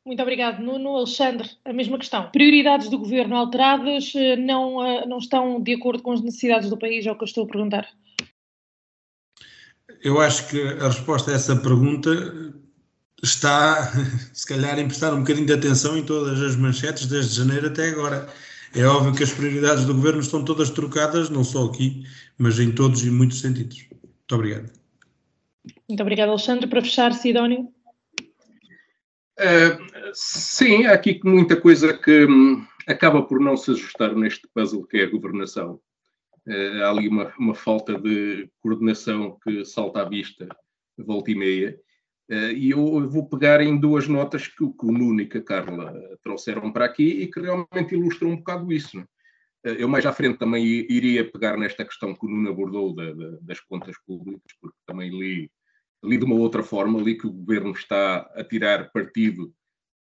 Muito 0.04 0.19
obrigado, 0.23 0.60
Nuno. 0.60 0.97
Alexandre, 0.97 1.47
a 1.63 1.71
mesma 1.71 1.99
questão. 1.99 2.32
Prioridades 2.32 2.89
do 2.89 2.97
governo 2.97 3.36
alteradas 3.36 4.12
eh, 4.15 4.36
não, 4.36 4.84
eh, 4.84 5.06
não 5.06 5.19
estão 5.19 5.62
de 5.62 5.75
acordo 5.75 6.02
com 6.02 6.12
as 6.12 6.21
necessidades 6.21 6.71
do 6.71 6.78
país, 6.78 7.06
é 7.06 7.12
o 7.12 7.15
que 7.15 7.23
eu 7.23 7.28
estou 7.28 7.43
a 7.43 7.47
perguntar. 7.47 7.88
Eu 10.02 10.19
acho 10.19 10.49
que 10.49 10.60
a 10.60 10.88
resposta 10.88 11.30
a 11.30 11.36
essa 11.36 11.56
pergunta 11.56 12.10
está, 13.21 13.91
se 14.34 14.47
calhar, 14.47 14.80
em 14.80 14.88
prestar 14.88 15.13
um 15.13 15.19
bocadinho 15.19 15.45
de 15.45 15.54
atenção 15.54 15.95
em 15.95 16.04
todas 16.04 16.41
as 16.41 16.56
manchetes 16.56 17.06
desde 17.06 17.36
janeiro 17.36 17.67
até 17.67 17.89
agora. 17.89 18.28
É 18.76 18.86
óbvio 18.86 19.16
que 19.16 19.24
as 19.24 19.34
prioridades 19.34 19.86
do 19.86 19.96
governo 19.96 20.20
estão 20.20 20.46
todas 20.46 20.70
trocadas, 20.70 21.30
não 21.30 21.44
só 21.44 21.66
aqui, 21.66 22.04
mas 22.38 22.60
em 22.60 22.72
todos 22.72 23.04
e 23.04 23.10
muitos 23.10 23.42
sentidos. 23.42 23.88
Muito 23.90 24.36
obrigado. 24.36 24.72
Muito 25.88 26.02
obrigado, 26.02 26.30
Alexandre. 26.30 26.68
Para 26.68 26.82
fechar, 26.82 27.14
Sidónio. 27.14 27.72
Uh, 29.40 30.12
sim, 30.14 30.86
há 30.86 30.94
aqui 30.94 31.20
muita 31.24 31.60
coisa 31.60 31.98
que 31.98 32.26
um, 32.26 32.66
acaba 32.86 33.24
por 33.24 33.40
não 33.40 33.56
se 33.56 33.72
ajustar 33.72 34.14
neste 34.16 34.48
puzzle 34.54 34.86
que 34.86 34.98
é 34.98 35.04
a 35.04 35.10
governação. 35.10 35.80
Uh, 36.46 36.84
há 36.84 36.90
ali 36.90 37.08
uma, 37.08 37.34
uma, 37.40 37.56
falta 37.56 37.98
de 37.98 38.50
coordenação 38.62 39.38
que 39.44 39.64
salta 39.64 40.02
à 40.02 40.10
vista, 40.10 40.48
volta 40.98 41.32
e 41.32 41.36
meia. 41.36 41.80
Uh, 42.30 42.52
e 42.56 42.69
eu 42.69 43.10
vou 43.10 43.27
pegar 43.27 43.60
em 43.60 43.80
duas 43.80 44.08
notas 44.08 44.48
que, 44.48 44.63
o 44.63 44.92
Nuno 44.92 45.21
e 45.21 45.25
que 45.25 45.40
a 45.40 45.44
Carla 45.44 45.94
trouxeram 46.21 46.71
para 46.71 46.86
aqui 46.86 47.23
e 47.23 47.27
que 47.27 47.40
realmente 47.40 47.96
ilustram 47.96 48.30
um 48.30 48.38
bocado 48.38 48.71
isso. 48.71 49.00
Uh, 49.00 49.75
eu 49.80 49.88
mais 49.88 50.06
à 50.06 50.13
frente 50.13 50.38
também 50.38 50.63
iria 50.63 51.30
pegar 51.30 51.58
nesta 51.58 51.84
questão 51.84 52.13
que 52.13 52.25
o 52.25 52.30
Nuno 52.30 52.50
abordou 52.50 52.94
da, 52.94 53.12
da, 53.13 53.38
das 53.42 53.60
contas 53.62 53.96
públicas, 54.06 54.52
porque 54.62 54.77
também 54.86 55.10
li, 55.10 55.52
li 56.04 56.17
de 56.17 56.23
uma 56.25 56.36
outra 56.36 56.62
forma, 56.62 57.02
li 57.02 57.17
que 57.17 57.25
o 57.25 57.32
governo 57.32 57.71
está 57.71 58.17
a 58.36 58.44
tirar 58.44 58.92
partido 58.92 59.52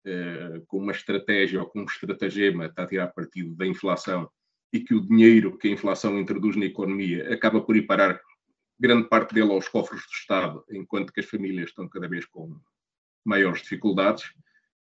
uh, 0.06 0.62
com 0.66 0.78
uma 0.78 0.92
estratégia 0.92 1.60
ou 1.60 1.66
com 1.66 1.80
um 1.80 1.86
estratagema, 1.86 2.66
está 2.66 2.82
a 2.82 2.86
tirar 2.86 3.06
partido 3.08 3.54
da 3.54 3.66
inflação 3.66 4.28
e 4.70 4.80
que 4.80 4.94
o 4.94 5.00
dinheiro 5.00 5.56
que 5.56 5.68
a 5.68 5.72
inflação 5.72 6.18
introduz 6.18 6.56
na 6.56 6.66
economia 6.66 7.32
acaba 7.32 7.60
por 7.60 7.74
ir 7.74 7.86
parar 7.86 8.20
grande 8.78 9.08
parte 9.08 9.34
dele 9.34 9.52
aos 9.52 9.68
cofres 9.68 10.02
do 10.02 10.12
Estado, 10.12 10.64
enquanto 10.70 11.12
que 11.12 11.20
as 11.20 11.26
famílias 11.26 11.70
estão 11.70 11.88
cada 11.88 12.08
vez 12.08 12.24
com 12.26 12.60
maiores 13.24 13.62
dificuldades. 13.62 14.32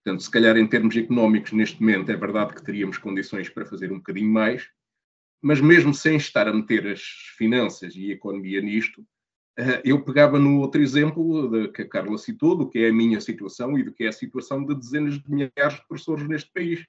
Portanto, 0.04 0.22
se 0.22 0.30
calhar 0.30 0.56
em 0.56 0.66
termos 0.66 0.96
económicos, 0.96 1.52
neste 1.52 1.80
momento, 1.80 2.10
é 2.10 2.16
verdade 2.16 2.54
que 2.54 2.64
teríamos 2.64 2.98
condições 2.98 3.48
para 3.48 3.66
fazer 3.66 3.90
um 3.92 3.96
bocadinho 3.96 4.30
mais, 4.30 4.68
mas 5.42 5.60
mesmo 5.60 5.92
sem 5.94 6.16
estar 6.16 6.48
a 6.48 6.52
meter 6.52 6.86
as 6.86 7.02
finanças 7.36 7.94
e 7.96 8.10
a 8.10 8.14
economia 8.14 8.60
nisto, 8.60 9.06
eu 9.84 10.04
pegava 10.04 10.38
no 10.38 10.60
outro 10.60 10.80
exemplo 10.80 11.70
que 11.72 11.82
a 11.82 11.88
Carla 11.88 12.16
citou, 12.16 12.54
do 12.54 12.68
que 12.68 12.78
é 12.78 12.90
a 12.90 12.92
minha 12.92 13.20
situação 13.20 13.76
e 13.76 13.82
do 13.82 13.92
que 13.92 14.04
é 14.04 14.08
a 14.08 14.12
situação 14.12 14.64
de 14.64 14.74
dezenas 14.74 15.18
de 15.18 15.28
milhares 15.28 15.74
de 15.74 15.86
professores 15.88 16.28
neste 16.28 16.50
país. 16.52 16.86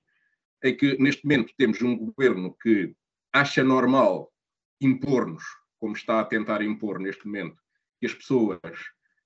É 0.62 0.72
que, 0.72 0.96
neste 1.02 1.26
momento, 1.26 1.52
temos 1.58 1.82
um 1.82 1.98
governo 1.98 2.56
que 2.62 2.94
acha 3.34 3.64
normal 3.64 4.32
impor-nos, 4.80 5.44
como 5.80 5.96
está 5.96 6.20
a 6.20 6.26
tentar 6.26 6.62
impor 6.62 7.00
neste 7.00 7.26
momento, 7.26 7.58
que 8.00 8.06
as 8.06 8.14
pessoas 8.14 8.60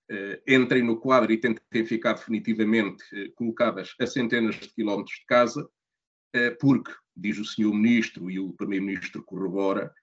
eh, 0.10 0.42
entrem 0.48 0.84
no 0.84 1.00
quadro 1.00 1.32
e 1.32 1.38
tentem 1.38 1.86
ficar 1.86 2.14
definitivamente 2.14 3.04
eh, 3.14 3.32
colocadas 3.36 3.96
a 4.00 4.06
centenas 4.06 4.56
de 4.56 4.70
quilómetros 4.70 5.18
de 5.18 5.26
casa, 5.26 5.68
eh, 6.34 6.52
porque, 6.52 6.92
diz 7.16 7.38
o 7.38 7.46
senhor 7.46 7.74
Ministro 7.74 8.30
e 8.30 8.40
o 8.40 8.54
Primeiro-Ministro 8.54 9.24
corrobora, 9.24 9.94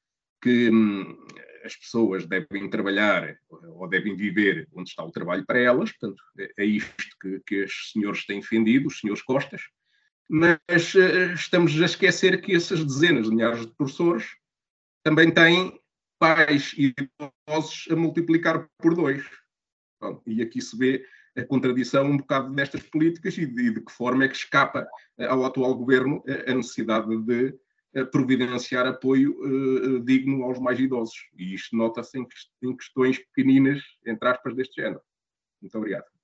que 0.42 0.70
hum, 0.70 1.16
as 1.64 1.76
pessoas 1.76 2.26
devem 2.26 2.70
trabalhar 2.70 3.36
ou 3.48 3.88
devem 3.88 4.16
viver 4.16 4.66
onde 4.72 4.88
está 4.88 5.04
o 5.04 5.10
trabalho 5.10 5.44
para 5.44 5.58
elas, 5.58 5.92
portanto, 5.92 6.22
é, 6.38 6.50
é 6.58 6.64
isto 6.64 7.16
que, 7.20 7.40
que 7.46 7.64
os 7.64 7.92
senhores 7.92 8.24
têm 8.24 8.40
defendido, 8.40 8.88
os 8.88 9.00
senhores 9.00 9.22
Costas, 9.22 9.62
mas 10.28 10.94
uh, 10.94 11.34
estamos 11.34 11.78
a 11.80 11.84
esquecer 11.84 12.40
que 12.40 12.54
essas 12.54 12.84
dezenas 12.84 13.28
de 13.28 13.34
milhares 13.34 13.66
de 13.66 13.74
professores 13.74 14.26
também 15.02 15.30
têm 15.30 15.78
pais 16.20 16.74
idosos 16.76 17.88
a 17.90 17.96
multiplicar 17.96 18.68
por 18.78 18.94
dois. 18.94 19.24
Bom, 20.00 20.22
e 20.26 20.42
aqui 20.42 20.60
se 20.60 20.76
vê 20.76 21.04
a 21.36 21.44
contradição 21.44 22.04
um 22.04 22.18
bocado 22.18 22.54
destas 22.54 22.82
políticas 22.82 23.36
e 23.38 23.46
de, 23.46 23.72
de 23.72 23.80
que 23.80 23.92
forma 23.92 24.24
é 24.24 24.28
que 24.28 24.36
escapa 24.36 24.86
ao 25.28 25.44
atual 25.44 25.74
governo 25.74 26.22
a 26.46 26.54
necessidade 26.54 27.16
de 27.24 27.58
providenciar 28.12 28.86
apoio 28.86 29.36
uh, 29.40 30.00
digno 30.04 30.44
aos 30.44 30.60
mais 30.60 30.78
idosos. 30.78 31.16
E 31.36 31.54
isto 31.54 31.76
nota-se 31.76 32.18
em, 32.18 32.26
em 32.62 32.76
questões 32.76 33.18
pequeninas, 33.18 33.82
entre 34.06 34.28
aspas, 34.28 34.54
deste 34.54 34.80
género. 34.80 35.00
Muito 35.60 35.76
obrigado. 35.76 36.19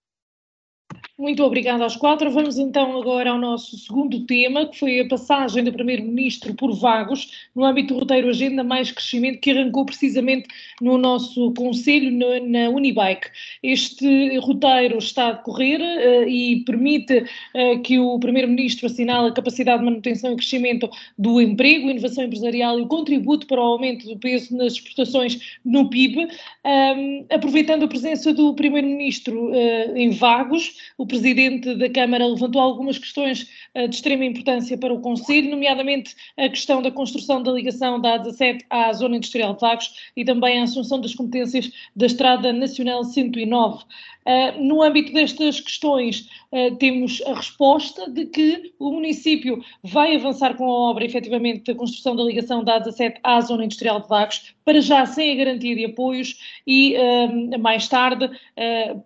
Muito 1.18 1.42
obrigada 1.42 1.82
aos 1.82 1.96
quatro. 1.96 2.30
Vamos 2.30 2.58
então 2.58 3.00
agora 3.00 3.30
ao 3.30 3.38
nosso 3.38 3.78
segundo 3.78 4.26
tema, 4.26 4.66
que 4.66 4.78
foi 4.78 5.00
a 5.00 5.08
passagem 5.08 5.64
do 5.64 5.72
Primeiro-Ministro 5.72 6.52
por 6.52 6.74
Vagos, 6.74 7.48
no 7.54 7.64
âmbito 7.64 7.94
do 7.94 8.00
roteiro 8.00 8.28
Agenda 8.28 8.62
Mais 8.62 8.92
Crescimento, 8.92 9.40
que 9.40 9.50
arrancou 9.50 9.86
precisamente 9.86 10.46
no 10.78 10.98
nosso 10.98 11.54
Conselho, 11.54 12.10
na 12.46 12.68
Unibike. 12.68 13.30
Este 13.62 14.36
roteiro 14.40 14.98
está 14.98 15.28
a 15.28 15.32
decorrer 15.32 15.80
uh, 15.80 16.28
e 16.28 16.62
permite 16.66 17.24
uh, 17.54 17.80
que 17.82 17.98
o 17.98 18.18
Primeiro-Ministro 18.18 18.84
assinale 18.84 19.30
a 19.30 19.32
capacidade 19.32 19.78
de 19.78 19.86
manutenção 19.86 20.34
e 20.34 20.36
crescimento 20.36 20.86
do 21.16 21.40
emprego, 21.40 21.88
inovação 21.88 22.24
empresarial 22.24 22.78
e 22.78 22.82
o 22.82 22.88
contributo 22.88 23.46
para 23.46 23.58
o 23.58 23.64
aumento 23.64 24.06
do 24.06 24.18
peso 24.18 24.54
nas 24.54 24.74
exportações 24.74 25.58
no 25.64 25.88
PIB. 25.88 26.28
Um, 26.62 27.24
aproveitando 27.30 27.84
a 27.84 27.88
presença 27.88 28.34
do 28.34 28.52
Primeiro-Ministro 28.52 29.50
uh, 29.50 29.96
em 29.96 30.10
Vagos, 30.10 30.76
o 30.98 31.05
o 31.06 31.08
Presidente 31.08 31.72
da 31.76 31.88
Câmara 31.88 32.26
levantou 32.26 32.60
algumas 32.60 32.98
questões 32.98 33.48
uh, 33.76 33.86
de 33.88 33.94
extrema 33.94 34.24
importância 34.24 34.76
para 34.76 34.92
o 34.92 35.00
Conselho, 35.00 35.52
nomeadamente 35.52 36.16
a 36.36 36.48
questão 36.48 36.82
da 36.82 36.90
construção 36.90 37.40
da 37.40 37.52
ligação 37.52 38.00
da 38.00 38.18
A17 38.18 38.64
à 38.68 38.92
Zona 38.92 39.16
Industrial 39.16 39.54
de 39.54 39.60
Vagos 39.60 39.94
e 40.16 40.24
também 40.24 40.58
a 40.58 40.64
assunção 40.64 41.00
das 41.00 41.14
competências 41.14 41.70
da 41.94 42.06
Estrada 42.06 42.52
Nacional 42.52 43.04
109. 43.04 43.84
Uh, 43.84 44.60
no 44.60 44.82
âmbito 44.82 45.12
destas 45.12 45.60
questões, 45.60 46.28
uh, 46.50 46.74
temos 46.74 47.22
a 47.24 47.34
resposta 47.34 48.10
de 48.10 48.26
que 48.26 48.74
o 48.80 48.90
município 48.90 49.62
vai 49.84 50.16
avançar 50.16 50.56
com 50.56 50.64
a 50.64 50.90
obra, 50.90 51.04
efetivamente, 51.04 51.72
da 51.72 51.78
construção 51.78 52.16
da 52.16 52.24
ligação 52.24 52.64
da 52.64 52.80
A17 52.80 53.18
à 53.22 53.40
Zona 53.40 53.64
Industrial 53.64 54.00
de 54.00 54.08
Vagos, 54.08 54.55
para 54.66 54.80
já 54.80 55.06
sem 55.06 55.32
a 55.32 55.44
garantia 55.44 55.76
de 55.76 55.84
apoios 55.84 56.38
e 56.66 56.96
uh, 56.96 57.58
mais 57.58 57.88
tarde, 57.88 58.28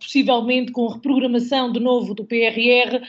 possivelmente 0.00 0.72
com 0.72 0.88
reprogramação 0.88 1.70
de 1.70 1.78
novo 1.78 2.14
do 2.14 2.24
PRR, 2.24 3.02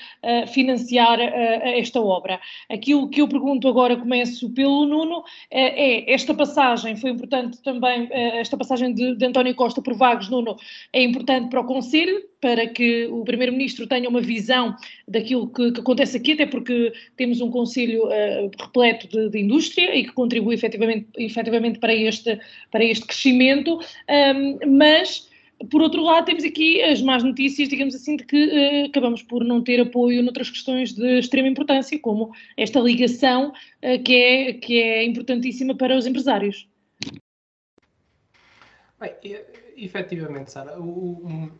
financiar 0.52 1.20
esta 1.20 2.02
obra. 2.02 2.42
Aquilo 2.70 3.10
que 3.10 3.22
eu 3.22 3.28
pergunto 3.28 3.68
agora, 3.68 3.96
começo 3.96 4.50
pelo 4.50 4.86
Nuno, 4.86 5.24
é 5.50 6.12
esta 6.12 6.34
passagem, 6.34 6.96
foi 6.98 7.12
importante 7.12 7.62
também, 7.62 8.10
esta 8.12 8.58
passagem 8.58 8.94
de, 8.94 9.16
de 9.16 9.26
António 9.26 9.56
Costa 9.56 9.82
por 9.82 9.94
Vagos, 9.94 10.30
Nuno, 10.30 10.58
é 10.92 11.02
importante 11.04 11.50
para 11.50 11.62
o 11.62 11.66
Conselho 11.66 12.31
para 12.42 12.68
que 12.68 13.06
o 13.06 13.24
Primeiro-Ministro 13.24 13.86
tenha 13.86 14.10
uma 14.10 14.20
visão 14.20 14.76
daquilo 15.08 15.48
que, 15.48 15.72
que, 15.72 15.80
acontece 15.80 16.18
aqui, 16.18 16.34
até 16.34 16.48
porque 16.48 16.92
temos 17.16 17.40
um 17.40 17.52
Conselho 17.52 18.08
uh, 18.08 18.52
repleto 18.60 19.08
de, 19.08 19.30
de, 19.30 19.40
indústria 19.40 19.96
e 19.96 20.04
que 20.04 20.12
contribui 20.12 20.56
efetivamente, 20.56 21.08
efetivamente 21.18 21.80
para, 21.80 21.94
este, 21.94 22.40
para 22.72 22.84
este 22.84 23.06
crescimento, 23.06 23.80
um, 24.36 24.78
mas. 24.78 25.30
Por 25.70 25.80
outro 25.80 26.02
lado, 26.02 26.26
temos 26.26 26.44
aqui 26.44 26.82
as 26.82 27.04
más 27.04 27.24
notícias, 27.24 27.70
digamos 27.70 27.94
assim, 27.94 28.16
de 28.16 28.26
que 28.26 28.48
uh, 28.48 28.86
acabamos 28.88 29.22
por 29.22 29.46
não 29.46 29.62
ter 29.62 29.80
apoio 29.80 30.24
noutras 30.24 30.50
questões 30.50 30.92
de 30.92 31.20
extrema 31.20 31.48
importância, 31.48 32.00
como 32.00 32.32
esta 32.58 32.80
ligação 32.80 33.50
uh, 33.50 34.04
que, 34.04 34.16
é, 34.16 34.54
que 34.54 34.82
é 34.82 35.04
importantíssima 35.04 35.76
para 35.76 35.96
os 35.96 36.08
empresários. 36.08 36.68
Bem, 39.00 39.14
efetivamente, 39.78 40.52
Sara, 40.52 40.80
o, 40.80 40.84
o, 40.84 41.52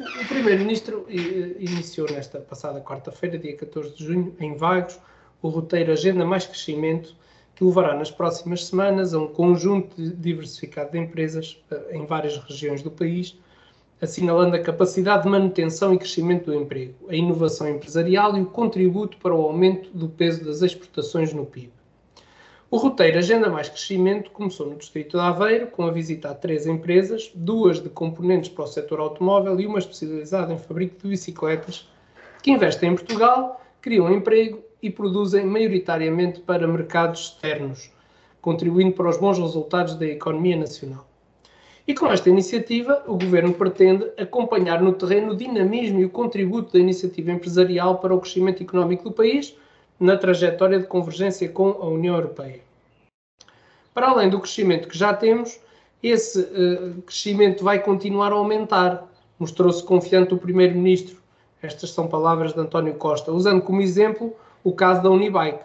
o 0.00 0.28
Primeiro-Ministro 0.28 1.06
iniciou 1.08 2.10
nesta 2.10 2.38
passada 2.38 2.80
quarta-feira, 2.80 3.38
dia 3.38 3.56
14 3.56 3.94
de 3.94 4.04
junho, 4.04 4.36
em 4.38 4.54
Vagos, 4.54 4.98
o 5.40 5.48
roteiro 5.48 5.92
Agenda 5.92 6.24
Mais 6.24 6.46
Crescimento, 6.46 7.14
que 7.54 7.64
levará 7.64 7.94
nas 7.94 8.10
próximas 8.10 8.66
semanas 8.66 9.14
a 9.14 9.18
um 9.18 9.28
conjunto 9.28 9.96
diversificado 9.96 10.92
de 10.92 10.98
empresas 10.98 11.58
eh, 11.70 11.96
em 11.96 12.04
várias 12.04 12.36
regiões 12.36 12.82
do 12.82 12.90
país, 12.90 13.38
assinalando 14.00 14.56
a 14.56 14.62
capacidade 14.62 15.22
de 15.22 15.30
manutenção 15.30 15.94
e 15.94 15.98
crescimento 15.98 16.46
do 16.46 16.54
emprego, 16.54 16.94
a 17.08 17.14
inovação 17.14 17.66
empresarial 17.66 18.36
e 18.36 18.42
o 18.42 18.46
contributo 18.46 19.16
para 19.16 19.34
o 19.34 19.40
aumento 19.40 19.88
do 19.96 20.08
peso 20.08 20.44
das 20.44 20.60
exportações 20.60 21.32
no 21.32 21.46
PIB. 21.46 21.72
O 22.76 22.78
roteiro 22.78 23.16
Agenda 23.16 23.48
Mais 23.48 23.70
Crescimento 23.70 24.30
começou 24.30 24.66
no 24.66 24.76
Distrito 24.76 25.16
de 25.16 25.22
Aveiro, 25.22 25.68
com 25.68 25.84
a 25.84 25.90
visita 25.90 26.28
a 26.28 26.34
três 26.34 26.66
empresas, 26.66 27.32
duas 27.34 27.80
de 27.80 27.88
componentes 27.88 28.50
para 28.50 28.64
o 28.64 28.66
setor 28.66 29.00
automóvel 29.00 29.58
e 29.58 29.66
uma 29.66 29.78
especializada 29.78 30.52
em 30.52 30.58
fabrico 30.58 31.00
de 31.02 31.08
bicicletas, 31.08 31.88
que 32.42 32.50
investem 32.50 32.92
em 32.92 32.94
Portugal, 32.94 33.64
criam 33.80 34.12
emprego 34.12 34.62
e 34.82 34.90
produzem 34.90 35.46
maioritariamente 35.46 36.40
para 36.40 36.68
mercados 36.68 37.20
externos, 37.20 37.90
contribuindo 38.42 38.92
para 38.92 39.08
os 39.08 39.16
bons 39.16 39.38
resultados 39.38 39.94
da 39.94 40.04
economia 40.04 40.58
nacional. 40.58 41.08
E 41.88 41.94
com 41.94 42.08
esta 42.08 42.28
iniciativa, 42.28 43.02
o 43.06 43.14
Governo 43.14 43.54
pretende 43.54 44.04
acompanhar 44.18 44.82
no 44.82 44.92
terreno 44.92 45.32
o 45.32 45.36
dinamismo 45.36 46.00
e 46.00 46.04
o 46.04 46.10
contributo 46.10 46.74
da 46.74 46.78
iniciativa 46.78 47.32
empresarial 47.32 48.00
para 48.00 48.14
o 48.14 48.20
crescimento 48.20 48.62
económico 48.62 49.04
do 49.04 49.12
país 49.12 49.56
na 49.98 50.14
trajetória 50.18 50.78
de 50.78 50.86
convergência 50.86 51.48
com 51.48 51.70
a 51.70 51.88
União 51.88 52.16
Europeia. 52.16 52.65
Para 53.96 54.10
além 54.10 54.28
do 54.28 54.38
crescimento 54.38 54.88
que 54.88 54.98
já 54.98 55.14
temos, 55.14 55.58
esse 56.02 56.38
uh, 56.38 57.00
crescimento 57.00 57.64
vai 57.64 57.78
continuar 57.78 58.30
a 58.30 58.34
aumentar, 58.34 59.10
mostrou-se 59.38 59.82
confiante 59.82 60.34
o 60.34 60.36
Primeiro-Ministro. 60.36 61.16
Estas 61.62 61.92
são 61.92 62.06
palavras 62.06 62.52
de 62.52 62.60
António 62.60 62.92
Costa, 62.96 63.32
usando 63.32 63.62
como 63.62 63.80
exemplo 63.80 64.36
o 64.62 64.70
caso 64.70 65.02
da 65.02 65.08
Unibike. 65.08 65.64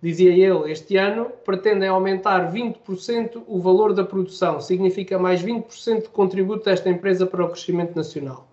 Dizia 0.00 0.30
ele, 0.30 0.70
este 0.70 0.96
ano 0.96 1.32
pretendem 1.44 1.88
aumentar 1.88 2.52
20% 2.52 3.42
o 3.44 3.58
valor 3.60 3.92
da 3.92 4.04
produção, 4.04 4.60
significa 4.60 5.18
mais 5.18 5.42
20% 5.42 6.02
de 6.02 6.08
contributo 6.10 6.66
desta 6.66 6.88
empresa 6.88 7.26
para 7.26 7.44
o 7.44 7.48
crescimento 7.48 7.96
nacional. 7.96 8.46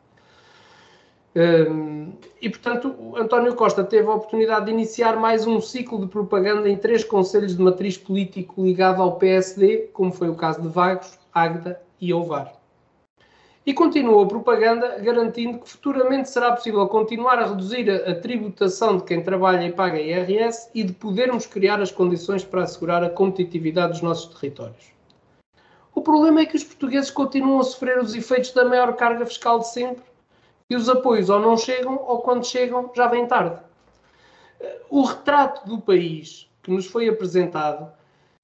E, 1.34 2.50
portanto, 2.50 3.16
António 3.16 3.56
Costa 3.56 3.84
teve 3.84 4.08
a 4.08 4.16
oportunidade 4.16 4.66
de 4.66 4.72
iniciar 4.72 5.16
mais 5.16 5.48
um 5.48 5.62
ciclo 5.62 6.02
de 6.02 6.08
propaganda 6.08 6.70
em 6.70 6.76
três 6.76 7.04
conselhos 7.04 7.56
de 7.56 7.62
matriz 7.62 7.98
político 7.98 8.62
ligado 8.62 9.02
ao 9.02 9.16
PSD, 9.16 9.90
como 9.94 10.12
foi 10.12 10.30
o 10.30 10.36
caso 10.36 10.62
de 10.62 10.68
Vagos, 10.68 11.18
Águeda 11.34 11.82
e 12.02 12.14
Ovar. 12.14 12.54
E 13.66 13.74
continuou 13.74 14.24
a 14.24 14.28
propaganda 14.28 14.98
garantindo 15.00 15.60
que 15.60 15.70
futuramente 15.70 16.30
será 16.30 16.52
possível 16.52 16.86
continuar 16.88 17.38
a 17.38 17.46
reduzir 17.46 17.90
a, 17.90 18.12
a 18.12 18.16
tributação 18.16 18.98
de 18.98 19.04
quem 19.04 19.22
trabalha 19.22 19.64
e 19.66 19.72
paga 19.72 20.02
IRS 20.02 20.70
e 20.74 20.84
de 20.84 20.92
podermos 20.92 21.46
criar 21.46 21.80
as 21.80 21.92
condições 21.92 22.44
para 22.44 22.64
assegurar 22.64 23.04
a 23.04 23.10
competitividade 23.10 23.94
dos 23.94 24.02
nossos 24.02 24.34
territórios. 24.34 24.92
O 25.94 26.02
problema 26.02 26.42
é 26.42 26.46
que 26.46 26.56
os 26.56 26.64
portugueses 26.64 27.12
continuam 27.12 27.60
a 27.60 27.64
sofrer 27.64 28.00
os 28.00 28.16
efeitos 28.16 28.52
da 28.52 28.66
maior 28.66 28.94
carga 28.96 29.26
fiscal 29.26 29.60
de 29.60 29.70
sempre 29.70 30.11
e 30.72 30.76
os 30.76 30.88
apoios 30.88 31.30
ou 31.30 31.38
não 31.38 31.58
chegam 31.58 32.02
ou 32.08 32.20
quando 32.20 32.48
chegam 32.48 32.90
já 32.96 33.06
vem 33.06 33.28
tarde. 33.28 33.60
O 34.90 35.04
retrato 35.04 35.68
do 35.68 35.82
país 35.82 36.50
que 36.64 36.72
nos 36.72 36.86
foi 36.86 37.10
apresentado 37.10 37.92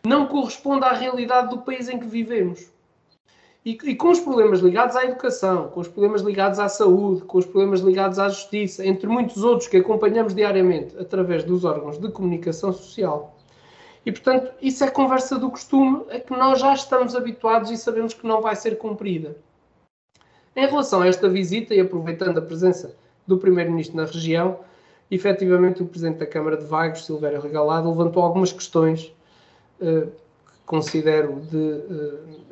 não 0.06 0.26
corresponde 0.26 0.84
à 0.84 0.92
realidade 0.92 1.50
do 1.50 1.62
país 1.62 1.88
em 1.88 1.98
que 1.98 2.06
vivemos. 2.06 2.70
E, 3.66 3.78
e, 3.82 3.96
com 3.96 4.10
os 4.10 4.20
problemas 4.20 4.60
ligados 4.60 4.98
à 4.98 5.06
educação, 5.06 5.70
com 5.70 5.80
os 5.80 5.88
problemas 5.88 6.22
ligados 6.22 6.60
à 6.60 6.68
saúde, 6.68 7.22
com 7.22 7.38
os 7.38 7.46
problemas 7.46 7.80
ligados 7.80 8.20
à 8.20 8.28
justiça, 8.28 8.86
entre 8.86 9.08
muitos 9.08 9.42
outros 9.42 9.70
que 9.70 9.78
acompanhamos 9.78 10.36
diariamente 10.36 10.98
através 10.98 11.46
dos 11.46 11.64
órgãos 11.64 11.98
de 11.98 12.12
comunicação 12.12 12.74
social. 12.74 13.38
E, 14.06 14.12
portanto, 14.12 14.54
isso 14.62 14.84
é 14.84 14.90
conversa 14.90 15.40
do 15.40 15.50
costume 15.50 16.04
a 16.12 16.20
que 16.20 16.34
nós 16.34 16.60
já 16.60 16.74
estamos 16.74 17.16
habituados 17.16 17.72
e 17.72 17.78
sabemos 17.78 18.14
que 18.14 18.28
não 18.28 18.42
vai 18.42 18.56
ser 18.58 18.78
cumprida. 18.78 19.38
Em 20.58 20.66
relação 20.66 21.02
a 21.02 21.08
esta 21.08 21.30
visita, 21.30 21.76
e 21.76 21.80
aproveitando 21.80 22.40
a 22.40 22.42
presença 22.42 22.96
do 23.28 23.38
Primeiro-Ministro 23.38 23.96
na 23.96 24.06
região, 24.06 24.58
efetivamente 25.12 25.84
o 25.84 25.86
Presidente 25.86 26.18
da 26.18 26.26
Câmara 26.26 26.58
de 26.58 26.66
Vagos, 26.66 27.06
Silvério 27.06 27.40
Regalado, 27.40 27.88
levantou 27.88 28.24
algumas 28.24 28.52
questões 28.52 29.14
eh, 29.80 30.08
que 30.08 30.54
considero 30.66 31.42
de 31.42 31.84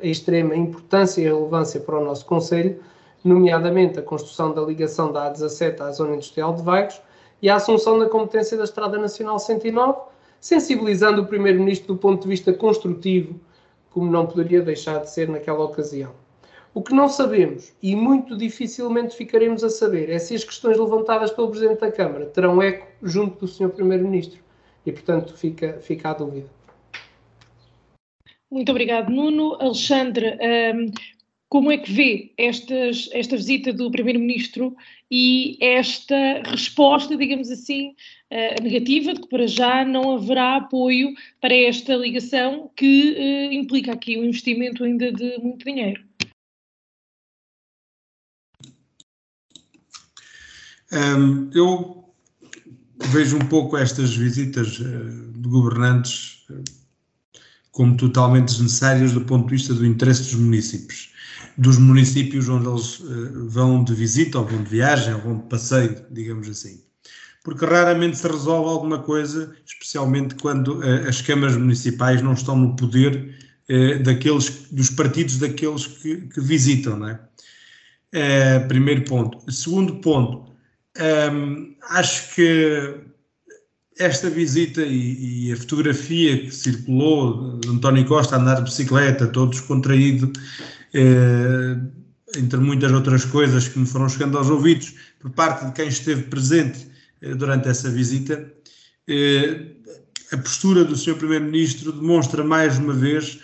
eh, 0.02 0.08
extrema 0.08 0.54
importância 0.54 1.20
e 1.20 1.24
relevância 1.24 1.80
para 1.80 1.98
o 1.98 2.04
nosso 2.04 2.24
Conselho, 2.26 2.80
nomeadamente 3.24 3.98
a 3.98 4.02
construção 4.02 4.54
da 4.54 4.62
ligação 4.62 5.10
da 5.10 5.32
A17 5.32 5.80
à 5.80 5.90
Zona 5.90 6.14
Industrial 6.14 6.54
de 6.54 6.62
Vagos 6.62 7.02
e 7.42 7.50
a 7.50 7.56
assunção 7.56 7.98
da 7.98 8.08
competência 8.08 8.56
da 8.56 8.62
Estrada 8.62 8.96
Nacional 8.98 9.40
109, 9.40 9.98
sensibilizando 10.40 11.22
o 11.22 11.26
Primeiro-Ministro 11.26 11.88
do 11.88 11.96
ponto 11.96 12.22
de 12.22 12.28
vista 12.28 12.52
construtivo, 12.52 13.34
como 13.90 14.08
não 14.08 14.26
poderia 14.26 14.62
deixar 14.62 15.00
de 15.00 15.10
ser 15.10 15.28
naquela 15.28 15.64
ocasião. 15.64 16.24
O 16.76 16.82
que 16.82 16.92
não 16.92 17.08
sabemos, 17.08 17.74
e 17.82 17.96
muito 17.96 18.36
dificilmente 18.36 19.16
ficaremos 19.16 19.64
a 19.64 19.70
saber, 19.70 20.10
é 20.10 20.18
se 20.18 20.34
as 20.34 20.44
questões 20.44 20.76
levantadas 20.76 21.30
pelo 21.30 21.48
Presidente 21.48 21.80
da 21.80 21.90
Câmara 21.90 22.26
terão 22.26 22.60
eco 22.60 22.86
junto 23.02 23.40
do 23.40 23.48
Sr. 23.48 23.70
Primeiro-Ministro. 23.70 24.42
E, 24.84 24.92
portanto, 24.92 25.34
fica, 25.34 25.78
fica 25.80 26.10
a 26.10 26.12
dúvida. 26.12 26.50
Muito 28.50 28.68
obrigado, 28.68 29.10
Nuno. 29.10 29.54
Alexandre, 29.58 30.36
um, 30.74 30.90
como 31.48 31.72
é 31.72 31.78
que 31.78 31.90
vê 31.90 32.34
estas, 32.36 33.08
esta 33.14 33.36
visita 33.38 33.72
do 33.72 33.90
Primeiro-Ministro 33.90 34.76
e 35.10 35.56
esta 35.62 36.42
resposta, 36.44 37.16
digamos 37.16 37.50
assim, 37.50 37.94
uh, 38.30 38.62
negativa, 38.62 39.14
de 39.14 39.22
que 39.22 39.28
para 39.28 39.46
já 39.46 39.82
não 39.82 40.14
haverá 40.14 40.56
apoio 40.56 41.14
para 41.40 41.54
esta 41.54 41.96
ligação 41.96 42.70
que 42.76 43.14
uh, 43.14 43.54
implica 43.54 43.92
aqui 43.94 44.18
um 44.18 44.24
investimento 44.24 44.84
ainda 44.84 45.10
de 45.10 45.38
muito 45.38 45.64
dinheiro? 45.64 46.05
Um, 50.92 51.50
eu 51.52 52.04
vejo 53.10 53.36
um 53.36 53.46
pouco 53.46 53.76
estas 53.76 54.14
visitas 54.14 54.78
uh, 54.78 55.32
de 55.32 55.48
governantes 55.48 56.44
uh, 56.50 56.62
como 57.72 57.96
totalmente 57.96 58.46
desnecessárias 58.46 59.12
do 59.12 59.20
ponto 59.22 59.46
de 59.46 59.56
vista 59.56 59.74
do 59.74 59.84
interesse 59.84 60.22
dos 60.22 60.34
municípios. 60.34 61.10
Dos 61.58 61.78
municípios 61.78 62.48
onde 62.48 62.68
eles 62.68 63.00
uh, 63.00 63.48
vão 63.48 63.82
de 63.82 63.94
visita, 63.94 64.38
ou 64.38 64.46
vão 64.46 64.62
de 64.62 64.70
viagem, 64.70 65.14
ou 65.14 65.20
vão 65.20 65.38
de 65.38 65.44
passeio, 65.44 66.04
digamos 66.10 66.48
assim. 66.48 66.80
Porque 67.44 67.64
raramente 67.64 68.16
se 68.16 68.26
resolve 68.26 68.70
alguma 68.70 68.98
coisa, 69.00 69.54
especialmente 69.64 70.34
quando 70.36 70.80
as 71.08 71.20
câmaras 71.20 71.56
municipais 71.56 72.20
não 72.20 72.32
estão 72.32 72.56
no 72.56 72.74
poder 72.74 73.36
daqueles, 74.02 74.66
dos 74.72 74.90
partidos 74.90 75.38
daqueles 75.38 75.86
que, 75.86 76.22
que 76.22 76.40
visitam, 76.40 76.98
não 76.98 77.08
é? 77.08 78.58
primeiro 78.66 79.04
ponto. 79.04 79.48
Segundo 79.48 80.00
ponto, 80.00 80.55
um, 81.32 81.74
acho 81.90 82.34
que 82.34 82.94
esta 83.98 84.28
visita 84.28 84.82
e, 84.82 85.48
e, 85.48 85.52
a 85.52 85.56
fotografia 85.56 86.38
que 86.38 86.50
circulou 86.50 87.58
de 87.58 87.68
António 87.68 88.04
Costa 88.04 88.36
a 88.36 88.38
andar 88.38 88.56
de 88.56 88.64
bicicleta, 88.64 89.26
todo 89.26 89.50
descontraído, 89.52 90.30
eh, 90.92 91.76
entre 92.36 92.60
muitas 92.60 92.92
outras 92.92 93.24
coisas 93.24 93.68
que 93.68 93.78
me 93.78 93.86
foram 93.86 94.08
chegando 94.08 94.36
aos 94.36 94.50
ouvidos, 94.50 94.94
por 95.18 95.30
parte 95.30 95.64
de 95.64 95.72
quem 95.72 95.88
esteve 95.88 96.24
presente 96.24 96.86
eh, 97.22 97.34
durante 97.34 97.68
essa 97.68 97.88
visita, 97.90 98.52
eh, 99.08 99.76
a 100.32 100.36
postura 100.36 100.84
do 100.84 100.96
Sr. 100.96 101.14
Primeiro-Ministro 101.14 101.92
demonstra 101.92 102.44
mais 102.44 102.78
uma 102.78 102.92
vez 102.92 103.40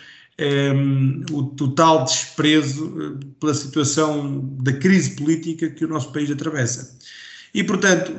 o 1.31 1.43
total 1.45 2.05
desprezo 2.05 2.95
eh, 3.01 3.27
pela 3.39 3.55
situação 3.55 4.41
da 4.61 4.73
crise 4.73 5.15
política 5.15 5.71
que 5.71 5.85
o 5.85 5.89
nosso 5.89 6.13
país 6.13 6.31
atravessa. 6.31 6.99
E, 7.55 7.63
portanto, 7.65 8.15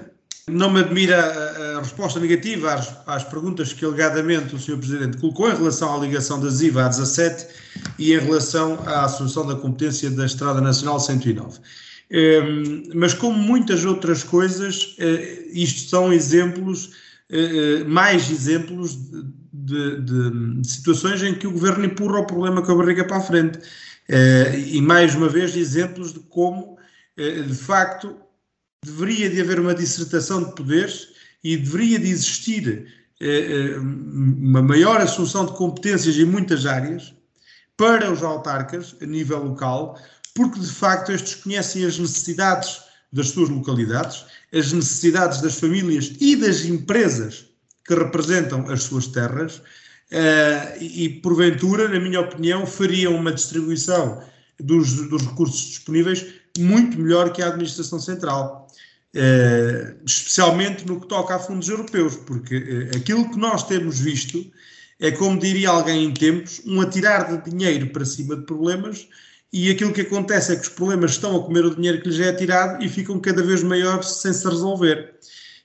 não 0.48 0.70
me 0.70 0.82
admira 0.82 1.20
a, 1.20 1.78
a 1.78 1.80
resposta 1.80 2.20
negativa 2.20 2.74
às, 2.74 2.94
às, 3.08 3.24
perguntas 3.24 3.72
que 3.72 3.86
alegadamente 3.86 4.56
o 4.56 4.60
Sr. 4.60 4.78
Presidente 4.78 5.18
colocou 5.18 5.50
em 5.50 5.56
relação 5.56 5.96
à 5.96 5.98
ligação 5.98 6.40
da 6.40 6.50
ZIVA 6.50 6.86
à 6.86 6.88
17 6.90 7.48
e 7.98 8.14
em 8.14 8.20
relação 8.20 8.80
à 8.86 9.06
assunção 9.06 9.48
da 9.48 9.56
competência 9.56 10.10
da 10.12 10.26
Estrada 10.26 10.60
Nacional 10.60 11.00
109. 11.00 11.60
Um, 12.12 12.84
mas, 12.94 13.14
como 13.14 13.38
muitas 13.38 13.86
outras 13.86 14.24
coisas, 14.24 14.96
uh, 15.00 15.50
isto 15.52 15.90
são 15.90 16.12
exemplos, 16.12 16.92
uh, 17.32 17.88
mais 17.88 18.30
exemplos 18.30 18.96
de, 18.96 19.24
de, 19.52 20.02
de, 20.02 20.62
de, 20.62 20.68
situações 20.68 21.24
em 21.24 21.34
que 21.34 21.48
o 21.48 21.52
governo 21.52 21.86
empurra 21.86 22.20
o 22.20 22.28
problema 22.28 22.62
com 22.62 22.74
a 22.74 22.76
barriga 22.76 23.06
para 23.06 23.18
a 23.18 23.22
frente. 23.22 23.58
Uh, 23.58 24.56
e, 24.68 24.82
mais 24.82 25.16
uma 25.16 25.30
vez, 25.30 25.56
exemplos 25.56 26.14
de 26.14 26.20
como, 26.20 26.78
de 27.18 27.56
facto, 27.56 28.16
deveria 28.84 29.30
de 29.30 29.42
haver 29.42 29.60
uma 29.60 29.74
dissertação 29.74 30.44
de 30.44 30.56
poderes 30.56 31.10
e 31.44 31.58
deveria 31.58 32.00
de 32.00 32.10
existir 32.10 32.88
eh, 33.20 33.28
eh, 33.28 33.78
uma 33.80 34.62
maior 34.62 35.00
assunção 35.02 35.46
de 35.46 35.54
competências 35.54 36.16
em 36.18 36.26
muitas 36.26 36.66
áreas 36.66 37.14
para 37.78 38.12
os 38.12 38.24
autarcas 38.24 38.96
a 39.02 39.06
nível 39.06 39.44
local, 39.44 40.00
porque 40.36 40.60
de 40.60 40.72
facto 40.72 41.12
estes 41.12 41.36
conhecem 41.36 41.86
as 41.86 41.98
necessidades 41.98 42.82
das 43.12 43.30
suas 43.30 43.50
localidades, 43.50 44.26
as 44.52 44.72
necessidades 44.72 45.42
das 45.42 45.60
famílias 45.60 46.14
e 46.20 46.36
das 46.36 46.66
empresas 46.66 47.46
que 47.86 47.94
representam 47.94 48.68
as 48.70 48.84
suas 48.84 49.08
terras 49.08 49.58
uh, 49.58 50.82
e, 50.82 51.10
porventura, 51.22 51.88
na 51.88 52.00
minha 52.00 52.22
opinião, 52.22 52.66
fariam 52.66 53.16
uma 53.16 53.32
distribuição 53.32 54.24
dos, 54.60 54.94
dos 55.10 55.22
recursos 55.24 55.62
disponíveis 55.68 56.26
muito 56.58 57.00
melhor 57.00 57.32
que 57.32 57.42
a 57.42 57.48
administração 57.48 58.00
central. 58.00 58.62
Uh, 59.16 59.95
especialmente 60.05 60.88
no 60.88 60.99
que 60.99 61.07
toca 61.07 61.36
a 61.36 61.39
fundos 61.39 61.70
europeus, 61.70 62.16
porque 62.16 62.57
uh, 62.57 62.97
aquilo 62.97 63.30
que 63.30 63.38
nós 63.38 63.61
temos 63.61 63.99
visto 63.99 64.51
é, 64.99 65.11
como 65.11 65.38
diria 65.38 65.70
alguém 65.70 66.05
em 66.05 66.14
tempos, 66.14 66.61
um 66.66 66.80
atirar 66.80 67.28
de 67.30 67.49
dinheiro 67.49 67.88
para 67.88 68.05
cima 68.05 68.36
de 68.36 68.43
problemas 68.43 69.07
e 69.51 69.70
aquilo 69.70 69.91
que 69.91 70.01
acontece 70.01 70.53
é 70.53 70.55
que 70.55 70.61
os 70.61 70.70
problemas 70.70 71.11
estão 71.11 71.36
a 71.36 71.43
comer 71.43 71.66
o 71.66 71.76
dinheiro 71.76 72.01
que 72.01 72.09
lhes 72.09 72.20
é 72.20 72.30
atirado 72.30 72.84
e 72.84 72.88
ficam 72.88 73.20
cada 73.20 73.43
vez 73.43 73.61
maiores 73.61 74.07
sem 74.07 74.32
se 74.32 74.47
resolver. 74.47 75.14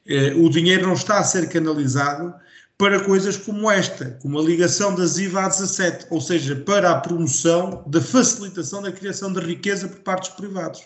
Uh, 0.06 0.44
o 0.44 0.50
dinheiro 0.50 0.88
não 0.88 0.94
está 0.94 1.18
a 1.18 1.24
ser 1.24 1.48
canalizado 1.48 2.34
para 2.76 3.00
coisas 3.04 3.36
como 3.36 3.70
esta, 3.70 4.18
como 4.22 4.38
a 4.38 4.42
ligação 4.42 4.94
das 4.94 5.18
IVA 5.18 5.44
a 5.44 5.48
17, 5.48 6.06
ou 6.10 6.20
seja, 6.20 6.56
para 6.56 6.90
a 6.90 7.00
promoção 7.00 7.84
da 7.86 8.00
facilitação 8.00 8.82
da 8.82 8.92
criação 8.92 9.32
de 9.32 9.40
riqueza 9.40 9.88
por 9.88 10.00
parte 10.00 10.30
dos 10.30 10.36
privados. 10.36 10.80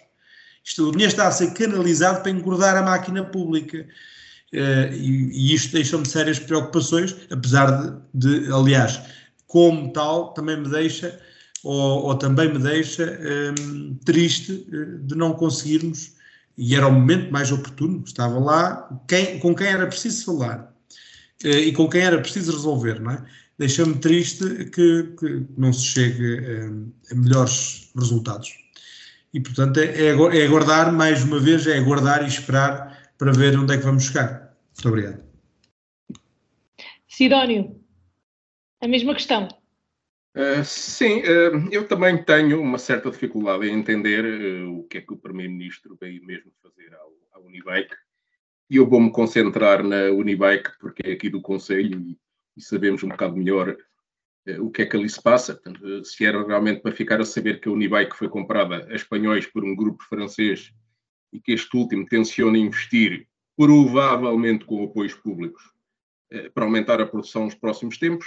Isto, 0.64 0.88
o 0.88 0.92
dinheiro 0.92 1.10
está 1.10 1.26
a 1.26 1.32
ser 1.32 1.52
canalizado 1.54 2.22
para 2.22 2.30
engordar 2.30 2.76
a 2.76 2.82
máquina 2.82 3.24
pública. 3.24 3.86
Uh, 4.52 4.92
e, 4.92 5.30
e, 5.32 5.54
isto 5.54 5.72
deixa-me 5.72 6.06
sérias 6.06 6.38
preocupações, 6.38 7.16
apesar 7.30 7.70
de, 8.14 8.42
de, 8.44 8.52
aliás, 8.52 9.00
como 9.46 9.90
tal, 9.92 10.34
também 10.34 10.58
me 10.58 10.68
deixa, 10.68 11.18
ou, 11.64 12.04
ou 12.04 12.14
também 12.16 12.52
me 12.52 12.58
deixa 12.58 13.04
um, 13.04 13.54
ehm, 13.54 13.94
triste 14.04 14.52
uh, 14.52 14.98
de 15.06 15.14
não 15.14 15.32
conseguirmos, 15.32 16.12
e 16.58 16.76
era 16.76 16.86
o 16.86 16.92
momento 16.92 17.32
mais 17.32 17.50
oportuno, 17.50 18.04
estava 18.06 18.38
lá, 18.38 19.02
quem, 19.08 19.38
com 19.38 19.54
quem 19.54 19.68
era 19.68 19.86
preciso 19.86 20.26
falar 20.26 20.70
uh, 21.44 21.48
e 21.48 21.72
com 21.72 21.88
quem 21.88 22.02
era 22.02 22.20
preciso 22.20 22.52
resolver, 22.52 23.00
não 23.00 23.12
é? 23.12 23.24
Deixa-me 23.58 23.94
triste 23.94 24.66
que, 24.66 25.14
que, 25.18 25.46
não 25.56 25.72
se 25.72 25.86
chegue 25.86 26.40
a 27.10 27.14
melhores 27.14 27.90
resultados. 27.94 28.61
E, 29.32 29.40
portanto, 29.40 29.78
é, 29.78 30.08
é 30.08 30.46
aguardar, 30.46 30.92
mais 30.92 31.24
uma 31.24 31.40
vez, 31.40 31.66
é 31.66 31.78
aguardar 31.78 32.22
e 32.22 32.28
esperar 32.28 33.12
para 33.16 33.32
ver 33.32 33.58
onde 33.58 33.74
é 33.74 33.78
que 33.78 33.84
vamos 33.84 34.04
chegar. 34.04 34.54
Muito 34.74 34.88
obrigado. 34.88 35.22
Sidónio, 37.08 37.80
a 38.80 38.88
mesma 38.88 39.14
questão. 39.14 39.48
Uh, 40.34 40.64
sim, 40.64 41.20
uh, 41.20 41.68
eu 41.70 41.86
também 41.86 42.22
tenho 42.24 42.60
uma 42.60 42.78
certa 42.78 43.10
dificuldade 43.10 43.68
em 43.68 43.78
entender 43.78 44.24
uh, 44.24 44.78
o 44.78 44.84
que 44.84 44.98
é 44.98 45.00
que 45.02 45.12
o 45.12 45.18
Primeiro-Ministro 45.18 45.96
veio 46.00 46.24
mesmo 46.24 46.50
fazer 46.62 46.94
ao, 46.94 47.12
ao 47.32 47.44
Unibike. 47.44 47.94
E 48.70 48.76
eu 48.76 48.88
vou-me 48.88 49.12
concentrar 49.12 49.82
na 49.82 50.10
Unibike, 50.10 50.70
porque 50.80 51.06
é 51.06 51.12
aqui 51.12 51.28
do 51.28 51.42
Conselho 51.42 52.00
e, 52.00 52.18
e 52.56 52.62
sabemos 52.62 53.02
um 53.02 53.08
bocado 53.08 53.36
melhor 53.36 53.76
o 54.60 54.70
que 54.70 54.82
é 54.82 54.86
que 54.86 54.96
ali 54.96 55.08
se 55.08 55.22
passa. 55.22 55.54
Portanto, 55.54 56.04
se 56.04 56.24
era 56.24 56.44
realmente 56.44 56.80
para 56.80 56.92
ficar 56.92 57.20
a 57.20 57.24
saber 57.24 57.60
que 57.60 57.68
a 57.68 57.72
Unibike 57.72 58.16
foi 58.16 58.28
comprada 58.28 58.86
a 58.90 58.94
espanhóis 58.94 59.46
por 59.46 59.64
um 59.64 59.74
grupo 59.74 60.02
francês 60.04 60.72
e 61.32 61.40
que 61.40 61.52
este 61.52 61.76
último 61.76 62.06
tenciona 62.06 62.58
investir, 62.58 63.26
provavelmente 63.56 64.64
com 64.64 64.84
apoios 64.84 65.14
públicos, 65.14 65.62
eh, 66.30 66.48
para 66.50 66.64
aumentar 66.64 67.00
a 67.00 67.06
produção 67.06 67.44
nos 67.44 67.54
próximos 67.54 67.98
tempos. 67.98 68.26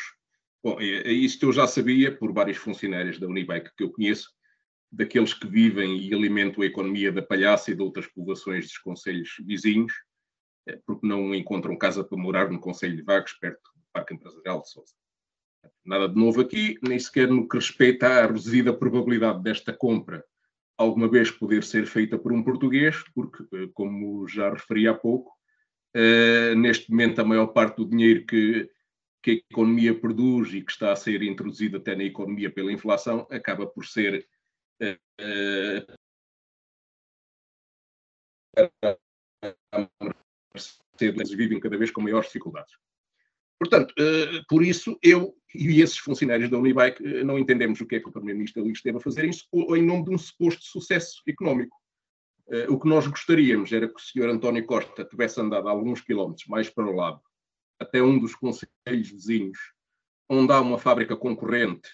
Bom, 0.63 0.80
é, 0.80 1.01
é 1.01 1.11
isso 1.11 1.38
que 1.38 1.45
eu 1.45 1.53
já 1.53 1.68
sabia 1.68 2.16
por 2.16 2.34
vários 2.34 2.57
funcionários 2.57 3.20
da 3.20 3.28
Unibike 3.28 3.72
que 3.76 3.84
eu 3.84 3.91
conheço, 3.91 4.30
daqueles 4.91 5.34
que 5.34 5.47
vivem 5.47 5.99
e 5.99 6.13
alimentam 6.13 6.63
a 6.63 6.66
economia 6.66 7.11
da 7.11 7.22
Palhaça 7.22 7.72
e 7.72 7.76
de 7.76 7.82
outras 7.82 8.07
povoações 8.07 8.66
dos 8.66 8.78
conselhos 8.78 9.36
vizinhos, 9.45 9.93
eh, 10.68 10.80
porque 10.86 11.05
não 11.05 11.36
encontram 11.36 11.78
casa 11.78 12.03
para 12.03 12.18
morar 12.18 12.49
no 12.49 12.59
Conselho 12.59 12.95
de 12.95 13.03
Vagos, 13.03 13.34
perto 13.34 13.61
do 13.76 13.84
Parque 13.91 14.13
Empresarial 14.13 14.61
de 14.61 14.70
Sousa. 14.70 14.93
Nada 15.86 16.09
de 16.09 16.16
novo 16.16 16.41
aqui, 16.41 16.78
nem 16.82 16.97
sequer 16.97 17.28
no 17.28 17.47
que 17.47 17.57
respeita 17.57 18.07
à 18.07 18.26
reduzida 18.26 18.74
probabilidade 18.74 19.43
desta 19.43 19.72
compra 19.72 20.24
alguma 20.78 21.07
vez 21.07 21.32
poder 21.32 21.63
ser 21.63 21.86
feita 21.86 22.18
por 22.18 22.34
um 22.34 22.43
português, 22.43 23.03
porque, 23.13 23.68
como 23.74 24.28
já 24.28 24.49
referi 24.51 24.88
há 24.88 24.93
pouco, 24.93 25.32
uh, 25.95 26.55
neste 26.55 26.89
momento 26.91 27.20
a 27.20 27.26
maior 27.26 27.47
parte 27.47 27.78
do 27.78 27.89
dinheiro 27.89 28.26
que, 28.26 28.70
que 29.24 29.32
a 29.32 29.34
economia 29.51 29.97
produz 29.97 30.53
e 30.53 30.61
que 30.61 30.72
está 30.72 30.91
a 30.91 30.95
ser 30.95 31.22
introduzido 31.24 31.78
até 31.78 31.95
na 31.95 32.03
economia 32.03 32.51
pela 32.51 32.72
inflação 32.72 33.28
acaba 33.32 33.66
por 33.66 33.86
ser 33.86 34.28
uh, 34.82 35.95
vivem 41.36 41.59
cada 41.59 41.78
vez 41.78 41.91
com 41.91 42.01
maiores 42.01 42.28
dificuldades. 42.28 42.74
Portanto, 43.59 43.93
por 44.49 44.63
isso, 44.63 44.97
eu 45.01 45.36
e 45.58 45.82
esses 45.82 45.97
funcionários 45.97 46.49
da 46.49 46.58
Unibac 46.58 47.01
uh, 47.01 47.26
não 47.26 47.38
entendemos 47.38 47.80
o 47.82 47.86
que 47.86 47.95
é 47.95 47.99
que 47.99 48.10
o 48.10 48.12
Primeiro-Ministro 48.12 48.62
ali 48.62 48.72
esteve 48.72 48.97
a 48.97 49.01
fazer 49.01 49.26
em 49.26 49.86
nome 49.86 50.03
de 50.06 50.12
um 50.12 50.18
suposto 50.18 50.64
sucesso 50.64 51.22
económico. 51.28 51.76
Uh, 52.47 52.72
o 52.74 52.80
que 52.80 52.88
nós 52.88 53.08
gostaríamos 53.08 53.72
era 53.72 53.88
que 53.88 53.95
o 53.95 53.99
Sr. 53.99 54.30
António 54.30 54.66
Costa 54.66 55.03
tivesse 55.03 55.39
andado 55.41 55.68
alguns 55.68 56.01
quilómetros 56.01 56.45
mais 56.47 56.70
para 56.70 56.86
o 56.86 56.95
lado, 56.95 57.20
até 57.80 58.01
um 58.01 58.20
dos 58.20 58.36
conselhos 58.36 58.70
vizinhos, 59.10 59.58
onde 60.30 60.51
há 60.51 60.62
uma 60.62 60.78
fábrica 60.78 61.16
concorrente, 61.16 61.88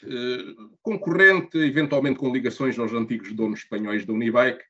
concorrente 0.81 1.57
eventualmente 1.57 2.17
com 2.17 2.31
ligações 2.31 2.79
aos 2.79 2.93
antigos 2.93 3.33
donos 3.33 3.59
espanhóis 3.59 4.05
da 4.05 4.13
Unibac, 4.13 4.63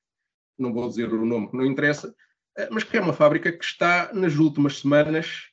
não 0.57 0.73
vou 0.73 0.89
dizer 0.89 1.13
o 1.13 1.25
nome 1.25 1.49
que 1.49 1.57
não 1.57 1.65
interessa, 1.65 2.15
mas 2.71 2.83
que 2.83 2.97
é 2.97 3.01
uma 3.01 3.13
fábrica 3.13 3.51
que 3.51 3.63
está 3.63 4.11
nas 4.13 4.37
últimas 4.37 4.79
semanas 4.79 5.27
eh, 5.27 5.50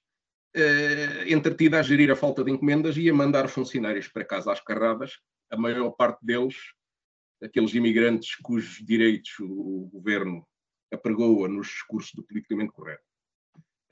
entretida 1.27 1.79
a 1.79 1.83
gerir 1.83 2.11
a 2.11 2.17
falta 2.17 2.43
de 2.43 2.51
encomendas 2.51 2.97
e 2.97 3.09
a 3.09 3.15
mandar 3.15 3.49
funcionários 3.49 4.09
para 4.09 4.25
casa 4.25 4.53
às 4.53 4.61
carradas, 4.61 5.19
a 5.51 5.57
maior 5.57 5.91
parte 5.91 6.25
deles, 6.25 6.57
aqueles 7.43 7.75
imigrantes 7.75 8.37
cujos 8.37 8.85
direitos 8.85 9.33
o, 9.41 9.89
governo 9.93 10.47
apregoa 10.93 11.49
nos 11.49 11.69
discursos 11.69 12.13
do 12.15 12.23
politicamente 12.23 12.73
correto. 12.73 13.03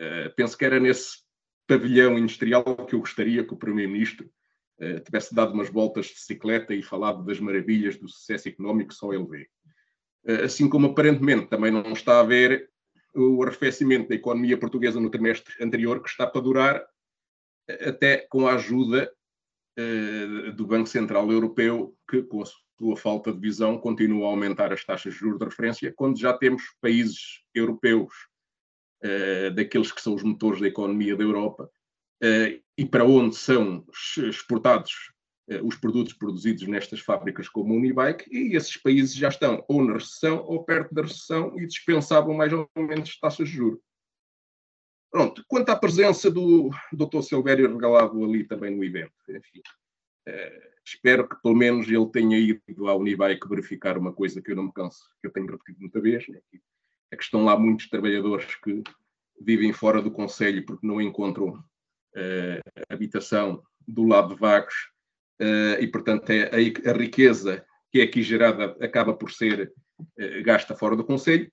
Uh, 0.00 0.34
penso 0.34 0.56
que 0.56 0.64
era 0.64 0.80
nesse 0.80 1.18
pavilhão 1.66 2.18
industrial 2.18 2.64
que 2.86 2.94
eu 2.94 3.00
gostaria 3.00 3.44
que 3.44 3.54
o 3.54 3.56
Primeiro-Ministro 3.56 4.30
uh, 4.80 5.00
tivesse 5.00 5.34
dado 5.34 5.52
umas 5.52 5.68
voltas 5.68 6.06
de 6.06 6.14
bicicleta 6.14 6.74
e 6.74 6.82
falado 6.82 7.24
das 7.24 7.40
maravilhas 7.40 7.96
do 7.96 8.08
sucesso 8.08 8.48
económico 8.48 8.90
que 8.90 8.94
só 8.94 9.12
ele 9.12 9.26
vê. 9.26 9.48
Assim 10.44 10.68
como 10.68 10.88
aparentemente 10.88 11.46
também 11.46 11.70
não 11.70 11.92
está 11.92 12.18
a 12.18 12.24
ver 12.24 12.68
o 13.16 13.42
arrefecimento 13.42 14.08
da 14.08 14.14
economia 14.14 14.58
portuguesa 14.58 15.00
no 15.00 15.10
trimestre 15.10 15.54
anterior, 15.60 16.02
que 16.02 16.08
está 16.08 16.26
para 16.26 16.40
durar 16.40 16.86
até 17.86 18.18
com 18.28 18.46
a 18.46 18.54
ajuda 18.54 19.10
uh, 19.78 20.52
do 20.52 20.66
Banco 20.66 20.88
Central 20.88 21.30
Europeu, 21.32 21.96
que, 22.08 22.22
com 22.22 22.42
a 22.42 22.46
sua 22.78 22.96
falta 22.96 23.32
de 23.32 23.40
visão, 23.40 23.78
continua 23.78 24.26
a 24.26 24.30
aumentar 24.30 24.72
as 24.72 24.84
taxas 24.84 25.14
de 25.14 25.20
juros 25.20 25.38
de 25.38 25.46
referência, 25.46 25.92
quando 25.96 26.18
já 26.18 26.32
temos 26.36 26.62
países 26.80 27.42
europeus, 27.54 28.12
uh, 29.02 29.50
daqueles 29.54 29.90
que 29.90 30.02
são 30.02 30.14
os 30.14 30.22
motores 30.22 30.60
da 30.60 30.68
economia 30.68 31.16
da 31.16 31.24
Europa, 31.24 31.70
uh, 32.22 32.62
e 32.76 32.84
para 32.84 33.04
onde 33.04 33.34
são 33.34 33.84
exportados 34.18 34.92
eh, 34.92 35.15
os 35.62 35.76
produtos 35.76 36.12
produzidos 36.12 36.66
nestas 36.66 37.00
fábricas 37.00 37.48
como 37.48 37.72
a 37.72 37.76
Unibike 37.76 38.28
e 38.30 38.56
esses 38.56 38.76
países 38.76 39.14
já 39.14 39.28
estão 39.28 39.64
ou 39.68 39.84
na 39.84 39.94
recessão 39.94 40.42
ou 40.44 40.64
perto 40.64 40.92
da 40.92 41.02
recessão 41.02 41.58
e 41.58 41.66
dispensavam 41.66 42.34
mais 42.34 42.52
ou 42.52 42.68
menos 42.76 43.16
taxas 43.18 43.48
de 43.48 43.54
juros. 43.54 43.80
Pronto, 45.10 45.44
quanto 45.46 45.70
à 45.70 45.76
presença 45.76 46.30
do 46.30 46.70
Dr. 46.92 47.22
Silvério 47.22 47.72
regalado 47.72 48.22
ali 48.24 48.44
também 48.44 48.74
no 48.74 48.82
evento, 48.82 49.12
enfim, 49.30 49.62
eh, 50.26 50.72
espero 50.84 51.28
que 51.28 51.40
pelo 51.40 51.54
menos 51.54 51.88
ele 51.88 52.10
tenha 52.10 52.36
ido 52.38 52.88
à 52.88 52.96
Unibike 52.96 53.48
verificar 53.48 53.96
uma 53.96 54.12
coisa 54.12 54.42
que 54.42 54.50
eu 54.50 54.56
não 54.56 54.64
me 54.64 54.72
canso, 54.72 55.08
que 55.20 55.28
eu 55.28 55.32
tenho 55.32 55.46
repetido 55.46 55.80
muita 55.80 56.00
vez, 56.00 56.26
né, 56.28 56.40
é 57.12 57.16
que 57.16 57.22
estão 57.22 57.44
lá 57.44 57.56
muitos 57.56 57.88
trabalhadores 57.88 58.52
que 58.56 58.82
vivem 59.40 59.72
fora 59.72 60.02
do 60.02 60.10
Conselho 60.10 60.66
porque 60.66 60.86
não 60.86 61.00
encontram 61.00 61.62
eh, 62.16 62.60
habitação 62.88 63.62
do 63.86 64.04
lado 64.04 64.34
de 64.34 64.40
Vagos 64.40 64.74
e, 65.80 65.86
portanto, 65.88 66.30
é 66.30 66.44
a, 66.44 66.90
a, 66.90 66.96
riqueza 66.96 67.64
que 67.90 68.00
é 68.00 68.04
aqui 68.04 68.22
gerada 68.22 68.76
acaba 68.80 69.14
por 69.14 69.30
ser 69.30 69.72
uh, 69.98 70.42
gasta 70.42 70.74
fora 70.74 70.96
do 70.96 71.04
Conselho, 71.04 71.50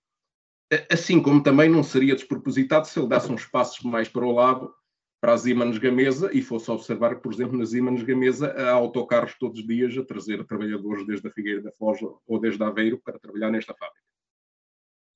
assim 0.91 1.21
como 1.21 1.43
também 1.43 1.69
não 1.69 1.83
seria 1.83 2.15
despropositado 2.15 2.87
se 2.87 2.99
ele 2.99 3.09
desse 3.09 3.31
uns 3.31 3.45
passos 3.45 3.83
mais 3.83 4.07
para 4.07 4.25
o 4.25 4.31
lado, 4.31 4.73
para 5.21 5.33
as 5.33 5.45
Imanes 5.45 5.77
Gamesa, 5.77 6.29
e 6.33 6.41
fosse 6.41 6.69
observar 6.71 7.15
por 7.17 7.33
exemplo, 7.33 7.57
nas 7.57 7.73
Imanes 7.73 8.03
Gamesa 8.03 8.51
há 8.53 8.71
autocarros 8.71 9.35
todos 9.37 9.59
os 9.59 9.67
dias 9.67 9.97
a 9.97 10.03
trazer 10.03 10.43
trabalhadores 10.45 11.05
desde 11.05 11.27
a 11.27 11.31
Figueira 11.31 11.61
da 11.61 11.71
Foz 11.73 11.99
ou 12.27 12.39
desde 12.39 12.63
Aveiro 12.63 12.99
para 13.03 13.19
trabalhar 13.19 13.51
nesta 13.51 13.73
fábrica. 13.73 14.01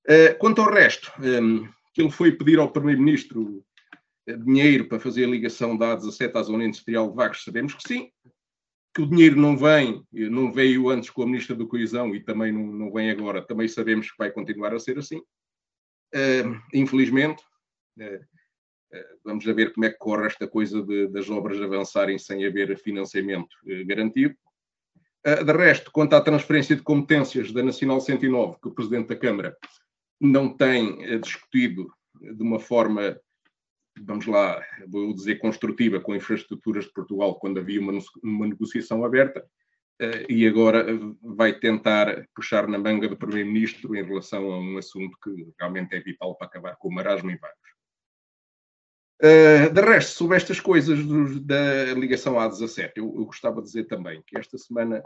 Uh, 0.07 0.37
quanto 0.39 0.61
ao 0.61 0.71
resto, 0.71 1.11
um, 1.19 1.67
que 1.93 2.01
ele 2.01 2.11
foi 2.11 2.31
pedir 2.31 2.59
ao 2.59 2.71
Primeiro-Ministro 2.71 3.65
dinheiro 4.45 4.87
para 4.87 4.99
fazer 4.99 5.25
a 5.25 5.29
ligação 5.29 5.77
da 5.77 5.97
A17 5.97 6.35
à 6.35 6.43
zona 6.43 6.65
industrial 6.65 7.09
de 7.09 7.15
Vagos, 7.15 7.43
sabemos 7.43 7.73
que 7.73 7.87
sim, 7.87 8.11
que 8.97 9.03
o 9.03 9.07
dinheiro 9.07 9.39
não 9.39 9.55
vem, 9.55 10.03
não 10.11 10.51
veio 10.51 10.89
antes 10.89 11.11
com 11.11 11.21
a 11.21 11.25
Ministra 11.27 11.55
da 11.55 11.63
Coesão 11.67 12.15
e 12.15 12.19
também 12.19 12.51
não, 12.51 12.65
não 12.65 12.91
vem 12.91 13.11
agora, 13.11 13.45
também 13.45 13.67
sabemos 13.67 14.09
que 14.09 14.17
vai 14.17 14.31
continuar 14.31 14.73
a 14.73 14.79
ser 14.79 14.97
assim. 14.97 15.19
Uh, 16.15 16.59
infelizmente, 16.73 17.43
uh, 17.99 18.15
uh, 18.15 19.19
vamos 19.23 19.45
ver 19.45 19.71
como 19.71 19.85
é 19.85 19.91
que 19.91 19.99
corre 19.99 20.25
esta 20.25 20.47
coisa 20.47 20.81
de, 20.81 21.09
das 21.09 21.29
obras 21.29 21.61
avançarem 21.61 22.17
sem 22.17 22.43
haver 22.43 22.75
financiamento 22.79 23.55
garantido. 23.85 24.35
de 25.23 25.53
resto, 25.53 25.91
quanto 25.91 26.15
à 26.15 26.21
transferência 26.21 26.75
de 26.75 26.81
competências 26.81 27.51
da 27.51 27.61
Nacional 27.61 28.01
109, 28.01 28.57
que 28.59 28.69
o 28.69 28.73
Presidente 28.73 29.09
da 29.09 29.15
Câmara 29.15 29.55
não 30.19 30.57
tem 30.57 31.19
discutido 31.19 31.87
de 32.19 32.41
uma 32.41 32.59
forma 32.59 33.15
vamos 34.01 34.25
lá, 34.25 34.63
vou 34.87 35.13
dizer 35.13 35.35
construtiva 35.37 35.99
com 35.99 36.15
infraestruturas 36.15 36.85
de 36.85 36.93
Portugal 36.93 37.39
quando 37.39 37.59
havia 37.59 37.79
uma, 37.79 37.93
uma 38.23 38.47
negociação 38.47 39.03
aberta 39.03 39.45
uh, 40.01 40.31
e 40.31 40.47
agora 40.47 40.85
vai 41.21 41.57
tentar 41.59 42.27
puxar 42.35 42.67
na 42.67 42.77
manga 42.77 43.07
do 43.07 43.17
Primeiro-Ministro 43.17 43.95
em 43.95 44.03
relação 44.03 44.51
a 44.51 44.59
um 44.59 44.77
assunto 44.77 45.17
que 45.23 45.53
realmente 45.59 45.95
é 45.95 45.99
vital 45.99 46.35
para 46.35 46.47
acabar 46.47 46.75
com 46.77 46.89
o 46.89 46.93
marasmo 46.93 47.31
em 47.31 47.37
Vagos. 47.37 47.77
Uh, 49.19 49.73
de 49.73 49.81
resto, 49.81 50.11
sobre 50.11 50.37
estas 50.37 50.59
coisas 50.59 51.03
dos, 51.03 51.39
da 51.39 51.93
ligação 51.95 52.39
à 52.39 52.47
17, 52.47 52.93
eu, 52.97 53.05
eu, 53.17 53.25
gostava 53.25 53.61
de 53.61 53.67
dizer 53.67 53.85
também 53.85 54.21
que 54.27 54.37
esta 54.37 54.57
semana 54.59 55.03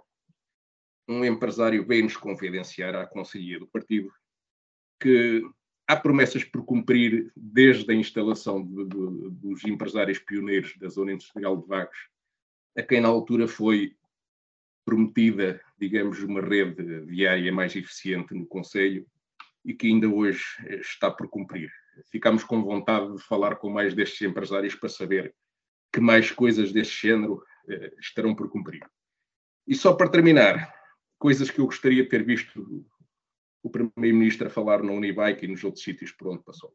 um 1.07 1.23
empresário 1.23 1.85
veio-nos 1.85 2.17
confidenciar 2.17 2.93
à 2.95 3.05
Conselhia 3.07 3.57
do 3.57 3.67
Partido 3.67 4.11
que 4.99 5.41
há 5.91 5.95
promessas 5.97 6.45
por 6.45 6.63
cumprir 6.63 7.33
desde 7.35 7.91
a 7.91 7.95
instalação 7.95 8.65
de, 8.65 8.85
de, 8.85 9.29
dos 9.31 9.65
empresários 9.65 10.19
pioneiros 10.19 10.77
da 10.77 10.87
zona 10.87 11.11
industrial 11.11 11.57
de 11.57 11.67
Vagos, 11.67 11.97
a 12.77 12.81
quem 12.81 13.01
na 13.01 13.09
altura 13.09 13.45
foi 13.45 13.93
prometida, 14.85 15.59
digamos, 15.77 16.23
uma 16.23 16.39
rede 16.39 17.01
viária 17.01 17.51
mais 17.51 17.75
eficiente 17.75 18.33
no 18.33 18.45
Conselho 18.45 19.05
e 19.65 19.73
que 19.73 19.87
ainda 19.87 20.07
hoje 20.07 20.43
está 20.79 21.11
por 21.11 21.27
cumprir. 21.27 21.69
Ficamos 22.09 22.45
com 22.45 22.63
vontade 22.63 23.13
de 23.13 23.21
falar 23.23 23.57
com 23.57 23.69
mais 23.69 23.93
destes 23.93 24.21
empresários 24.21 24.73
para 24.75 24.87
saber 24.87 25.35
que 25.91 25.99
mais 25.99 26.31
coisas 26.31 26.71
deste 26.71 27.05
género 27.05 27.43
eh, 27.67 27.93
estarão 27.99 28.33
por 28.33 28.49
cumprir. 28.49 28.81
E 29.67 29.75
só 29.75 29.93
para 29.93 30.09
terminar, 30.09 30.73
coisas 31.19 31.51
que 31.51 31.59
eu 31.59 31.65
gostaria 31.65 32.03
de 32.03 32.09
ter 32.09 32.23
visto 32.23 32.85
o 33.64 33.70
Primeiro-Ministro 33.70 34.47
a 34.47 34.49
falar 34.49 34.84
na 34.84 34.91
Unibike 34.91 35.45
e 35.45 35.47
nos 35.47 35.64
outros 35.64 35.84
sítios 35.84 36.12
por 36.12 36.28
onde 36.30 36.43
passou. 36.43 36.74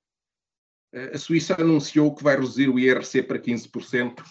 A 1.13 1.19
Suíça 1.19 1.61
anunciou 1.61 2.15
que 2.15 2.23
vai 2.23 2.37
reduzir 2.37 2.69
o 2.69 2.79
IRC 2.79 3.23
para 3.25 3.39
15%. 3.39 4.25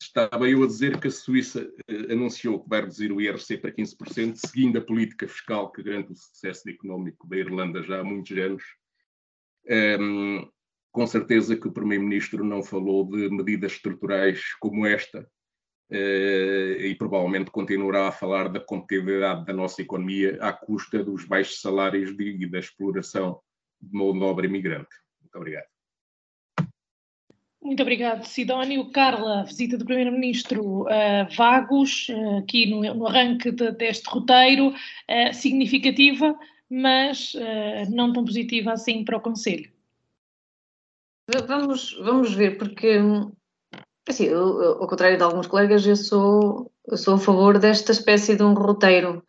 Estava 0.00 0.48
eu 0.48 0.62
a 0.62 0.66
dizer 0.66 1.00
que 1.00 1.08
a 1.08 1.10
Suíça 1.10 1.72
eh, 1.88 2.12
anunciou 2.12 2.62
que 2.62 2.68
vai 2.68 2.80
reduzir 2.80 3.10
o 3.10 3.20
IRC 3.20 3.58
para 3.58 3.72
15%, 3.72 4.36
seguindo 4.36 4.78
a 4.78 4.82
política 4.82 5.26
fiscal 5.26 5.72
que 5.72 5.82
garante 5.82 6.12
o 6.12 6.16
sucesso 6.16 6.68
económico 6.68 7.26
da 7.26 7.36
Irlanda 7.36 7.82
já 7.82 8.00
há 8.00 8.04
muitos 8.04 8.36
anos. 8.36 8.62
Um, 9.66 10.38
ehm, 10.38 10.48
com 10.92 11.06
certeza 11.06 11.56
que 11.56 11.68
o 11.68 11.72
Primeiro-Ministro 11.72 12.44
não 12.44 12.62
falou 12.62 13.06
de 13.06 13.28
medidas 13.30 13.72
estruturais 13.72 14.54
como 14.60 14.86
esta, 14.86 15.28
e 15.90 16.94
provavelmente 16.98 17.50
continuará 17.50 18.08
a 18.08 18.12
falar 18.12 18.48
da 18.48 18.58
competitividade 18.58 19.44
da 19.44 19.52
nossa 19.52 19.82
economia 19.82 20.36
à 20.40 20.52
custa 20.52 21.02
dos 21.04 21.24
baixos 21.24 21.60
salários 21.60 22.10
e 22.18 22.46
da 22.46 22.58
exploração 22.58 23.40
de 23.80 23.96
mão 23.96 24.12
de 24.12 24.24
obra 24.24 24.46
imigrante. 24.46 24.88
Muito 25.20 25.36
obrigado. 25.36 25.66
Muito 27.62 27.82
obrigado, 27.82 28.24
Sidónio. 28.24 28.90
Carla, 28.92 29.44
visita 29.44 29.76
do 29.76 29.84
Primeiro-Ministro 29.84 30.82
uh, 30.82 31.36
Vagos, 31.36 32.08
uh, 32.08 32.38
aqui 32.38 32.66
no, 32.70 32.94
no 32.94 33.06
arranque 33.06 33.50
de, 33.50 33.72
deste 33.72 34.08
roteiro, 34.08 34.72
significativa, 35.32 36.38
mas 36.70 37.34
não 37.90 38.12
tão 38.12 38.24
positiva 38.24 38.72
assim 38.72 39.04
para 39.04 39.16
o 39.16 39.20
Conselho. 39.20 39.70
Vamos, 41.46 41.92
vamos 42.00 42.34
ver, 42.34 42.56
porque 42.56 43.00
Assim, 44.08 44.24
eu, 44.26 44.80
ao 44.80 44.86
contrário 44.86 45.16
de 45.16 45.22
alguns 45.22 45.46
colegas, 45.46 45.86
eu 45.86 45.96
sou 45.96 46.70
eu 46.88 46.96
sou 46.96 47.14
a 47.14 47.18
favor 47.18 47.58
desta 47.58 47.92
espécie 47.92 48.36
de 48.36 48.42
um 48.42 48.54
roteiro. 48.54 49.22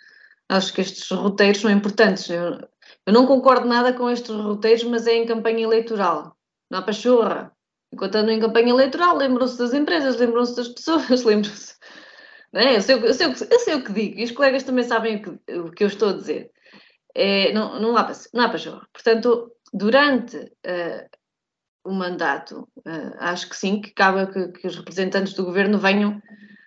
Acho 0.47 0.73
que 0.73 0.81
estes 0.81 1.09
roteiros 1.09 1.61
são 1.61 1.71
importantes. 1.71 2.29
Eu, 2.29 2.59
eu 3.05 3.13
não 3.13 3.25
concordo 3.25 3.67
nada 3.67 3.93
com 3.93 4.09
estes 4.09 4.29
roteiros, 4.29 4.83
mas 4.83 5.07
é 5.07 5.15
em 5.15 5.25
campanha 5.25 5.63
eleitoral. 5.63 6.37
Não 6.69 6.79
há 6.79 6.81
pachorra. 6.81 7.51
Enquanto 7.91 8.15
andam 8.15 8.33
em 8.33 8.39
campanha 8.39 8.69
eleitoral, 8.69 9.17
lembram-se 9.17 9.57
das 9.57 9.73
empresas, 9.73 10.17
lembram-se 10.17 10.55
das 10.55 10.67
pessoas, 10.67 11.07
lembram-se. 11.23 11.75
É? 12.53 12.77
Eu, 12.77 12.81
sei, 12.81 12.95
eu, 12.95 13.13
sei, 13.13 13.27
eu 13.27 13.59
sei 13.59 13.75
o 13.75 13.83
que 13.83 13.91
digo 13.91 14.19
e 14.19 14.23
os 14.23 14.31
colegas 14.31 14.63
também 14.63 14.83
sabem 14.83 15.17
o 15.17 15.21
que, 15.21 15.53
o 15.53 15.71
que 15.71 15.83
eu 15.83 15.87
estou 15.87 16.09
a 16.09 16.13
dizer. 16.13 16.51
É, 17.15 17.51
não, 17.53 17.79
não, 17.79 17.97
há, 17.97 18.03
pachorra. 18.49 18.87
Portanto, 18.93 19.51
durante 19.73 20.37
uh, 20.37 21.16
o 21.87 21.93
mandato, 21.93 22.67
uh, 22.79 23.15
acho 23.19 23.49
que 23.49 23.55
sim, 23.55 23.79
que 23.81 23.91
cabe 23.91 24.27
que, 24.31 24.47
que, 24.59 24.67
os 24.67 24.75
representantes 24.75 25.33
do 25.33 25.45
governo 25.45 25.79
venham 25.79 26.21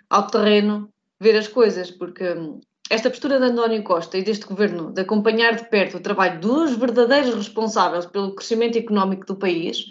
ao 0.09 0.27
terreno 0.27 0.91
ver 1.21 1.37
as 1.37 1.47
coisas, 1.47 1.91
porque 1.91 2.25
um, 2.33 2.59
esta 2.89 3.11
postura 3.11 3.39
de 3.39 3.45
António 3.45 3.85
Costa 3.85 4.17
e 4.17 4.25
deste 4.25 4.47
governo 4.47 4.93
de 4.93 5.03
acompanhar 5.03 5.55
de 5.55 5.69
perto 5.69 5.99
o 5.99 6.01
trabalho 6.01 6.41
dos 6.41 6.75
verdadeiros 6.75 7.35
responsáveis 7.35 8.07
pelo 8.07 8.35
crescimento 8.35 8.79
económico 8.79 9.27
do 9.27 9.37
país, 9.37 9.85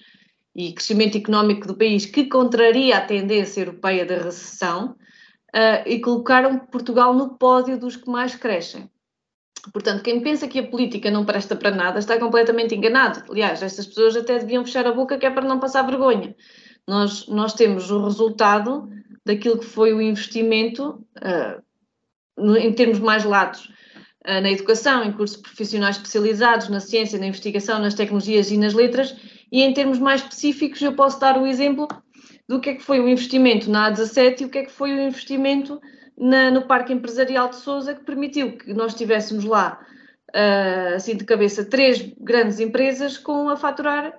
e 0.56 0.74
crescimento 0.74 1.18
económico 1.18 1.68
do 1.68 1.78
país 1.78 2.08
que 2.08 2.26
contraria 2.26 2.98
a 2.98 3.06
tendência 3.06 3.62
europeia 3.62 4.06
da 4.06 4.16
recessão, 4.16 4.96
uh, 5.56 5.84
e 5.86 6.00
colocaram 6.00 6.58
Portugal 6.58 7.14
no 7.14 7.38
pódio 7.38 7.78
dos 7.78 7.96
que 7.96 8.10
mais 8.10 8.36
crescem. 8.36 8.90
Portanto, 9.74 10.04
quem 10.04 10.22
pensa 10.22 10.48
que 10.48 10.60
a 10.60 10.68
política 10.68 11.12
não 11.12 11.26
presta 11.26 11.56
para 11.56 11.72
nada 11.72 12.00
está 12.00 12.18
completamente 12.18 12.76
enganado. 12.76 13.24
Aliás, 13.30 13.62
estas 13.62 13.86
pessoas 13.86 14.16
até 14.16 14.40
deviam 14.40 14.66
fechar 14.66 14.88
a 14.88 14.92
boca 14.92 15.18
que 15.18 15.26
é 15.26 15.30
para 15.30 15.48
não 15.48 15.60
passar 15.60 15.84
vergonha. 15.84 16.36
Nós, 16.88 17.28
nós 17.28 17.54
temos 17.54 17.92
o 17.92 18.04
resultado 18.04 18.90
daquilo 19.26 19.60
que 19.60 19.66
foi 19.66 19.94
o 19.94 20.02
investimento 20.02 21.06
uh, 21.18 22.58
em 22.58 22.74
termos 22.74 23.00
mais 23.00 23.24
latos 23.24 23.66
uh, 24.26 24.42
na 24.42 24.50
educação, 24.52 25.04
em 25.04 25.12
cursos 25.12 25.38
profissionais 25.38 25.98
especializados, 25.98 26.70
na 26.70 26.80
ciência, 26.80 27.20
na 27.20 27.28
investigação, 27.28 27.80
nas 27.80 27.94
tecnologias 27.94 28.50
e 28.50 28.58
nas 28.58 28.74
letras, 28.74 29.16
e 29.52 29.62
em 29.62 29.74
termos 29.74 30.00
mais 30.00 30.22
específicos 30.22 30.82
eu 30.82 30.94
posso 30.94 31.20
dar 31.20 31.38
o 31.38 31.46
exemplo 31.46 31.88
do 32.48 32.60
que 32.60 32.72
é 32.72 32.76
que 32.76 32.84
foi 32.84 33.00
o 33.00 33.08
investimento 33.08 33.70
na 33.70 33.92
A17 33.92 34.42
e 34.42 34.46
o 34.46 34.50
que 34.50 34.58
é 34.58 34.64
que 34.64 34.72
foi 34.72 34.92
o 34.92 35.02
investimento 35.02 35.80
na, 36.20 36.52
no 36.52 36.64
Parque 36.64 36.94
Empresarial 36.94 37.50
de 37.50 37.56
Sousa 37.56 37.96
que 37.96 38.04
permitiu 38.04 38.58
que 38.58 38.74
nós 38.74 38.94
tivéssemos 38.94 39.46
lá, 39.46 39.80
uh, 40.30 40.96
assim 40.96 41.16
de 41.16 41.24
cabeça, 41.24 41.64
três 41.64 42.02
grandes 42.20 42.60
empresas 42.60 43.18
com 43.18 43.50
a 43.50 43.56
faturar 43.56 44.14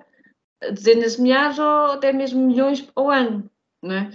dezenas 0.73 1.15
de 1.15 1.21
milhares 1.21 1.59
ou 1.59 1.93
até 1.93 2.11
mesmo 2.11 2.45
milhões 2.45 2.87
ao 2.95 3.09
ano. 3.09 3.49
É? 3.83 4.09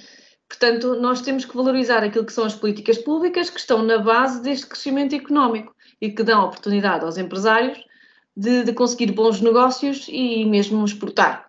Portanto, 0.48 0.94
nós 0.96 1.22
temos 1.22 1.44
que 1.44 1.56
valorizar 1.56 2.04
aquilo 2.04 2.24
que 2.24 2.32
são 2.32 2.44
as 2.44 2.54
políticas 2.54 2.98
públicas 2.98 3.50
que 3.50 3.58
estão 3.58 3.82
na 3.82 3.98
base 3.98 4.42
deste 4.42 4.66
crescimento 4.66 5.14
económico 5.14 5.74
e 6.00 6.10
que 6.10 6.22
dão 6.22 6.44
oportunidade 6.44 7.04
aos 7.04 7.18
empresários 7.18 7.78
de, 8.36 8.62
de 8.62 8.72
conseguir 8.72 9.12
bons 9.12 9.40
negócios 9.40 10.06
e 10.08 10.44
mesmo 10.44 10.84
exportar. 10.84 11.46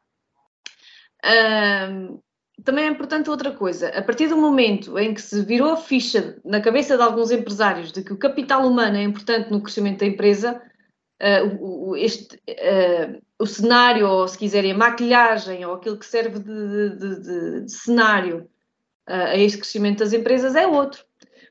Um, 1.24 2.20
também 2.64 2.86
é 2.86 2.88
importante 2.90 3.30
outra 3.30 3.52
coisa. 3.52 3.90
A 3.90 4.02
partir 4.02 4.28
do 4.28 4.38
momento 4.38 4.98
em 4.98 5.14
que 5.14 5.22
se 5.22 5.44
virou 5.44 5.72
a 5.72 5.78
ficha 5.78 6.38
na 6.44 6.60
cabeça 6.60 6.98
de 6.98 7.04
alguns 7.04 7.32
empresários 7.32 7.92
de 7.92 8.02
que 8.02 8.14
o 8.14 8.18
capital 8.18 8.68
humano 8.68 8.98
é 8.98 9.04
importante 9.04 9.52
no 9.52 9.62
crescimento 9.62 10.00
da 10.00 10.08
empresa, 10.08 10.62
uh, 11.22 11.64
o, 11.64 11.96
este, 11.96 12.36
uh, 12.36 13.22
o 13.40 13.46
cenário, 13.46 14.08
ou 14.08 14.28
se 14.28 14.38
quiserem, 14.38 14.72
a 14.72 14.78
maquilhagem, 14.78 15.66
ou 15.66 15.76
aquilo 15.76 15.98
que 15.98 16.06
serve 16.06 16.40
de, 16.40 16.90
de, 16.96 17.22
de, 17.22 17.62
de 17.66 17.72
cenário 17.72 18.50
uh, 19.08 19.14
a 19.14 19.38
este 19.38 19.60
crescimento 19.60 20.00
das 20.00 20.14
empresas 20.14 20.56
é 20.56 20.66
outro. 20.66 21.06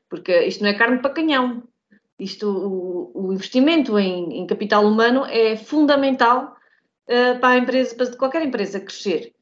Porque 0.09 0.45
isto 0.45 0.61
não 0.61 0.69
é 0.69 0.73
carne 0.73 0.99
para 0.99 1.13
canhão. 1.13 1.63
Isto, 2.19 2.49
o, 2.49 3.27
o 3.27 3.33
investimento 3.33 3.97
em, 3.97 4.41
em, 4.41 4.47
capital 4.47 4.85
humano 4.85 5.25
é 5.25 5.55
fundamental 5.55 6.55
para 7.39 7.53
a 7.53 7.57
empresa, 7.57 7.95
para 7.95 8.15
qualquer 8.17 8.41
empresa 8.41 8.81
crescer. 8.81 9.33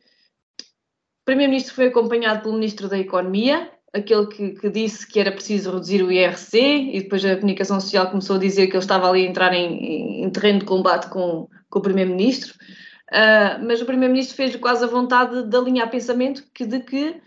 Primeiro-Ministro 1.26 1.74
foi 1.74 1.88
acompanhado 1.88 2.44
pelo 2.44 2.54
Ministro 2.54 2.88
da 2.88 3.00
Economia, 3.00 3.72
aquele 3.92 4.28
que, 4.28 4.52
que, 4.52 4.70
disse 4.70 5.08
que 5.08 5.20
era 5.20 5.32
preciso 5.32 5.72
reduzir 5.72 6.04
o 6.04 6.12
IRC, 6.12 6.58
e 6.94 7.02
depois 7.02 7.26
a 7.26 7.36
comunicação 7.36 7.80
social 7.82 8.10
começou 8.10 8.36
a 8.36 8.40
dizer 8.40 8.68
que 8.68 8.74
ele 8.74 8.84
estava 8.84 9.10
ali 9.10 9.26
a 9.26 9.30
entrar 9.30 9.54
em, 9.54 10.24
em 10.24 10.30
terreno 10.30 10.60
de 10.60 10.66
combate 10.66 11.10
com, 11.10 11.50
com 11.70 11.80
o 11.80 11.82
Primeiro-Ministro. 11.82 12.54
Uh, 13.12 13.66
mas 13.66 13.82
o 13.82 13.86
Primeiro-Ministro 13.86 14.36
fez 14.36 14.56
quase 14.56 14.84
a 14.84 14.88
vontade 14.88 15.44
de 15.44 15.58
alinhar 15.58 15.90
pensamento 15.90 16.44
que, 16.54 16.66
de 16.66 16.80
que, 16.80 17.22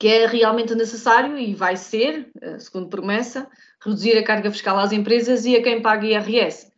que 0.00 0.08
é 0.08 0.26
realmente 0.26 0.74
necessário, 0.74 1.38
e 1.38 1.54
vai 1.54 1.76
ser, 1.76 2.30
uh, 2.42 2.58
segundo 2.58 2.88
promessa, 2.88 3.48
reduzir 3.84 4.18
a 4.18 4.24
carga 4.24 4.50
fiscal 4.50 4.78
às 4.78 4.90
empresas 4.90 5.44
e 5.44 5.54
a 5.54 5.62
quem 5.62 5.80
paga 5.80 6.06
IRS. 6.06 6.72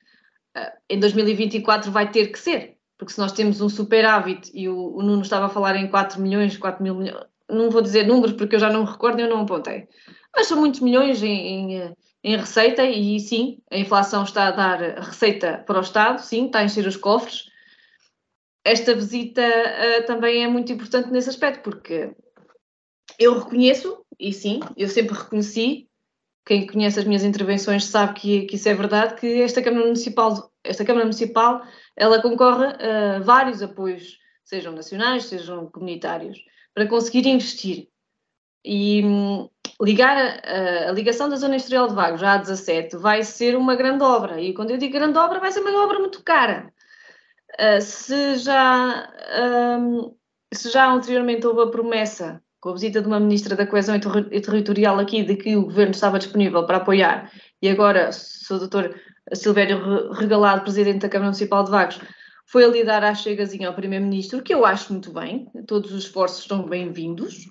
Uh, 0.54 0.72
em 0.90 1.00
2024 1.00 1.90
vai 1.90 2.10
ter 2.10 2.26
que 2.26 2.38
ser, 2.38 2.75
porque 2.98 3.12
se 3.12 3.18
nós 3.18 3.32
temos 3.32 3.60
um 3.60 3.68
superávit 3.68 4.50
e 4.54 4.68
o, 4.68 4.96
o 4.96 5.02
Nuno 5.02 5.22
estava 5.22 5.46
a 5.46 5.50
falar 5.50 5.76
em 5.76 5.88
4 5.88 6.20
milhões, 6.20 6.56
4 6.56 6.82
mil 6.82 6.94
milhões, 6.94 7.24
não 7.48 7.70
vou 7.70 7.82
dizer 7.82 8.06
números 8.06 8.34
porque 8.36 8.56
eu 8.56 8.60
já 8.60 8.70
não 8.70 8.84
me 8.84 8.90
recordo 8.90 9.20
e 9.20 9.22
eu 9.22 9.28
não 9.28 9.42
apontei, 9.42 9.88
mas 10.34 10.46
são 10.46 10.58
muitos 10.58 10.80
milhões 10.80 11.22
em, 11.22 11.74
em, 11.74 11.94
em, 12.24 12.36
receita 12.36 12.84
e 12.84 13.20
sim, 13.20 13.58
a 13.70 13.78
inflação 13.78 14.24
está 14.24 14.48
a 14.48 14.50
dar 14.50 14.78
receita 15.00 15.62
para 15.66 15.78
o 15.78 15.82
Estado, 15.82 16.20
sim, 16.20 16.46
está 16.46 16.60
a 16.60 16.64
encher 16.64 16.86
os 16.86 16.96
cofres. 16.96 17.46
Esta 18.64 18.94
visita 18.94 19.42
uh, 19.42 20.06
também 20.06 20.42
é 20.42 20.48
muito 20.48 20.72
importante 20.72 21.10
nesse 21.10 21.30
aspecto, 21.30 21.62
porque 21.62 22.10
eu 23.18 23.38
reconheço, 23.38 24.04
e 24.18 24.32
sim, 24.32 24.58
eu 24.76 24.88
sempre 24.88 25.16
reconheci, 25.16 25.88
quem 26.46 26.64
conhece 26.64 27.00
as 27.00 27.04
minhas 27.04 27.24
intervenções 27.24 27.84
sabe 27.84 28.14
que, 28.14 28.42
que 28.42 28.54
isso 28.54 28.68
é 28.68 28.74
verdade, 28.74 29.16
que 29.16 29.42
esta 29.42 29.60
Câmara 29.60 29.84
Municipal, 29.84 30.52
esta 30.62 30.84
Câmara 30.84 31.04
Municipal 31.04 31.62
ela 31.96 32.22
concorre 32.22 32.66
a 32.66 33.18
vários 33.18 33.60
apoios, 33.62 34.18
sejam 34.44 34.72
nacionais, 34.72 35.24
sejam 35.24 35.68
comunitários, 35.68 36.38
para 36.72 36.86
conseguir 36.86 37.26
investir. 37.26 37.88
E 38.64 39.04
hum, 39.04 39.48
ligar 39.80 40.16
a, 40.16 40.88
a, 40.88 40.92
ligação 40.92 41.28
da 41.28 41.36
Zona 41.36 41.56
Industrial 41.56 41.88
de 41.88 41.94
Vagos 41.94 42.22
à 42.22 42.36
17 42.36 42.96
vai 42.96 43.24
ser 43.24 43.56
uma 43.56 43.74
grande 43.74 44.04
obra. 44.04 44.40
E 44.40 44.54
quando 44.54 44.70
eu 44.70 44.78
digo 44.78 44.92
grande 44.92 45.18
obra, 45.18 45.40
vai 45.40 45.50
ser 45.50 45.60
uma 45.60 45.84
obra 45.84 45.98
muito 45.98 46.22
cara. 46.22 46.72
Uh, 47.58 47.80
se, 47.80 48.36
já, 48.36 49.12
um, 49.80 50.14
se 50.52 50.70
já 50.70 50.92
anteriormente 50.92 51.46
houve 51.46 51.62
a 51.62 51.66
promessa, 51.66 52.42
com 52.66 52.70
a 52.70 52.74
visita 52.74 53.00
de 53.00 53.06
uma 53.06 53.20
Ministra 53.20 53.54
da 53.54 53.64
Coesão 53.64 53.94
e 53.94 54.40
Territorial 54.40 54.98
aqui, 54.98 55.22
de 55.22 55.36
que 55.36 55.54
o 55.54 55.66
Governo 55.66 55.92
estava 55.92 56.18
disponível 56.18 56.66
para 56.66 56.78
apoiar, 56.78 57.30
e 57.62 57.68
agora, 57.68 58.10
o 58.50 58.58
doutor 58.58 59.00
Silvério 59.32 60.10
Regalado, 60.10 60.62
presidente 60.62 61.02
da 61.02 61.08
Câmara 61.08 61.26
Municipal 61.26 61.62
de 61.62 61.70
Vagos, 61.70 62.00
foi 62.44 62.64
ali 62.64 62.82
dar 62.82 63.04
a 63.04 63.14
chegazinha 63.14 63.68
ao 63.68 63.74
Primeiro-Ministro, 63.74 64.42
que 64.42 64.52
eu 64.52 64.66
acho 64.66 64.92
muito 64.92 65.12
bem, 65.12 65.48
todos 65.64 65.92
os 65.92 66.06
esforços 66.06 66.40
estão 66.40 66.64
bem-vindos. 66.64 67.46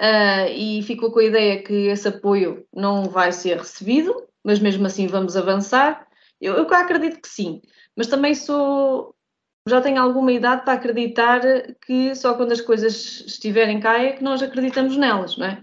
Uh, 0.00 0.50
e 0.56 0.82
ficou 0.82 1.12
com 1.12 1.20
a 1.20 1.24
ideia 1.24 1.62
que 1.62 1.86
esse 1.86 2.08
apoio 2.08 2.66
não 2.74 3.04
vai 3.04 3.30
ser 3.30 3.58
recebido, 3.58 4.12
mas 4.42 4.58
mesmo 4.58 4.84
assim 4.88 5.06
vamos 5.06 5.36
avançar. 5.36 6.04
Eu, 6.40 6.54
eu 6.54 6.64
acredito 6.74 7.20
que 7.20 7.28
sim, 7.28 7.62
mas 7.96 8.08
também 8.08 8.34
sou. 8.34 9.14
Já 9.68 9.80
tenho 9.80 10.00
alguma 10.00 10.32
idade 10.32 10.64
para 10.64 10.74
acreditar 10.74 11.40
que 11.84 12.14
só 12.14 12.34
quando 12.34 12.52
as 12.52 12.60
coisas 12.60 13.24
estiverem 13.26 13.80
cá 13.80 14.02
é 14.02 14.12
que 14.12 14.24
nós 14.24 14.42
acreditamos 14.42 14.96
nelas, 14.96 15.36
não 15.36 15.46
é? 15.46 15.62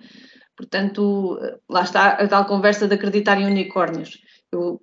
Portanto, 0.56 1.38
lá 1.70 1.82
está 1.82 2.10
a 2.10 2.28
tal 2.28 2.46
conversa 2.46 2.88
de 2.88 2.96
acreditar 2.96 3.40
em 3.40 3.46
unicórnios. 3.46 4.20
Eu 4.52 4.82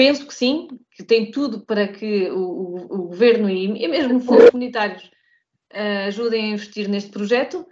penso 0.00 0.26
que 0.26 0.34
sim, 0.34 0.68
que 0.92 1.04
tem 1.04 1.30
tudo 1.30 1.60
para 1.66 1.86
que 1.88 2.30
o, 2.30 2.76
o, 2.90 3.08
governo 3.08 3.50
e, 3.50 3.84
e, 3.84 3.86
mesmo 3.86 4.18
fundos 4.20 4.48
comunitários 4.48 5.04
uh, 5.74 6.06
ajudem 6.08 6.44
a 6.44 6.48
investir 6.54 6.88
neste 6.88 7.10
projeto, 7.10 7.66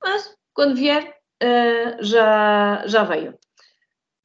mas 0.00 0.32
quando 0.54 0.76
vier 0.76 1.12
uh, 1.42 2.04
já, 2.04 2.84
já 2.86 3.02
veio. 3.02 3.32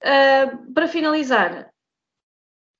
Uh, 0.04 0.72
para 0.72 0.88
finalizar, 0.88 1.72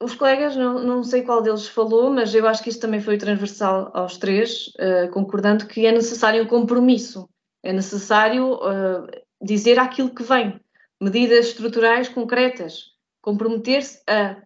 os 0.02 0.16
colegas, 0.16 0.56
não, 0.56 0.80
não 0.84 1.04
sei 1.04 1.24
qual 1.24 1.42
deles 1.42 1.68
falou, 1.68 2.10
mas 2.10 2.34
eu 2.34 2.48
acho 2.48 2.62
que 2.62 2.70
isto 2.70 2.82
também 2.82 3.00
foi 3.00 3.18
transversal 3.18 3.92
aos 3.94 4.18
três, 4.18 4.72
concordando 5.12 5.68
que 5.68 5.86
é 5.86 5.92
necessário 5.92 6.44
um 6.44 6.48
compromisso, 6.48 7.30
é 7.64 7.72
necessário 7.72 8.60
dizer 9.42 9.80
aquilo 9.80 10.14
que 10.14 10.24
vem, 10.24 10.60
medidas 11.02 11.48
estruturais 11.48 12.10
concretas, 12.10 12.92
comprometer-se 13.22 14.02
a 14.08 14.38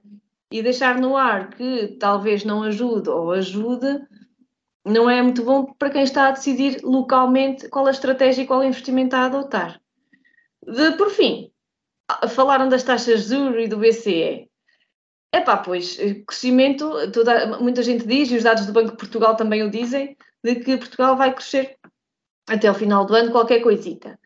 e 0.52 0.64
deixar 0.64 1.00
no 1.00 1.16
ar 1.16 1.52
que 1.52 1.95
talvez 2.00 2.43
não 2.43 2.64
ajude 2.64 3.10
ou 3.10 3.32
ajude, 3.32 4.02
não 4.84 5.10
é 5.10 5.22
muito 5.22 5.43
bom 5.43 5.66
para 5.66 5.91
quem 5.91 6.04
está 6.04 6.28
a 6.28 6.32
decidir 6.32 6.82
localmente 6.84 7.70
qual 7.70 7.86
a 7.86 7.91
estratégia 7.91 8.41
e 8.41 8.47
qual 8.47 8.64
investimento 8.64 9.16
a 9.16 9.26
adotar. 9.26 9.80
De, 10.66 10.91
por 10.93 11.12
fim, 11.12 11.52
falaram 12.30 12.68
das 12.68 12.84
taxas 12.84 13.28
de 13.28 13.36
juros 13.36 13.64
e 13.64 13.68
do 13.68 13.78
BCE. 13.78 14.49
Epá, 15.34 15.58
pois, 15.58 15.98
crescimento, 16.26 17.12
toda, 17.12 17.60
muita 17.60 17.84
gente 17.84 18.06
diz, 18.06 18.32
e 18.32 18.38
os 18.38 18.44
dados 18.44 18.66
do 18.66 18.74
Banco 18.74 18.92
de 18.92 18.98
Portugal 18.98 19.36
também 19.36 19.62
o 19.62 19.70
dizem, 19.70 20.18
de 20.44 20.56
que 20.56 20.78
Portugal 20.78 21.16
vai 21.16 21.34
crescer 21.34 21.78
até 22.48 22.68
ao 22.68 22.74
final 22.74 23.06
do 23.06 23.16
ano 23.16 23.32
qualquer 23.32 23.62
coisita. 23.62 24.20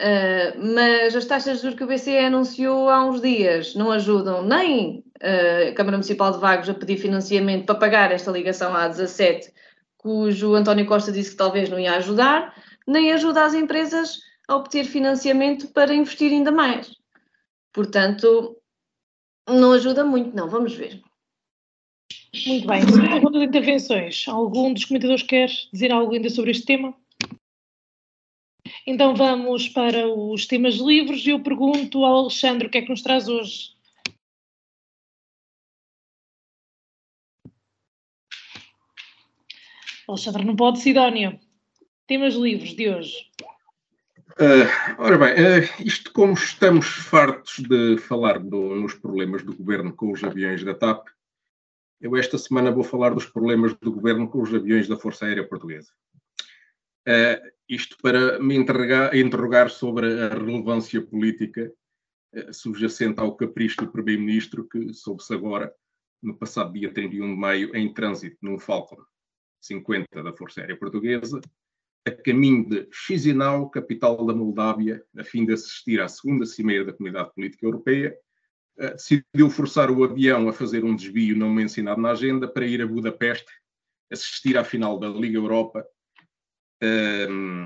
Uh, 0.00 0.74
mas 0.74 1.14
as 1.14 1.26
taxas 1.26 1.56
de 1.56 1.62
juros 1.62 1.76
que 1.76 1.84
o 1.84 1.86
BCE 1.86 2.16
anunciou 2.16 2.88
há 2.88 3.04
uns 3.04 3.20
dias 3.20 3.74
não 3.74 3.92
ajudam 3.92 4.42
nem 4.42 5.04
uh, 5.22 5.68
a 5.68 5.74
Câmara 5.74 5.98
Municipal 5.98 6.32
de 6.32 6.38
Vagos 6.38 6.70
a 6.70 6.74
pedir 6.74 6.96
financiamento 6.96 7.66
para 7.66 7.74
pagar 7.74 8.10
esta 8.10 8.30
ligação 8.30 8.74
à 8.74 8.88
17, 8.88 9.52
cujo 9.98 10.54
António 10.54 10.86
Costa 10.86 11.12
disse 11.12 11.32
que 11.32 11.36
talvez 11.36 11.68
não 11.68 11.78
ia 11.78 11.96
ajudar, 11.96 12.54
nem 12.86 13.12
ajuda 13.12 13.44
as 13.44 13.52
empresas 13.52 14.20
a 14.48 14.56
obter 14.56 14.84
financiamento 14.84 15.68
para 15.68 15.92
investir 15.92 16.32
ainda 16.32 16.50
mais. 16.50 16.96
Portanto, 17.70 18.56
não 19.58 19.72
ajuda 19.72 20.04
muito, 20.04 20.34
não. 20.34 20.48
Vamos 20.48 20.74
ver. 20.74 21.02
Muito 22.46 22.66
bem. 22.66 22.80
Ronda 23.20 23.38
de 23.38 23.46
intervenções. 23.46 24.26
Algum 24.28 24.72
dos 24.72 24.84
comentadores 24.84 25.22
quer 25.22 25.48
dizer 25.72 25.90
algo 25.90 26.14
ainda 26.14 26.30
sobre 26.30 26.52
este 26.52 26.64
tema? 26.64 26.94
Então 28.86 29.14
vamos 29.14 29.68
para 29.68 30.08
os 30.08 30.46
temas 30.46 30.76
livres 30.76 31.26
e 31.26 31.30
eu 31.30 31.42
pergunto 31.42 32.04
ao 32.04 32.20
Alexandre 32.20 32.66
o 32.66 32.70
que 32.70 32.78
é 32.78 32.82
que 32.82 32.88
nos 32.88 33.02
traz 33.02 33.28
hoje. 33.28 33.74
Alexandre, 40.08 40.44
não 40.44 40.56
pode, 40.56 40.80
Sidónia. 40.80 41.40
Temas 42.06 42.34
livres 42.34 42.74
de 42.74 42.88
hoje. 42.88 43.30
Uh, 44.40 44.64
ora 44.96 45.18
bem, 45.18 45.34
uh, 45.34 45.84
isto 45.84 46.10
como 46.14 46.32
estamos 46.32 46.86
fartos 46.86 47.58
de 47.58 47.98
falar 47.98 48.38
do, 48.38 48.74
nos 48.74 48.94
problemas 48.94 49.42
do 49.42 49.54
governo 49.54 49.94
com 49.94 50.10
os 50.10 50.24
aviões 50.24 50.64
da 50.64 50.72
TAP, 50.72 51.08
eu 52.00 52.16
esta 52.16 52.38
semana 52.38 52.70
vou 52.72 52.82
falar 52.82 53.10
dos 53.10 53.26
problemas 53.26 53.74
do 53.74 53.92
governo 53.92 54.26
com 54.30 54.40
os 54.40 54.54
aviões 54.54 54.88
da 54.88 54.96
Força 54.96 55.26
Aérea 55.26 55.46
Portuguesa. 55.46 55.92
Uh, 57.06 57.50
isto 57.68 57.98
para 58.00 58.38
me 58.38 58.56
interrogar, 58.56 59.14
interrogar 59.14 59.68
sobre 59.68 60.06
a 60.06 60.30
relevância 60.30 61.02
política 61.02 61.70
subjacente 62.50 63.20
ao 63.20 63.36
capricho 63.36 63.76
do 63.82 63.92
Primeiro-Ministro, 63.92 64.66
que 64.66 64.94
soube-se 64.94 65.34
agora, 65.34 65.70
no 66.22 66.34
passado 66.34 66.72
dia 66.72 66.90
31 66.90 67.34
de 67.34 67.38
maio, 67.38 67.76
em 67.76 67.92
trânsito 67.92 68.38
num 68.40 68.58
Falcon 68.58 69.02
50 69.60 70.22
da 70.22 70.32
Força 70.32 70.62
Aérea 70.62 70.78
Portuguesa, 70.78 71.42
a 72.06 72.10
caminho 72.10 72.68
de 72.68 72.88
Chisinau, 72.90 73.68
capital 73.68 74.24
da 74.24 74.34
Moldávia, 74.34 75.04
a 75.16 75.24
fim 75.24 75.44
de 75.44 75.52
assistir 75.52 76.00
à 76.00 76.08
segunda 76.08 76.46
cimeira 76.46 76.84
da 76.84 76.92
Comunidade 76.92 77.32
Política 77.34 77.66
Europeia, 77.66 78.16
eh, 78.78 78.92
decidiu 78.92 79.50
forçar 79.50 79.90
o 79.90 80.02
avião 80.02 80.48
a 80.48 80.52
fazer 80.52 80.84
um 80.84 80.96
desvio 80.96 81.36
não 81.36 81.50
mencionado 81.50 82.00
na 82.00 82.12
agenda 82.12 82.48
para 82.48 82.66
ir 82.66 82.80
a 82.80 82.86
Budapeste 82.86 83.50
assistir 84.10 84.56
à 84.56 84.64
final 84.64 84.98
da 84.98 85.08
Liga 85.08 85.38
Europa, 85.38 85.86
um, 86.82 86.86
ehm, 86.86 87.64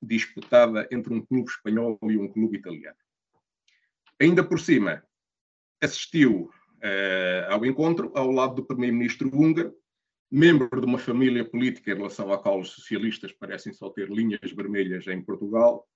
disputada 0.00 0.86
entre 0.90 1.12
um 1.12 1.24
clube 1.24 1.50
espanhol 1.50 1.98
e 2.02 2.16
um 2.16 2.28
clube 2.28 2.58
italiano. 2.58 2.96
Ainda 4.20 4.44
por 4.44 4.60
cima, 4.60 5.02
assistiu 5.80 6.50
uh, 6.82 7.52
ao 7.52 7.64
encontro 7.66 8.12
ao 8.14 8.30
lado 8.30 8.56
do 8.56 8.64
primeiro-ministro 8.64 9.28
húngaro, 9.34 9.74
membro 10.32 10.80
de 10.80 10.86
uma 10.86 10.98
família 10.98 11.44
política 11.44 11.92
em 11.92 11.96
relação 11.96 12.32
a 12.32 12.38
qual 12.38 12.58
os 12.58 12.70
socialistas 12.70 13.32
parecem 13.32 13.74
só 13.74 13.90
ter 13.90 14.08
linhas 14.08 14.50
vermelhas 14.56 15.06
em 15.06 15.22
Portugal. 15.22 15.86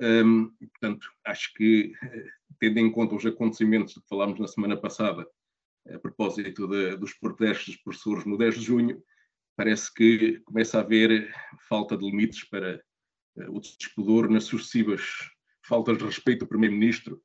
Um, 0.00 0.54
portanto, 0.70 1.10
acho 1.24 1.52
que, 1.54 1.92
eh, 2.00 2.26
tendo 2.60 2.78
em 2.78 2.92
conta 2.92 3.16
os 3.16 3.26
acontecimentos 3.26 3.94
de 3.94 4.00
que 4.00 4.08
falámos 4.08 4.38
na 4.38 4.46
semana 4.46 4.76
passada, 4.76 5.26
a 5.92 5.98
propósito 5.98 6.68
de, 6.68 6.96
dos 6.96 7.14
protestos 7.14 7.74
dos 7.74 7.82
professores 7.82 8.24
no 8.24 8.38
10 8.38 8.54
de 8.54 8.64
junho, 8.64 9.02
parece 9.56 9.92
que 9.92 10.38
começa 10.44 10.78
a 10.78 10.82
haver 10.82 11.34
falta 11.68 11.96
de 11.96 12.04
limites 12.04 12.44
para 12.44 12.80
uh, 13.36 13.50
o 13.50 13.60
despudor 13.60 14.30
nas 14.30 14.44
sucessivas 14.44 15.02
faltas 15.66 15.98
de 15.98 16.04
respeito 16.04 16.40
do 16.40 16.48
Primeiro-Ministro 16.48 17.20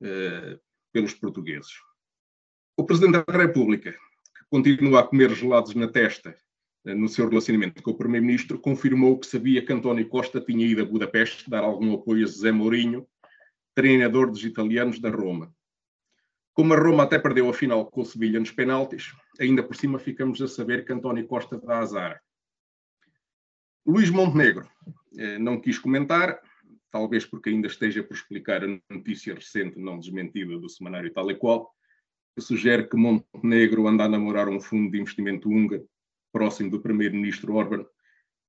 uh, 0.00 0.58
pelos 0.90 1.12
portugueses. 1.12 1.72
O 2.78 2.86
Presidente 2.86 3.22
da 3.26 3.36
República 3.36 3.94
continua 4.52 5.00
a 5.00 5.02
comer 5.02 5.34
gelados 5.34 5.74
na 5.74 5.88
testa 5.88 6.36
eh, 6.84 6.94
no 6.94 7.08
seu 7.08 7.26
relacionamento 7.26 7.82
com 7.82 7.92
o 7.92 7.96
Primeiro-Ministro, 7.96 8.58
confirmou 8.58 9.18
que 9.18 9.26
sabia 9.26 9.64
que 9.64 9.72
António 9.72 10.06
Costa 10.06 10.42
tinha 10.42 10.66
ido 10.66 10.82
a 10.82 10.84
Budapeste 10.84 11.48
dar 11.48 11.64
algum 11.64 11.94
apoio 11.94 12.24
a 12.24 12.26
José 12.26 12.52
Mourinho, 12.52 13.08
treinador 13.74 14.30
dos 14.30 14.44
italianos 14.44 15.00
da 15.00 15.08
Roma. 15.08 15.50
Como 16.52 16.74
a 16.74 16.76
Roma 16.76 17.04
até 17.04 17.18
perdeu 17.18 17.48
a 17.48 17.54
final 17.54 17.86
com 17.86 18.02
o 18.02 18.04
Sevilha 18.04 18.38
nos 18.38 18.50
penaltis, 18.50 19.14
ainda 19.40 19.62
por 19.62 19.74
cima 19.74 19.98
ficamos 19.98 20.42
a 20.42 20.46
saber 20.46 20.84
que 20.84 20.92
António 20.92 21.26
Costa 21.26 21.58
dá 21.58 21.78
azar. 21.78 22.20
Luís 23.86 24.10
Montenegro 24.10 24.68
eh, 25.16 25.38
não 25.38 25.58
quis 25.58 25.78
comentar, 25.78 26.38
talvez 26.90 27.24
porque 27.24 27.48
ainda 27.48 27.68
esteja 27.68 28.02
por 28.02 28.12
explicar 28.12 28.62
a 28.62 28.94
notícia 28.94 29.34
recente 29.34 29.78
não 29.78 29.98
desmentida 29.98 30.58
do 30.58 30.68
semanário 30.68 31.10
tal 31.10 31.30
e 31.30 31.36
qual, 31.36 31.74
sugere 32.40 32.88
que 32.88 32.96
Montenegro 32.96 33.86
anda 33.86 34.04
a 34.04 34.08
namorar 34.08 34.48
um 34.48 34.60
fundo 34.60 34.90
de 34.90 34.98
investimento 34.98 35.48
húngaro, 35.48 35.86
próximo 36.32 36.70
do 36.70 36.80
primeiro-ministro 36.80 37.54
Orban, 37.54 37.84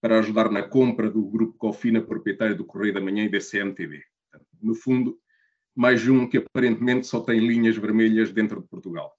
para 0.02 0.20
ajudar 0.20 0.50
na 0.50 0.64
compra 0.64 1.10
do 1.10 1.24
grupo 1.26 1.58
Cofina, 1.58 2.02
proprietário 2.02 2.56
do 2.56 2.66
Correio 2.66 2.94
da 2.94 3.02
Manhã 3.02 3.26
e 3.26 3.30
da 3.30 3.40
CMTV. 3.40 4.04
No 4.62 4.76
fundo, 4.76 5.20
mais 5.76 6.08
um 6.08 6.28
que 6.28 6.38
aparentemente 6.38 7.08
só 7.08 7.22
tem 7.22 7.40
linhas 7.40 7.78
vermelhas 7.78 8.32
dentro 8.32 8.62
de 8.62 8.68
Portugal. 8.68 9.14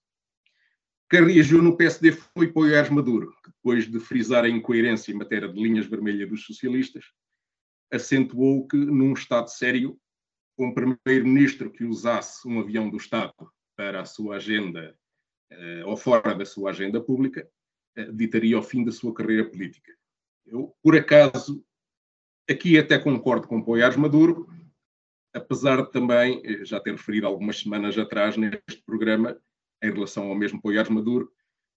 Quem 1.10 1.26
reagiu 1.26 1.60
no 1.60 1.76
PSD 1.76 2.12
foi 2.12 2.50
Poiares 2.50 2.90
Maduro, 2.90 3.30
que 3.42 3.50
depois 3.50 3.90
de 3.90 4.00
frisar 4.00 4.44
a 4.44 4.48
incoerência 4.48 5.12
em 5.12 5.16
matéria 5.16 5.48
de 5.48 5.62
linhas 5.62 5.86
vermelhas 5.86 6.28
dos 6.28 6.44
socialistas, 6.44 7.04
acentuou 7.92 8.66
que 8.66 8.76
num 8.76 9.12
Estado 9.12 9.48
sério, 9.48 9.98
um 10.58 10.72
primeiro-ministro 10.72 11.70
que 11.70 11.84
usasse 11.84 12.48
um 12.48 12.58
avião 12.60 12.88
do 12.88 12.96
Estado 12.96 13.34
para 13.76 14.00
a 14.00 14.04
sua 14.04 14.36
agenda 14.36 14.96
uh, 15.52 15.88
ou 15.88 15.96
fora 15.96 16.34
da 16.34 16.44
sua 16.44 16.70
agenda 16.70 17.00
pública, 17.00 17.48
uh, 17.98 18.12
ditaria 18.12 18.58
o 18.58 18.62
fim 18.62 18.84
da 18.84 18.92
sua 18.92 19.14
carreira 19.14 19.48
política. 19.48 19.92
Eu, 20.46 20.74
por 20.82 20.96
acaso, 20.96 21.64
aqui 22.48 22.78
até 22.78 22.98
concordo 22.98 23.48
com 23.48 23.62
Poiares 23.62 23.96
Maduro, 23.96 24.48
apesar 25.32 25.82
de 25.82 25.90
também 25.90 26.40
eh, 26.44 26.64
já 26.64 26.78
ter 26.78 26.92
referido 26.92 27.26
algumas 27.26 27.58
semanas 27.58 27.98
atrás 27.98 28.36
neste 28.36 28.82
programa, 28.86 29.40
em 29.82 29.90
relação 29.90 30.28
ao 30.28 30.34
mesmo 30.34 30.60
Poiares 30.60 30.90
Maduro, 30.90 31.32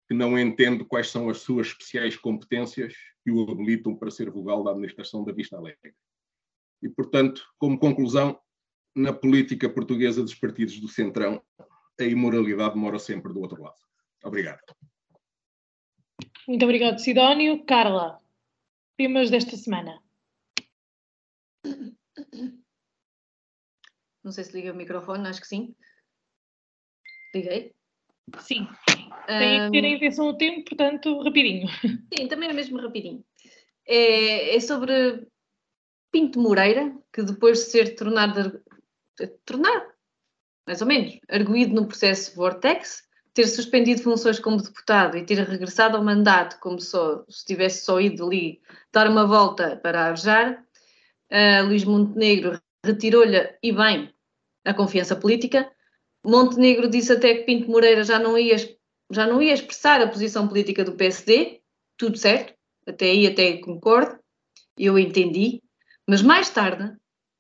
que 0.08 0.14
não 0.14 0.38
entendo 0.39 0.86
quais 0.86 1.10
são 1.10 1.30
as 1.30 1.39
suas 1.39 1.68
especiais 1.68 2.16
competências 2.16 2.93
que 3.24 3.32
o 3.32 3.50
habilitam 3.50 3.95
para 3.95 4.12
ser 4.12 4.30
vogal 4.30 4.64
da 4.64 4.72
administração 4.72 5.24
da 5.26 5.34
Vista 5.34 5.58
Alegre. 5.58 5.93
E, 6.82 6.88
portanto, 6.88 7.45
como 7.58 7.80
conclusão, 7.80 8.39
na 8.95 9.12
política 9.12 9.70
portuguesa 9.70 10.22
dos 10.22 10.36
partidos 10.36 10.80
do 10.80 10.88
Centrão, 10.88 11.41
a 12.00 12.04
imoralidade 12.04 12.78
mora 12.78 13.00
sempre 13.00 13.34
do 13.34 13.41
outro 13.41 13.62
lado. 13.62 13.78
Obrigado. 14.24 14.62
Muito 16.48 16.64
obrigado, 16.64 17.00
Sidónio. 17.00 17.66
Carla, 17.66 18.22
temas 18.98 19.30
desta 19.30 19.58
semana. 19.58 20.02
Não 24.24 24.32
sei 24.32 24.43
se 24.43 24.54
liga 24.54 24.74
o 24.74 24.76
microfone, 24.76 25.28
acho 25.28 25.41
que 25.41 25.48
sim. 25.48 25.76
Liguei? 27.34 27.74
Sim. 28.39 28.68
Tem 29.28 29.66
que 29.66 29.72
ter 29.72 29.86
a 29.86 29.89
intenção 29.89 30.32
do 30.32 30.38
tempo, 30.38 30.64
portanto, 30.70 31.22
rapidinho. 31.22 31.68
Sim, 32.18 32.28
também 32.28 32.50
é 32.50 32.54
mesmo 32.54 32.78
rapidinho. 32.78 33.24
É, 33.86 34.56
é 34.56 34.60
sobre 34.60 35.28
Pinto 36.12 36.39
Moreira, 36.39 36.98
que 37.12 37.24
depois 37.24 37.60
de 37.60 37.66
ser 37.66 37.95
tornado. 37.95 38.62
Tornar? 39.45 39.97
Mais 40.68 40.82
ou 40.82 40.88
menos, 40.88 41.18
arguído 41.30 41.74
no 41.74 41.88
processo 41.88 42.36
Vortex, 42.36 43.03
ter 43.34 43.47
suspendido 43.47 44.01
funções 44.01 44.38
como 44.38 44.61
deputado 44.61 45.18
e 45.18 45.26
ter 45.26 45.39
regressado 45.47 45.95
ao 45.95 46.03
mandato 46.03 46.59
como 46.59 46.82
só, 46.82 47.24
se 47.30 47.45
tivesse 47.45 47.86
só 47.86 48.01
ido 48.01 48.26
ali 48.26 48.59
dar 48.91 49.09
uma 49.09 49.26
volta 49.26 49.78
para 49.78 50.05
arjar, 50.05 50.61
uh, 51.32 51.65
Luís 51.65 51.86
Montenegro 51.86 52.59
retirou-lhe, 52.84 53.38
e 53.63 53.72
bem, 53.72 54.13
a 54.65 54.74
confiança 54.74 55.15
política. 55.15 55.72
Montenegro 56.26 56.89
disse 56.89 57.13
até 57.13 57.36
que 57.36 57.43
Pinto 57.43 57.72
Moreira 57.72 58.03
já 58.03 58.20
não 58.20 58.38
ia, 58.38 58.57
já 59.09 59.26
não 59.26 59.41
ia 59.41 59.53
expressar 59.53 60.01
a 60.01 60.07
posição 60.07 60.47
política 60.47 60.84
do 60.84 60.95
PSD, 60.95 61.61
tudo 61.95 62.18
certo, 62.18 62.53
até 62.86 63.05
aí 63.05 63.26
até 63.26 63.57
concordo, 63.57 64.20
eu 64.78 64.99
entendi, 64.99 65.61
mas 66.07 66.22
mais 66.22 66.49
tarde 66.49 66.93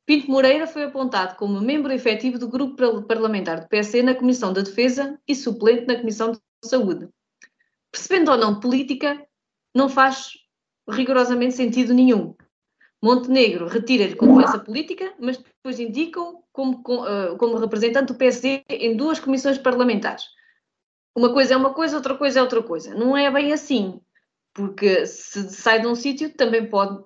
Pinto 0.07 0.31
Moreira 0.31 0.65
foi 0.65 0.85
apontado 0.85 1.35
como 1.35 1.59
membro 1.59 1.91
efetivo 1.91 2.39
do 2.39 2.47
grupo 2.47 3.01
parlamentar 3.03 3.59
do 3.59 3.67
PC 3.67 4.01
na 4.01 4.15
Comissão 4.15 4.53
da 4.53 4.61
Defesa 4.61 5.19
e 5.27 5.35
suplente 5.35 5.85
na 5.85 5.99
Comissão 5.99 6.31
de 6.31 6.39
Saúde. 6.63 7.09
Percebendo 7.91 8.31
ou 8.31 8.37
não 8.37 8.57
política, 8.57 9.21
não 9.75 9.89
faz 9.89 10.29
rigorosamente 10.89 11.55
sentido 11.55 11.93
nenhum. 11.93 12.33
Montenegro 13.03 13.67
retira-lhe 13.67 14.15
confiança 14.15 14.57
política, 14.57 15.13
mas 15.19 15.39
depois 15.39 15.77
indica-o 15.77 16.41
como, 16.53 16.81
eh, 17.05 17.35
como 17.37 17.57
representante 17.57 18.13
do 18.13 18.17
PSD 18.17 18.63
em 18.69 18.95
duas 18.95 19.19
comissões 19.19 19.57
parlamentares. 19.57 20.23
Uma 21.13 21.33
coisa 21.33 21.53
é 21.53 21.57
uma 21.57 21.73
coisa, 21.73 21.97
outra 21.97 22.15
coisa 22.15 22.39
é 22.39 22.41
outra 22.41 22.63
coisa. 22.63 22.95
Não 22.95 23.17
é 23.17 23.29
bem 23.29 23.51
assim, 23.51 23.99
porque 24.53 25.05
se 25.05 25.49
sai 25.49 25.81
de 25.81 25.87
um 25.87 25.95
sítio 25.95 26.33
também 26.33 26.65
pode 26.69 27.03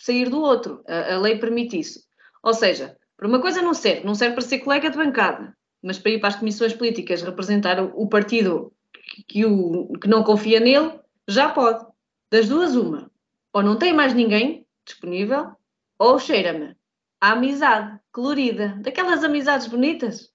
sair 0.00 0.28
do 0.28 0.40
outro. 0.40 0.82
A, 0.88 1.14
a 1.14 1.18
lei 1.20 1.38
permite 1.38 1.78
isso. 1.78 2.09
Ou 2.42 2.54
seja, 2.54 2.96
para 3.16 3.28
uma 3.28 3.40
coisa 3.40 3.60
não 3.62 3.74
serve, 3.74 4.04
não 4.04 4.14
serve 4.14 4.34
para 4.34 4.44
ser 4.44 4.60
colega 4.60 4.90
de 4.90 4.96
bancada, 4.96 5.56
mas 5.82 5.98
para 5.98 6.12
ir 6.12 6.20
para 6.20 6.28
as 6.28 6.36
comissões 6.36 6.72
políticas 6.72 7.22
representar 7.22 7.82
o, 7.82 7.92
o 7.94 8.08
partido 8.08 8.72
que, 9.28 9.44
o, 9.44 9.92
que 10.00 10.08
não 10.08 10.24
confia 10.24 10.60
nele, 10.60 10.98
já 11.28 11.48
pode. 11.50 11.84
Das 12.30 12.48
duas, 12.48 12.76
uma. 12.76 13.10
Ou 13.52 13.62
não 13.62 13.76
tem 13.76 13.92
mais 13.92 14.14
ninguém 14.14 14.66
disponível, 14.86 15.52
ou 15.98 16.18
cheira-me 16.18 16.76
a 17.20 17.32
amizade 17.32 18.00
colorida, 18.12 18.78
daquelas 18.80 19.22
amizades 19.22 19.66
bonitas 19.66 20.30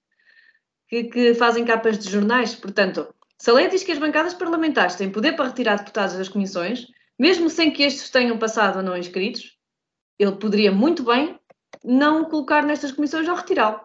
que, 0.88 1.04
que, 1.04 1.34
fazem 1.34 1.64
capas 1.64 1.98
de 1.98 2.08
jornais. 2.08 2.54
Portanto, 2.54 3.12
se 3.36 3.50
a 3.50 3.54
lei 3.54 3.68
diz 3.68 3.82
que 3.82 3.92
as 3.92 3.98
bancadas 3.98 4.34
parlamentares 4.34 4.94
têm 4.94 5.10
poder 5.10 5.34
para 5.34 5.48
retirar 5.48 5.76
deputados 5.76 6.16
das 6.16 6.28
comissões, 6.28 6.86
mesmo 7.18 7.50
sem 7.50 7.72
que 7.72 7.82
estes 7.82 8.10
tenham 8.10 8.38
passado 8.38 8.78
a 8.78 8.82
não 8.82 8.96
inscritos, 8.96 9.58
ele 10.18 10.36
poderia 10.36 10.70
muito 10.70 11.02
bem 11.02 11.38
não 11.86 12.24
colocar 12.24 12.64
nestas 12.64 12.92
comissões 12.92 13.28
ou 13.28 13.34
retirá-lo. 13.36 13.80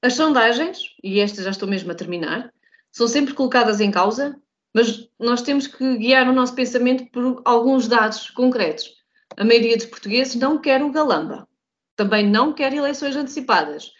As 0.00 0.14
sondagens, 0.14 0.80
e 1.02 1.20
estas 1.20 1.44
já 1.44 1.50
estou 1.50 1.68
mesmo 1.68 1.90
a 1.92 1.94
terminar, 1.94 2.52
são 2.90 3.08
sempre 3.08 3.34
colocadas 3.34 3.80
em 3.80 3.90
causa, 3.90 4.36
mas 4.74 5.08
nós 5.18 5.42
temos 5.42 5.66
que 5.66 5.96
guiar 5.96 6.28
o 6.28 6.32
nosso 6.32 6.54
pensamento 6.54 7.06
por 7.10 7.42
alguns 7.44 7.88
dados 7.88 8.30
concretos. 8.30 8.90
A 9.36 9.44
maioria 9.44 9.76
dos 9.76 9.86
portugueses 9.86 10.34
não 10.34 10.58
quer 10.58 10.82
o 10.82 10.90
galamba. 10.90 11.48
Também 11.96 12.28
não 12.28 12.52
quer 12.52 12.72
eleições 12.72 13.16
antecipadas. 13.16 13.92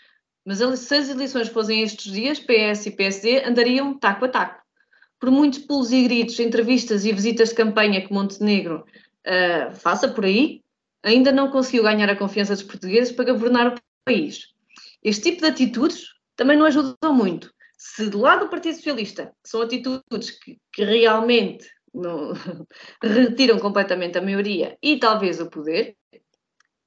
Mas 0.44 0.58
se 0.58 0.94
as 0.94 1.08
eleições 1.08 1.48
fossem 1.48 1.82
estes 1.82 2.12
dias, 2.12 2.40
PS 2.40 2.86
e 2.86 2.90
PSD 2.90 3.44
andariam 3.44 3.98
taco 3.98 4.24
a 4.24 4.28
taco. 4.28 4.62
Por 5.20 5.30
muitos 5.30 5.60
pulos 5.60 5.92
e 5.92 6.02
gritos, 6.02 6.40
entrevistas 6.40 7.04
e 7.04 7.12
visitas 7.12 7.50
de 7.50 7.54
campanha 7.54 8.04
que 8.04 8.12
Montenegro 8.12 8.84
uh, 9.26 9.74
faça 9.76 10.08
por 10.08 10.24
aí, 10.24 10.61
ainda 11.03 11.32
não 11.32 11.50
conseguiu 11.50 11.82
ganhar 11.82 12.09
a 12.09 12.16
confiança 12.16 12.55
dos 12.55 12.62
portugueses 12.62 13.12
para 13.12 13.32
governar 13.32 13.74
o 13.74 13.80
país. 14.05 14.48
Este 15.03 15.30
tipo 15.30 15.42
de 15.42 15.48
atitudes 15.48 16.05
também 16.36 16.57
não 16.57 16.66
ajudam 16.66 17.14
muito. 17.14 17.53
Se 17.76 18.09
do 18.09 18.20
lado 18.20 18.44
do 18.44 18.50
Partido 18.50 18.76
Socialista 18.76 19.32
são 19.44 19.62
atitudes 19.62 20.30
que, 20.30 20.59
que 20.72 20.84
realmente 20.84 21.68
não, 21.92 22.32
retiram 23.03 23.59
completamente 23.59 24.16
a 24.16 24.22
maioria 24.22 24.76
e 24.82 24.98
talvez 24.98 25.40
o 25.40 25.50
poder, 25.50 25.96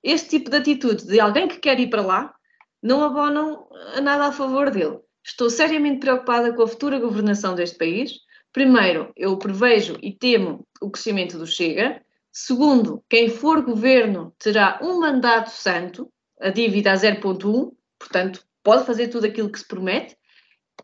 este 0.02 0.30
tipo 0.30 0.50
de 0.50 0.58
atitude 0.58 1.06
de 1.06 1.20
alguém 1.20 1.48
que 1.48 1.60
quer 1.60 1.80
ir 1.80 1.90
para 1.90 2.02
lá 2.02 2.34
não 2.82 3.04
abonam 3.04 3.68
a 3.96 4.02
nada 4.02 4.28
a 4.28 4.32
favor 4.32 4.70
dele. 4.70 5.00
Estou 5.26 5.50
seriamente 5.50 6.02
preocupada 6.02 6.54
com 6.54 6.62
a 6.62 6.68
futura 6.68 7.00
governação 7.00 7.56
deste 7.56 7.78
país. 7.78 8.14
Primeiro, 8.54 9.12
eu 9.18 9.38
prevejo 9.40 9.98
e 10.02 10.14
temo 10.14 10.68
o 10.80 10.92
crescimento 10.92 11.38
do 11.40 11.48
Chega. 11.48 12.05
Segundo, 12.38 13.02
quem 13.10 13.30
for 13.30 13.62
governo 13.62 14.36
terá 14.38 14.78
um 14.82 15.00
mandato 15.00 15.50
santo, 15.52 16.12
a 16.42 16.50
dívida 16.50 16.92
a 16.92 16.96
0,1, 16.96 17.72
portanto, 17.98 18.46
pode 18.62 18.86
fazer 18.86 19.08
tudo 19.08 19.26
aquilo 19.26 19.50
que 19.50 19.58
se 19.58 19.66
promete. 19.66 20.18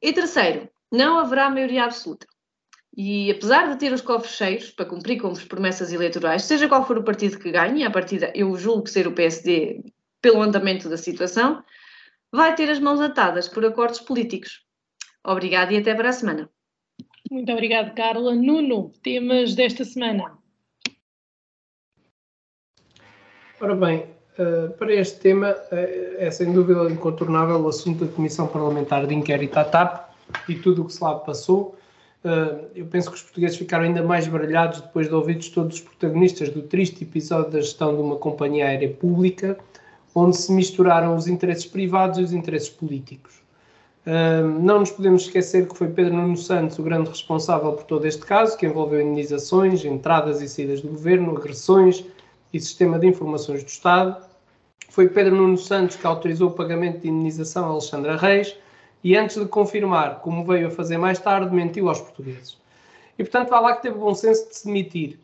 E 0.02 0.14
terceiro, 0.14 0.70
não 0.89 1.20
haverá 1.20 1.49
maioria 1.49 1.84
absoluta. 1.84 2.26
E 2.95 3.30
apesar 3.30 3.68
de 3.68 3.78
ter 3.78 3.91
os 3.91 3.99
cofres 3.99 4.34
cheios 4.34 4.72
para 4.72 4.86
cumprir 4.86 5.20
com 5.20 5.28
as 5.28 5.43
promessas 5.43 5.91
eleitorais, 5.91 6.43
seja 6.43 6.70
qual 6.70 6.88
for 6.88 6.97
o 6.97 7.04
partido 7.04 7.38
que 7.38 7.52
ganhe, 7.52 7.84
a 7.84 7.91
partida 7.91 8.32
eu 8.34 8.56
julgo 8.56 8.88
ser 8.88 9.06
o 9.06 9.14
PSD 9.14 9.84
pelo 10.22 10.41
andamento 10.41 10.88
da 10.88 10.95
situação, 10.95 11.62
vai 12.32 12.56
ter 12.56 12.70
as 12.70 12.80
mãos 12.80 13.02
atadas 13.02 13.49
por 13.49 13.66
acordos 13.66 13.99
políticos. 13.99 14.64
Obrigada 15.22 15.74
e 15.74 15.78
até 15.80 15.93
para 15.93 16.12
a 16.12 16.14
semana. 16.14 16.49
Muito 17.30 17.52
obrigada, 17.52 17.91
Carla. 17.91 18.34
Nuno, 18.36 18.93
temas 19.04 19.54
desta 19.54 19.84
semana. 19.84 20.40
Ora 23.62 23.76
bem, 23.76 24.05
eh, 24.39 24.70
para 24.80 24.91
este 24.91 25.20
tema 25.20 25.55
eh, 25.72 26.16
é 26.18 26.32
sem 26.32 26.51
dúvida 26.51 26.89
incontornável 26.89 27.62
o 27.62 27.68
assunto 27.68 28.05
da 28.05 28.12
Comissão 28.12 28.47
Parlamentar 28.47 29.05
de 29.05 29.14
Inquérito 29.14 29.55
à 29.55 29.64
TAP 29.64 30.09
e 30.49 30.55
tudo 30.55 30.82
o 30.82 30.86
que 30.86 30.93
se 30.93 31.03
lá 31.03 31.14
passou. 31.14 31.76
Eh, 32.26 32.55
eu 32.78 32.86
penso 32.88 33.12
que 33.12 33.18
os 33.18 33.22
portugueses 33.22 33.55
ficaram 33.55 33.84
ainda 33.84 34.01
mais 34.01 34.28
baralhados 34.28 34.82
depois 34.82 35.07
de 35.07 35.14
ouvidos 35.14 35.49
todos 35.49 35.76
os 35.76 35.82
protagonistas 35.82 36.49
do 36.49 36.64
triste 36.64 37.03
episódio 37.03 37.51
da 37.51 37.62
gestão 37.62 37.95
de 37.95 38.01
uma 38.01 38.16
companhia 38.16 38.66
aérea 38.66 38.89
pública, 38.89 39.55
onde 40.16 40.38
se 40.38 40.51
misturaram 40.51 41.16
os 41.16 41.28
interesses 41.28 41.68
privados 41.68 42.18
e 42.18 42.24
os 42.24 42.34
interesses 42.34 42.70
políticos. 42.70 43.39
Não 44.64 44.80
nos 44.80 44.89
podemos 44.89 45.22
esquecer 45.22 45.68
que 45.68 45.78
foi 45.78 45.88
Pedro 45.88 46.16
Nuno 46.16 46.36
Santos 46.36 46.80
o 46.80 46.84
grande 46.84 47.07
responsável 47.09 47.74
por 47.74 47.84
todo 47.84 48.07
este 48.07 48.26
caso, 48.26 48.57
que 48.57 48.66
envolveu 48.66 48.99
indenizações, 48.99 49.86
entradas 49.86 50.41
e 50.41 50.49
saídas 50.49 50.82
do 50.82 50.88
governo, 50.88 51.38
agressões, 51.38 52.03
e 52.54 52.60
Sistema 52.60 52.99
de 52.99 53.08
Informações 53.08 53.64
do 53.64 53.68
Estado. 53.68 54.26
Foi 54.89 55.08
Pedro 55.08 55.36
Nuno 55.36 55.58
Santos 55.58 55.95
que 55.95 56.06
autorizou 56.06 56.49
o 56.49 56.54
pagamento 56.54 56.99
de 56.99 57.10
indenização 57.10 57.66
a 57.66 57.70
Alexandra 57.70 58.18
Reis 58.18 58.56
e, 59.04 59.16
antes 59.16 59.38
de 59.38 59.45
confirmar, 59.45 60.20
como 60.20 60.45
veio 60.45 60.68
a 60.68 60.72
fazer 60.72 60.97
mais 60.97 61.20
tarde, 61.20 61.56
mentiu 61.56 61.89
aos 61.89 62.02
portugueses. 62.02 62.58
E, 63.18 63.24
portanto, 63.24 63.49
vá 63.49 63.60
lá 63.60 63.76
que 63.76 63.84
teve 63.84 63.97
bom 63.97 64.14
senso 64.14 64.49
de 64.49 64.56
se 64.56 64.66
demitir. 64.66 65.20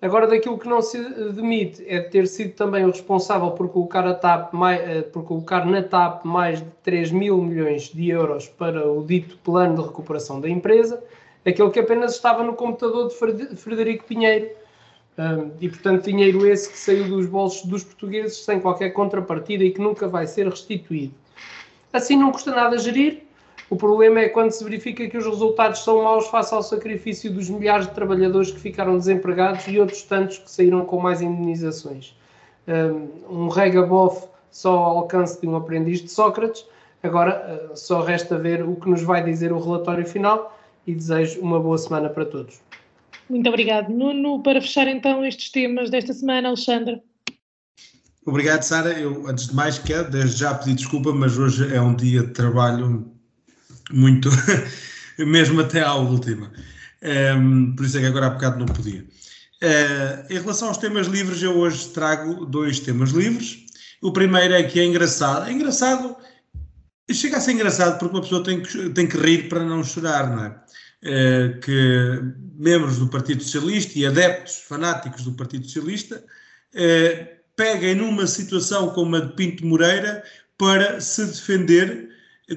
Agora, 0.00 0.28
daquilo 0.28 0.56
que 0.58 0.68
não 0.68 0.80
se 0.80 1.02
demite 1.32 1.84
é 1.88 1.98
de 1.98 2.10
ter 2.10 2.28
sido 2.28 2.52
também 2.52 2.84
o 2.84 2.90
responsável 2.90 3.50
por 3.50 3.68
colocar, 3.68 4.06
a 4.06 4.14
TAP, 4.14 4.52
eh, 4.54 5.02
por 5.02 5.24
colocar 5.24 5.66
na 5.66 5.82
TAP 5.82 6.24
mais 6.24 6.60
de 6.60 6.70
3 6.84 7.10
mil 7.10 7.38
milhões 7.38 7.88
de 7.88 8.08
euros 8.08 8.46
para 8.46 8.88
o 8.88 9.04
dito 9.04 9.36
plano 9.38 9.74
de 9.74 9.88
recuperação 9.88 10.40
da 10.40 10.48
empresa, 10.48 11.02
aquele 11.44 11.70
que 11.70 11.80
apenas 11.80 12.14
estava 12.14 12.44
no 12.44 12.54
computador 12.54 13.08
de 13.08 13.56
Frederico 13.56 14.04
Pinheiro, 14.04 14.48
e, 15.60 15.68
portanto, 15.68 16.04
dinheiro 16.04 16.46
esse 16.46 16.70
que 16.70 16.78
saiu 16.78 17.08
dos 17.08 17.26
bolsos 17.26 17.68
dos 17.68 17.82
portugueses 17.82 18.44
sem 18.44 18.60
qualquer 18.60 18.90
contrapartida 18.90 19.64
e 19.64 19.72
que 19.72 19.80
nunca 19.80 20.06
vai 20.06 20.26
ser 20.26 20.48
restituído. 20.48 21.12
Assim 21.92 22.16
não 22.16 22.30
custa 22.30 22.52
nada 22.52 22.78
gerir. 22.78 23.24
O 23.68 23.76
problema 23.76 24.20
é 24.20 24.28
quando 24.28 24.52
se 24.52 24.62
verifica 24.62 25.06
que 25.08 25.18
os 25.18 25.26
resultados 25.26 25.82
são 25.82 26.04
maus 26.04 26.28
face 26.28 26.54
ao 26.54 26.62
sacrifício 26.62 27.30
dos 27.30 27.50
milhares 27.50 27.86
de 27.86 27.94
trabalhadores 27.94 28.50
que 28.50 28.60
ficaram 28.60 28.96
desempregados 28.96 29.66
e 29.66 29.78
outros 29.78 30.02
tantos 30.02 30.38
que 30.38 30.50
saíram 30.50 30.84
com 30.84 31.00
mais 31.00 31.20
indenizações. 31.20 32.16
Um, 32.66 33.44
um 33.44 33.48
regabof 33.48 34.28
só 34.50 34.72
ao 34.72 34.98
alcance 34.98 35.40
de 35.40 35.46
um 35.48 35.56
aprendiz 35.56 36.00
de 36.00 36.10
Sócrates. 36.10 36.64
Agora 37.02 37.72
só 37.74 38.02
resta 38.02 38.38
ver 38.38 38.62
o 38.62 38.76
que 38.76 38.88
nos 38.88 39.02
vai 39.02 39.22
dizer 39.22 39.52
o 39.52 39.58
relatório 39.58 40.06
final 40.06 40.56
e 40.86 40.94
desejo 40.94 41.40
uma 41.40 41.60
boa 41.60 41.76
semana 41.76 42.08
para 42.08 42.24
todos. 42.24 42.67
Muito 43.28 43.48
obrigado, 43.48 43.90
Nuno. 43.90 44.42
Para 44.42 44.60
fechar 44.60 44.88
então 44.88 45.24
estes 45.24 45.50
temas 45.50 45.90
desta 45.90 46.12
semana, 46.12 46.48
Alexandre. 46.48 47.02
Obrigado, 48.24 48.62
Sara. 48.62 48.98
Eu, 48.98 49.26
antes 49.26 49.48
de 49.48 49.54
mais, 49.54 49.78
quero 49.78 50.10
desde 50.10 50.40
já 50.40 50.54
pedir 50.54 50.74
desculpa, 50.74 51.12
mas 51.12 51.38
hoje 51.38 51.74
é 51.74 51.80
um 51.80 51.94
dia 51.94 52.22
de 52.22 52.32
trabalho 52.32 53.10
muito, 53.90 54.28
mesmo 55.18 55.60
até 55.60 55.82
à 55.82 55.94
última. 55.94 56.52
Um, 57.02 57.08
ehm, 57.08 57.74
por 57.74 57.86
isso 57.86 57.96
é 57.96 58.00
que 58.00 58.06
agora 58.06 58.26
há 58.26 58.30
bocado 58.30 58.58
não 58.58 58.66
podia. 58.66 59.04
Uh, 59.62 60.32
em 60.32 60.38
relação 60.38 60.68
aos 60.68 60.76
temas 60.76 61.06
livres, 61.06 61.42
eu 61.42 61.56
hoje 61.56 61.88
trago 61.88 62.46
dois 62.46 62.80
temas 62.80 63.10
livres. 63.10 63.66
O 64.00 64.12
primeiro 64.12 64.54
é 64.54 64.62
que 64.62 64.78
é 64.78 64.84
engraçado. 64.84 65.48
É 65.48 65.52
engraçado, 65.52 66.16
chega 67.10 67.38
a 67.38 67.40
ser 67.40 67.52
engraçado 67.52 67.98
porque 67.98 68.14
uma 68.14 68.22
pessoa 68.22 68.44
tem 68.44 68.62
que, 68.62 68.90
tem 68.90 69.06
que 69.06 69.16
rir 69.16 69.48
para 69.48 69.64
não 69.64 69.82
chorar, 69.82 70.30
não 70.30 70.44
é? 70.44 70.54
Eh, 71.00 71.60
que 71.62 72.20
membros 72.58 72.98
do 72.98 73.06
Partido 73.06 73.40
Socialista 73.40 73.96
e 73.96 74.04
adeptos 74.04 74.56
fanáticos 74.56 75.22
do 75.22 75.32
Partido 75.32 75.64
Socialista 75.64 76.24
eh, 76.74 77.36
peguem 77.54 77.94
numa 77.94 78.26
situação 78.26 78.90
como 78.90 79.14
a 79.14 79.20
de 79.20 79.32
Pinto 79.34 79.64
Moreira 79.64 80.24
para 80.58 81.00
se 81.00 81.24
defender 81.24 82.08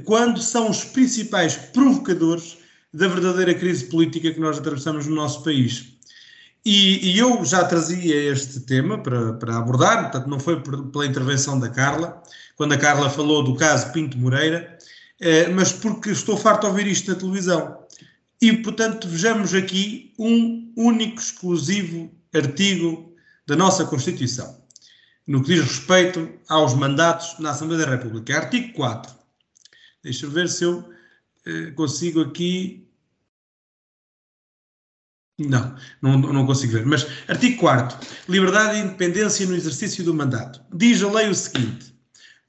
quando 0.05 0.41
são 0.41 0.71
os 0.71 0.83
principais 0.83 1.55
provocadores 1.55 2.57
da 2.91 3.07
verdadeira 3.07 3.53
crise 3.53 3.85
política 3.85 4.31
que 4.31 4.39
nós 4.39 4.57
atravessamos 4.57 5.05
no 5.05 5.15
nosso 5.15 5.43
país. 5.43 5.93
E, 6.65 7.11
e 7.11 7.19
eu 7.19 7.45
já 7.45 7.63
trazia 7.63 8.31
este 8.31 8.61
tema 8.61 8.97
para, 8.97 9.33
para 9.33 9.57
abordar, 9.57 10.01
portanto, 10.03 10.27
não 10.27 10.39
foi 10.39 10.59
pela 10.61 11.05
intervenção 11.05 11.59
da 11.59 11.69
Carla, 11.69 12.23
quando 12.55 12.73
a 12.73 12.77
Carla 12.77 13.07
falou 13.07 13.43
do 13.43 13.55
caso 13.55 13.91
Pinto 13.91 14.17
Moreira, 14.17 14.77
eh, 15.19 15.47
mas 15.49 15.71
porque 15.71 16.09
estou 16.09 16.35
farto 16.35 16.61
de 16.61 16.67
ouvir 16.67 16.87
isto 16.87 17.11
na 17.11 17.17
televisão. 17.17 17.81
E, 18.41 18.51
portanto, 18.57 19.07
vejamos 19.07 19.53
aqui 19.53 20.13
um 20.17 20.73
único, 20.75 21.21
exclusivo 21.21 22.11
artigo 22.33 23.15
da 23.45 23.55
nossa 23.55 23.85
Constituição, 23.85 24.65
no 25.27 25.43
que 25.43 25.53
diz 25.53 25.61
respeito 25.61 26.27
aos 26.49 26.73
mandatos 26.73 27.37
na 27.37 27.51
Assembleia 27.51 27.85
da 27.85 27.91
República. 27.91 28.35
Artigo 28.37 28.73
4. 28.73 29.13
Deixa 30.03 30.25
eu 30.25 30.31
ver 30.31 30.49
se 30.49 30.63
eu 30.63 30.91
eh, 31.45 31.71
consigo 31.71 32.21
aqui. 32.21 32.87
Não, 35.37 35.75
não, 36.01 36.17
não 36.17 36.45
consigo 36.45 36.73
ver. 36.73 36.85
Mas 36.85 37.05
artigo 37.27 37.59
4. 37.59 37.97
Liberdade 38.27 38.77
e 38.77 38.81
independência 38.81 39.45
no 39.45 39.55
exercício 39.55 40.03
do 40.03 40.15
mandato. 40.15 40.63
Diz 40.73 41.03
a 41.03 41.11
lei 41.11 41.29
o 41.29 41.35
seguinte: 41.35 41.90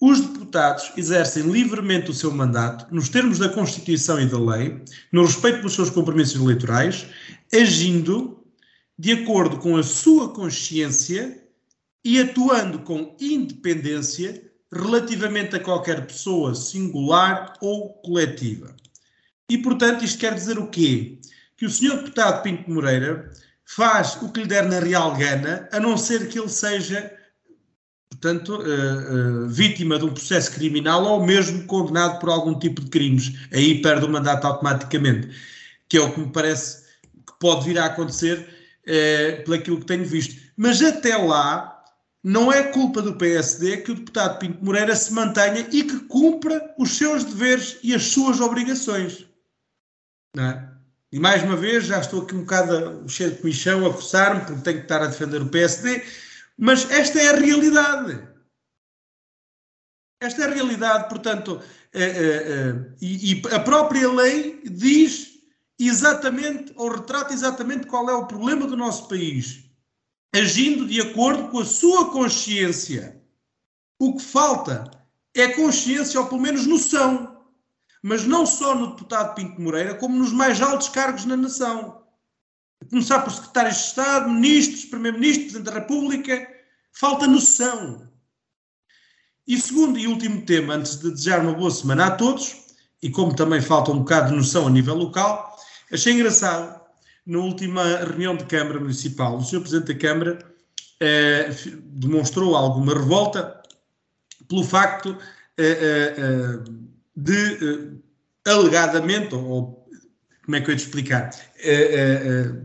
os 0.05 0.21
deputados 0.21 0.91
exercem 0.97 1.45
livremente 1.45 2.11
o 2.11 2.15
seu 2.15 2.33
mandato, 2.33 2.93
nos 2.93 3.09
termos 3.09 3.39
da 3.39 3.49
Constituição 3.49 4.21
e 4.21 4.27
da 4.27 4.37
lei, 4.37 4.83
no 5.13 5.25
respeito 5.25 5.59
pelos 5.59 5.75
seus 5.75 5.91
compromissos 5.91 6.43
eleitorais, 6.43 7.07
agindo 7.55 8.45
de 8.99 9.13
acordo 9.13 9.59
com 9.59 9.77
a 9.77 9.83
sua 9.85 10.35
consciência 10.35 11.41
e 12.05 12.19
atuando 12.19 12.81
com 12.81 13.17
independência 13.21 14.43
relativamente 14.73 15.55
a 15.55 15.61
qualquer 15.61 16.05
pessoa 16.05 16.53
singular 16.53 17.53
ou 17.61 17.91
coletiva. 18.03 18.75
E, 19.49 19.57
portanto, 19.57 20.05
isto 20.05 20.19
quer 20.19 20.35
dizer 20.35 20.59
o 20.59 20.67
quê? 20.67 21.21
Que 21.57 21.65
o 21.65 21.71
senhor 21.71 21.99
deputado 21.99 22.43
Pinto 22.43 22.69
Moreira 22.69 23.31
faz 23.65 24.21
o 24.21 24.33
que 24.33 24.41
lhe 24.41 24.49
der 24.49 24.69
na 24.69 24.81
real 24.81 25.15
gana, 25.15 25.69
a 25.71 25.79
não 25.79 25.97
ser 25.97 26.29
que 26.29 26.41
ele 26.41 26.49
seja, 26.49 27.17
portanto, 28.13 28.57
uh, 28.57 29.45
uh, 29.45 29.49
vítima 29.49 29.99
de 29.99 30.05
um 30.05 30.13
processo 30.13 30.53
criminal 30.53 31.03
ou 31.05 31.25
mesmo 31.25 31.65
condenado 31.65 32.19
por 32.21 32.29
algum 32.29 32.59
tipo 32.59 32.83
de 32.83 32.91
crimes. 32.91 33.33
Aí 33.51 33.81
perde 33.81 34.05
o 34.05 34.09
mandato 34.09 34.47
automaticamente, 34.47 35.29
que 35.89 35.97
é 35.97 36.01
o 36.01 36.13
que 36.13 36.21
me 36.21 36.31
parece 36.31 36.83
que 37.27 37.33
pode 37.41 37.65
vir 37.65 37.79
a 37.79 37.87
acontecer 37.87 38.39
uh, 38.83 39.45
pelo 39.45 39.55
aquilo 39.55 39.81
que 39.81 39.87
tenho 39.87 40.05
visto. 40.05 40.41
Mas 40.57 40.83
até 40.83 41.17
lá, 41.17 41.83
não 42.23 42.53
é 42.53 42.63
culpa 42.65 43.01
do 43.01 43.17
PSD 43.17 43.79
que 43.79 43.93
o 43.93 43.95
deputado 43.95 44.39
Pinto 44.39 44.65
Moreira 44.65 44.95
se 44.95 45.13
mantenha 45.13 45.67
e 45.73 45.83
que 45.83 45.99
cumpra 46.01 46.75
os 46.79 46.97
seus 46.97 47.25
deveres 47.25 47.79
e 47.83 47.95
as 47.95 48.05
suas 48.05 48.41
obrigações. 48.41 49.27
É? 50.37 50.63
E 51.11 51.19
mais 51.19 51.43
uma 51.43 51.57
vez, 51.57 51.85
já 51.85 51.99
estou 51.99 52.23
aqui 52.23 52.35
um 52.35 52.41
bocado 52.41 53.05
cheio 53.09 53.33
de 53.33 53.39
comichão 53.39 53.85
a 53.85 53.93
coçar-me, 53.93 54.41
porque 54.47 54.63
tenho 54.63 54.79
que 54.79 54.85
estar 54.85 55.03
a 55.03 55.07
defender 55.07 55.43
o 55.43 55.49
PSD, 55.49 56.03
mas 56.63 56.89
esta 56.91 57.21
é 57.21 57.29
a 57.29 57.37
realidade. 57.37 58.29
Esta 60.21 60.43
é 60.43 60.47
a 60.47 60.55
realidade, 60.55 61.09
portanto, 61.09 61.61
é, 61.93 62.03
é, 62.03 62.07
é, 62.07 62.95
e, 63.01 63.35
e 63.35 63.43
a 63.53 63.59
própria 63.59 64.09
lei 64.11 64.63
diz 64.65 65.41
exatamente, 65.79 66.73
ou 66.77 66.93
retrata 66.93 67.35
exatamente 67.35 67.89
qual 67.89 68.09
é 68.09 68.15
o 68.15 68.27
problema 68.27 68.67
do 68.67 68.77
nosso 68.77 69.09
país 69.09 69.73
agindo 70.35 70.87
de 70.87 71.01
acordo 71.01 71.49
com 71.49 71.59
a 71.59 71.65
sua 71.65 72.11
consciência. 72.11 73.21
O 73.99 74.17
que 74.17 74.23
falta 74.23 74.91
é 75.35 75.49
consciência, 75.49 76.19
ou 76.21 76.27
pelo 76.27 76.41
menos 76.41 76.67
noção. 76.67 77.45
Mas 78.03 78.25
não 78.25 78.47
só 78.47 78.75
no 78.75 78.89
deputado 78.89 79.35
Pinto 79.35 79.61
Moreira, 79.61 79.95
como 79.95 80.17
nos 80.17 80.33
mais 80.33 80.61
altos 80.61 80.89
cargos 80.89 81.25
na 81.25 81.37
nação. 81.37 82.03
A 82.83 82.87
começar 82.87 83.21
por 83.21 83.31
secretários 83.31 83.77
de 83.77 83.83
Estado, 83.83 84.29
ministros, 84.29 84.85
primeiro-ministro, 84.87 85.45
presidente 85.45 85.67
da 85.67 85.79
República. 85.79 86.52
Falta 86.93 87.27
noção. 87.27 88.09
E 89.47 89.59
segundo 89.59 89.99
e 89.99 90.07
último 90.07 90.43
tema, 90.43 90.75
antes 90.75 91.01
de 91.01 91.11
desejar 91.11 91.41
uma 91.41 91.55
boa 91.55 91.71
semana 91.71 92.07
a 92.07 92.11
todos, 92.13 92.55
e 93.03 93.11
como 93.11 93.35
também 93.35 93.61
falta 93.61 93.91
um 93.91 93.99
bocado 93.99 94.31
de 94.31 94.37
noção 94.37 94.69
a 94.69 94.71
nível 94.71 94.95
local, 94.95 95.57
achei 95.93 96.13
engraçado 96.13 96.81
na 97.27 97.39
última 97.39 97.83
reunião 97.99 98.37
de 98.37 98.45
Câmara 98.45 98.79
Municipal, 98.79 99.37
o 99.37 99.43
Sr. 99.43 99.61
Presidente 99.61 99.95
da 99.95 99.99
Câmara 100.01 100.39
eh, 101.01 101.51
demonstrou 101.85 102.55
alguma 102.55 102.95
revolta 102.95 103.61
pelo 104.49 104.63
facto 104.63 105.17
eh, 105.59 106.15
eh, 106.17 106.59
de, 107.17 108.01
alegadamente, 108.47 109.35
ou 109.35 109.85
como 110.45 110.57
é 110.57 110.61
que 110.61 110.71
eu 110.71 110.73
ia 110.73 110.77
te 110.77 110.85
explicar, 110.85 111.31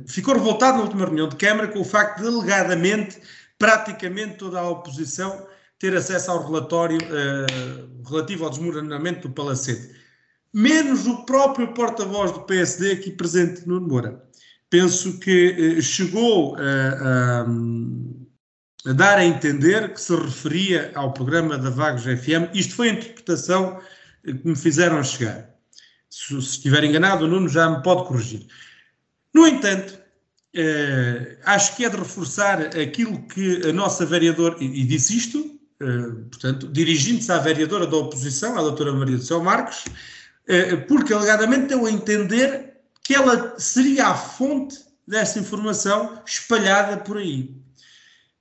ficou 0.07 0.33
revoltado 0.33 0.77
na 0.77 0.83
última 0.83 1.05
reunião 1.05 1.29
de 1.29 1.35
Câmara 1.35 1.67
com 1.67 1.79
o 1.79 1.85
facto 1.85 2.21
de, 2.21 2.27
alegadamente, 2.27 3.19
praticamente 3.57 4.37
toda 4.37 4.59
a 4.59 4.69
oposição 4.69 5.47
ter 5.79 5.95
acesso 5.95 6.31
ao 6.31 6.45
relatório 6.45 6.99
relativo 8.07 8.45
ao 8.45 8.49
desmoronamento 8.49 9.27
do 9.27 9.33
Palacete 9.33 9.95
menos 10.53 11.05
o 11.05 11.23
próprio 11.25 11.73
porta-voz 11.73 12.31
do 12.31 12.41
PSD 12.41 12.93
aqui 12.93 13.11
presente, 13.11 13.67
no 13.67 13.79
Moura 13.79 14.27
penso 14.69 15.19
que 15.19 15.77
eh, 15.77 15.81
chegou 15.81 16.55
a, 16.55 17.45
a, 18.85 18.93
dar 18.93 19.17
a 19.17 19.25
entender 19.25 19.93
que 19.93 20.01
se 20.01 20.15
referia 20.15 20.91
ao 20.95 21.13
programa 21.13 21.57
da 21.57 21.69
Vagos 21.69 22.03
FM. 22.03 22.53
Isto 22.53 22.75
foi 22.75 22.89
a 22.89 22.93
interpretação 22.93 23.79
que 24.23 24.47
me 24.47 24.55
fizeram 24.55 25.03
chegar. 25.03 25.49
Se, 26.09 26.27
se 26.27 26.37
estiver 26.37 26.83
enganado, 26.83 27.25
o 27.25 27.27
Nuno 27.27 27.49
já 27.49 27.69
me 27.69 27.81
pode 27.83 28.07
corrigir. 28.07 28.47
No 29.33 29.47
entanto, 29.47 29.93
eh, 29.93 30.06
acho 31.43 31.75
que 31.75 31.85
é 31.85 31.89
de 31.89 31.97
reforçar 31.97 32.61
aquilo 32.77 33.21
que 33.27 33.67
a 33.69 33.73
nossa 33.73 34.05
vereadora, 34.05 34.55
e, 34.59 34.81
e 34.81 34.83
disse 34.85 35.15
isto, 35.17 35.57
eh, 35.79 36.25
portanto, 36.31 36.67
dirigindo-se 36.67 37.31
à 37.31 37.37
vereadora 37.37 37.85
da 37.85 37.97
oposição, 37.97 38.57
a 38.57 38.61
doutora 38.61 38.93
Maria 38.93 39.17
do 39.17 39.23
Céu 39.23 39.43
Marques, 39.43 39.85
eh, 40.47 40.75
porque 40.75 41.13
alegadamente 41.13 41.67
deu 41.67 41.85
a 41.85 41.91
entender 41.91 42.73
que 43.03 43.13
ela 43.13 43.59
seria 43.59 44.07
a 44.07 44.15
fonte 44.15 44.77
dessa 45.07 45.39
informação 45.39 46.21
espalhada 46.25 46.97
por 46.97 47.17
aí. 47.17 47.55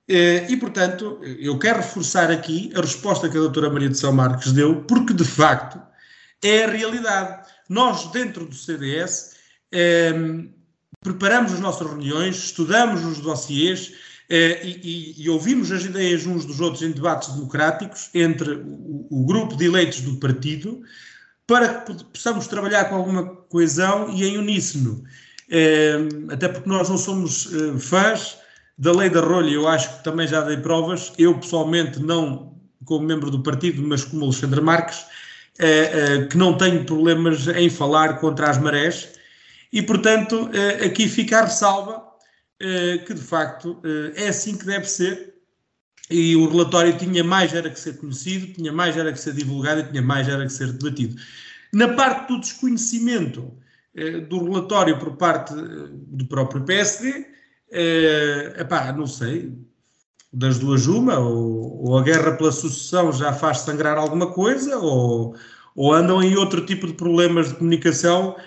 Eh, 0.07 0.47
e, 0.49 0.57
portanto, 0.57 1.19
eu 1.23 1.59
quero 1.59 1.79
reforçar 1.79 2.31
aqui 2.31 2.71
a 2.75 2.81
resposta 2.81 3.29
que 3.29 3.37
a 3.37 3.41
doutora 3.41 3.69
Maria 3.69 3.89
de 3.89 3.97
São 3.97 4.11
Marcos 4.11 4.51
deu, 4.51 4.83
porque, 4.83 5.13
de 5.13 5.25
facto, 5.25 5.79
é 6.43 6.65
a 6.65 6.71
realidade. 6.71 7.47
Nós, 7.69 8.11
dentro 8.11 8.45
do 8.45 8.55
CDS, 8.55 9.35
eh, 9.71 10.13
preparamos 11.01 11.53
as 11.53 11.59
nossas 11.59 11.87
reuniões, 11.87 12.37
estudamos 12.37 13.05
os 13.05 13.19
dossiês 13.19 13.93
eh, 14.29 14.61
e, 14.63 15.23
e, 15.23 15.29
ouvimos 15.29 15.71
as 15.71 15.85
ideias 15.85 16.25
uns 16.25 16.43
dos 16.45 16.59
outros 16.59 16.83
em 16.83 16.91
debates 16.91 17.29
democráticos 17.29 18.09
entre 18.13 18.55
o, 18.55 19.07
o 19.09 19.25
grupo 19.25 19.55
de 19.55 19.65
eleitos 19.65 20.01
do 20.01 20.17
partido, 20.17 20.81
para 21.45 21.75
que 21.81 22.03
possamos 22.05 22.47
trabalhar 22.47 22.85
com 22.85 22.95
alguma 22.95 23.25
coesão 23.25 24.09
e 24.09 24.25
em 24.25 24.37
uníssono. 24.37 25.03
É, 25.49 25.95
até 26.29 26.49
porque 26.49 26.67
nós 26.67 26.89
não 26.89 26.97
somos 26.97 27.47
é, 27.53 27.79
fãs 27.79 28.37
da 28.77 28.91
lei 28.91 29.09
da 29.09 29.21
rolha, 29.21 29.49
eu 29.49 29.67
acho 29.67 29.97
que 29.97 30.03
também 30.03 30.27
já 30.27 30.41
dei 30.41 30.57
provas, 30.57 31.13
eu 31.17 31.39
pessoalmente 31.39 31.99
não 31.99 32.53
como 32.83 33.05
membro 33.05 33.31
do 33.31 33.41
partido, 33.41 33.81
mas 33.81 34.03
como 34.03 34.25
Alexandre 34.25 34.61
Marques, 34.61 35.05
é, 35.57 36.25
que 36.29 36.37
não 36.37 36.55
tenho 36.55 36.85
problemas 36.85 37.47
em 37.47 37.69
falar 37.69 38.19
contra 38.19 38.49
as 38.49 38.57
marés 38.59 39.16
e, 39.71 39.81
portanto, 39.81 40.49
aqui 40.85 41.07
fica 41.07 41.39
a 41.39 41.45
ressalva 41.45 42.03
que, 43.05 43.13
de 43.13 43.21
facto, 43.21 43.81
é 44.15 44.29
assim 44.29 44.57
que 44.57 44.65
deve 44.65 44.85
ser 44.85 45.37
e 46.09 46.35
o 46.35 46.49
relatório 46.49 46.97
tinha 46.97 47.23
mais 47.23 47.53
era 47.53 47.69
que 47.69 47.79
ser 47.79 47.97
conhecido, 47.97 48.53
tinha 48.53 48.71
mais 48.71 48.95
era 48.95 49.11
que 49.11 49.19
ser 49.19 49.33
divulgado 49.33 49.81
e 49.81 49.83
tinha 49.89 50.01
mais 50.01 50.27
era 50.27 50.45
que 50.45 50.53
ser 50.53 50.71
debatido. 50.71 51.21
Na 51.73 51.89
parte 51.89 52.29
do 52.29 52.39
desconhecimento 52.39 53.53
eh, 53.93 54.21
do 54.21 54.43
relatório 54.45 54.97
por 54.99 55.17
parte 55.17 55.53
eh, 55.53 55.89
do 55.91 56.25
próprio 56.27 56.63
PSD, 56.63 57.25
eh, 57.71 58.55
epá, 58.59 58.93
não 58.93 59.05
sei, 59.05 59.51
das 60.31 60.59
duas 60.59 60.87
uma, 60.87 61.19
ou, 61.19 61.87
ou, 61.87 61.97
a 61.97 62.03
guerra 62.03 62.33
pela 62.33 62.51
sucessão 62.51 63.11
já 63.11 63.33
faz 63.33 63.59
sangrar 63.59 63.97
alguma 63.97 64.31
coisa, 64.31 64.77
ou, 64.77 65.35
ou 65.75 65.93
andam 65.93 66.23
em 66.23 66.35
outro 66.37 66.65
tipo 66.65 66.87
de 66.87 66.93
problemas 66.93 67.49
de 67.49 67.55
comunicação 67.55 68.35
eh, 68.37 68.43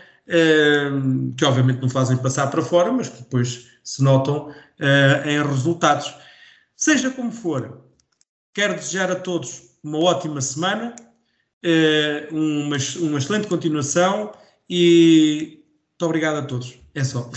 que 1.36 1.44
obviamente 1.44 1.80
não 1.80 1.88
fazem 1.88 2.16
passar 2.16 2.48
para 2.48 2.62
fora, 2.62 2.92
mas 2.92 3.08
que 3.08 3.22
depois 3.22 3.68
se 3.82 4.02
notam 4.02 4.52
eh, 4.78 5.22
em 5.26 5.42
resultados. 5.42 6.14
Seja 6.76 7.10
como 7.10 7.32
for, 7.32 7.80
quero 8.54 8.74
desejar 8.74 9.10
a 9.10 9.16
todos 9.16 9.76
uma 9.82 9.98
ótima 9.98 10.40
semana, 10.40 10.94
eh, 11.62 12.28
uma, 12.30 12.76
uma 13.00 13.18
excelente 13.18 13.48
continuação 13.48 14.32
e 14.68 15.62
muito 15.90 16.06
obrigado 16.06 16.36
a 16.36 16.42
todos. 16.42 16.78
É 16.94 17.04
só. 17.04 17.30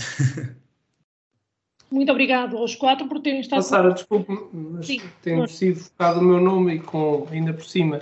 Muito 1.90 2.10
obrigado 2.10 2.56
aos 2.56 2.74
quatro 2.74 3.06
por 3.06 3.20
terem 3.20 3.40
estado. 3.40 3.60
Oh, 3.60 3.62
Sara, 3.62 3.92
desculpe, 3.92 4.32
mas 4.52 4.86
Sim, 4.86 5.00
tendo 5.22 5.46
sido 5.46 5.78
focado 5.78 6.18
o 6.18 6.24
meu 6.24 6.40
nome 6.40 6.76
e 6.76 6.80
com, 6.80 7.28
ainda 7.30 7.52
por 7.52 7.64
cima, 7.64 7.98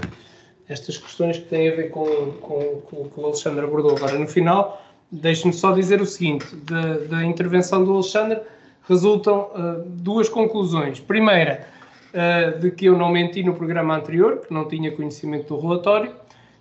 estas 0.73 0.99
questões 0.99 1.39
que 1.39 1.45
têm 1.45 1.71
a 1.71 1.77
ver 1.77 1.91
com, 1.91 2.07
com, 2.41 2.81
com, 2.81 3.09
com 3.09 3.21
o 3.21 3.27
Alexandre 3.27 3.65
abordou 3.65 3.97
agora 3.97 4.19
no 4.19 4.27
final, 4.27 4.83
deixe-me 5.11 5.53
só 5.53 5.73
dizer 5.73 6.01
o 6.01 6.07
seguinte: 6.07 6.47
da, 6.57 6.99
da 6.99 7.25
intervenção 7.25 7.85
do 7.85 7.93
Alexandre 7.93 8.41
resultam 8.89 9.51
uh, 9.55 9.83
duas 9.87 10.29
conclusões. 10.29 10.99
Primeira, 10.99 11.67
uh, 12.13 12.59
de 12.59 12.71
que 12.71 12.87
eu 12.87 12.97
não 12.97 13.11
menti 13.11 13.43
no 13.43 13.55
programa 13.55 13.97
anterior, 13.97 14.41
que 14.47 14.53
não 14.53 14.67
tinha 14.67 14.91
conhecimento 14.91 15.55
do 15.55 15.61
relatório. 15.61 16.15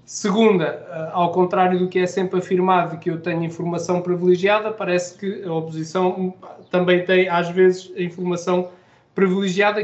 Segunda, 0.05 0.85
uh, 0.89 1.17
ao 1.17 1.31
contrário 1.31 1.79
do 1.79 1.87
que 1.87 1.99
é 1.99 2.05
sempre 2.05 2.39
afirmado 2.39 2.91
de 2.91 2.97
que 2.97 3.09
eu 3.09 3.21
tenho 3.21 3.43
informação 3.43 4.01
privilegiada, 4.01 4.71
parece 4.71 5.17
que 5.17 5.43
a 5.43 5.53
oposição 5.53 6.33
também 6.69 7.05
tem, 7.05 7.29
às 7.29 7.49
vezes, 7.49 7.91
a 7.97 8.01
informação 8.01 8.63
privilegiada 8.63 8.80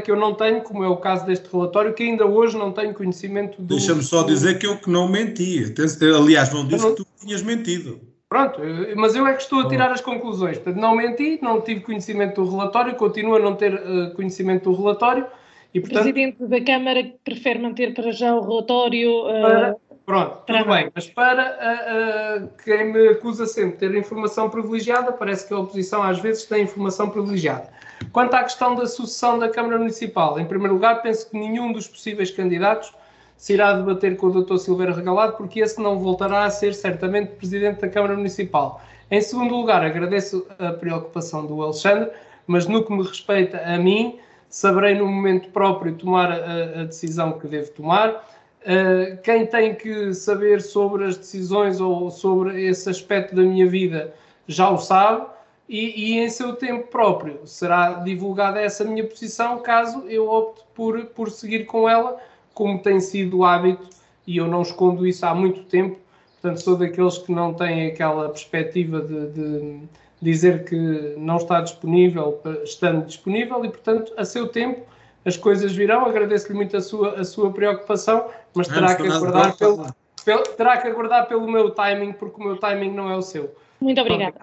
que 0.02 0.10
eu 0.10 0.16
não 0.16 0.34
tenho, 0.34 0.62
como 0.62 0.82
é 0.84 0.88
o 0.88 0.96
caso 0.96 1.26
deste 1.26 1.48
relatório, 1.52 1.92
que 1.94 2.02
ainda 2.02 2.26
hoje 2.26 2.56
não 2.56 2.72
tenho 2.72 2.94
conhecimento 2.94 3.60
do... 3.60 3.76
Deixa-me 3.76 4.02
só 4.02 4.22
dizer 4.22 4.58
que 4.58 4.66
eu 4.66 4.78
que 4.78 4.90
não 4.90 5.08
menti. 5.08 5.74
Aliás, 6.16 6.52
não 6.52 6.66
disse 6.66 6.84
não... 6.84 6.94
que 6.94 7.02
tu 7.02 7.06
tinhas 7.20 7.42
mentido. 7.42 8.00
Pronto, 8.28 8.60
mas 8.94 9.14
eu 9.14 9.26
é 9.26 9.32
que 9.32 9.42
estou 9.42 9.60
a 9.60 9.68
tirar 9.68 9.90
as 9.90 10.02
conclusões. 10.02 10.58
Portanto, 10.58 10.80
não 10.80 10.94
menti, 10.94 11.38
não 11.40 11.62
tive 11.62 11.80
conhecimento 11.80 12.42
do 12.42 12.50
relatório, 12.50 12.94
continuo 12.94 13.36
a 13.36 13.38
não 13.38 13.56
ter 13.56 13.74
uh, 13.74 14.14
conhecimento 14.14 14.70
do 14.70 14.76
relatório. 14.76 15.26
E, 15.72 15.80
portanto, 15.80 16.00
o 16.00 16.12
Presidente 16.12 16.46
da 16.46 16.60
Câmara 16.60 17.10
prefere 17.24 17.58
manter 17.58 17.94
para 17.94 18.12
já 18.12 18.34
o 18.34 18.46
relatório. 18.46 19.10
Uh... 19.10 19.40
Para, 19.42 19.76
Pronto, 20.08 20.38
tudo 20.46 20.64
bem. 20.64 20.90
Mas 20.94 21.06
para 21.06 22.40
uh, 22.40 22.44
uh, 22.44 22.50
quem 22.64 22.94
me 22.94 23.08
acusa 23.08 23.44
sempre 23.44 23.72
de 23.72 23.76
ter 23.76 23.94
informação 23.94 24.48
privilegiada, 24.48 25.12
parece 25.12 25.46
que 25.46 25.52
a 25.52 25.58
oposição 25.58 26.02
às 26.02 26.18
vezes 26.18 26.46
tem 26.46 26.62
informação 26.62 27.10
privilegiada. 27.10 27.68
Quanto 28.10 28.32
à 28.32 28.42
questão 28.42 28.74
da 28.74 28.86
sucessão 28.86 29.38
da 29.38 29.50
Câmara 29.50 29.76
Municipal, 29.76 30.40
em 30.40 30.46
primeiro 30.46 30.72
lugar, 30.72 31.02
penso 31.02 31.28
que 31.28 31.38
nenhum 31.38 31.72
dos 31.72 31.86
possíveis 31.86 32.30
candidatos 32.30 32.90
se 33.36 33.52
irá 33.52 33.74
debater 33.74 34.16
com 34.16 34.28
o 34.28 34.42
Dr. 34.42 34.56
Silveira 34.56 34.94
Regalado, 34.94 35.34
porque 35.34 35.60
esse 35.60 35.78
não 35.78 35.98
voltará 35.98 36.44
a 36.44 36.50
ser 36.50 36.72
certamente 36.74 37.32
Presidente 37.32 37.82
da 37.82 37.88
Câmara 37.90 38.16
Municipal. 38.16 38.80
Em 39.10 39.20
segundo 39.20 39.54
lugar, 39.54 39.84
agradeço 39.84 40.46
a 40.58 40.72
preocupação 40.72 41.44
do 41.44 41.62
Alexandre, 41.62 42.10
mas 42.46 42.66
no 42.66 42.82
que 42.82 42.90
me 42.94 43.02
respeita 43.02 43.58
a 43.58 43.76
mim, 43.76 44.18
saberei 44.48 44.94
no 44.94 45.06
momento 45.06 45.50
próprio 45.50 45.94
tomar 45.96 46.32
a, 46.32 46.80
a 46.80 46.84
decisão 46.84 47.38
que 47.38 47.46
devo 47.46 47.70
tomar. 47.72 48.37
Uh, 48.62 49.16
quem 49.22 49.46
tem 49.46 49.74
que 49.74 50.12
saber 50.12 50.60
sobre 50.60 51.04
as 51.04 51.16
decisões 51.16 51.80
ou 51.80 52.10
sobre 52.10 52.62
esse 52.64 52.90
aspecto 52.90 53.34
da 53.34 53.42
minha 53.42 53.68
vida 53.68 54.12
já 54.46 54.68
o 54.68 54.78
sabe, 54.78 55.26
e, 55.68 56.14
e, 56.14 56.18
em 56.18 56.30
seu 56.30 56.54
tempo 56.56 56.88
próprio 56.88 57.40
será 57.44 57.92
divulgada 57.94 58.58
essa 58.58 58.84
minha 58.84 59.04
posição 59.06 59.58
caso 59.60 60.04
eu 60.08 60.26
opte 60.28 60.64
por, 60.74 61.04
por 61.06 61.30
seguir 61.30 61.66
com 61.66 61.88
ela, 61.88 62.18
como 62.54 62.78
tem 62.78 62.98
sido 63.00 63.38
o 63.38 63.44
hábito, 63.44 63.86
e 64.26 64.38
eu 64.38 64.48
não 64.48 64.62
escondo 64.62 65.06
isso 65.06 65.24
há 65.26 65.34
muito 65.34 65.62
tempo. 65.64 65.98
Portanto, 66.40 66.62
sou 66.62 66.76
daqueles 66.76 67.18
que 67.18 67.32
não 67.32 67.52
têm 67.52 67.88
aquela 67.88 68.28
perspectiva 68.28 69.00
de, 69.00 69.26
de 69.32 69.80
dizer 70.22 70.64
que 70.64 71.14
não 71.18 71.36
está 71.36 71.60
disponível, 71.60 72.40
estando 72.64 73.06
disponível, 73.06 73.64
e 73.64 73.68
portanto, 73.68 74.12
a 74.16 74.24
seu 74.24 74.48
tempo 74.48 74.82
as 75.24 75.36
coisas 75.36 75.72
virão. 75.72 76.06
Agradeço-lhe 76.06 76.54
muito 76.54 76.76
a 76.76 76.80
sua, 76.80 77.20
a 77.20 77.24
sua 77.24 77.52
preocupação, 77.52 78.28
mas 78.58 78.68
terá 78.68 78.94
que, 78.96 79.06
aguardar 79.06 79.56
pelo, 79.56 79.94
pelo, 80.24 80.42
terá 80.42 80.76
que 80.78 80.88
aguardar 80.88 81.28
pelo 81.28 81.50
meu 81.50 81.70
timing, 81.70 82.12
porque 82.12 82.40
o 82.40 82.44
meu 82.44 82.56
timing 82.56 82.92
não 82.92 83.10
é 83.10 83.16
o 83.16 83.22
seu. 83.22 83.54
Muito 83.80 84.00
obrigada. 84.00 84.40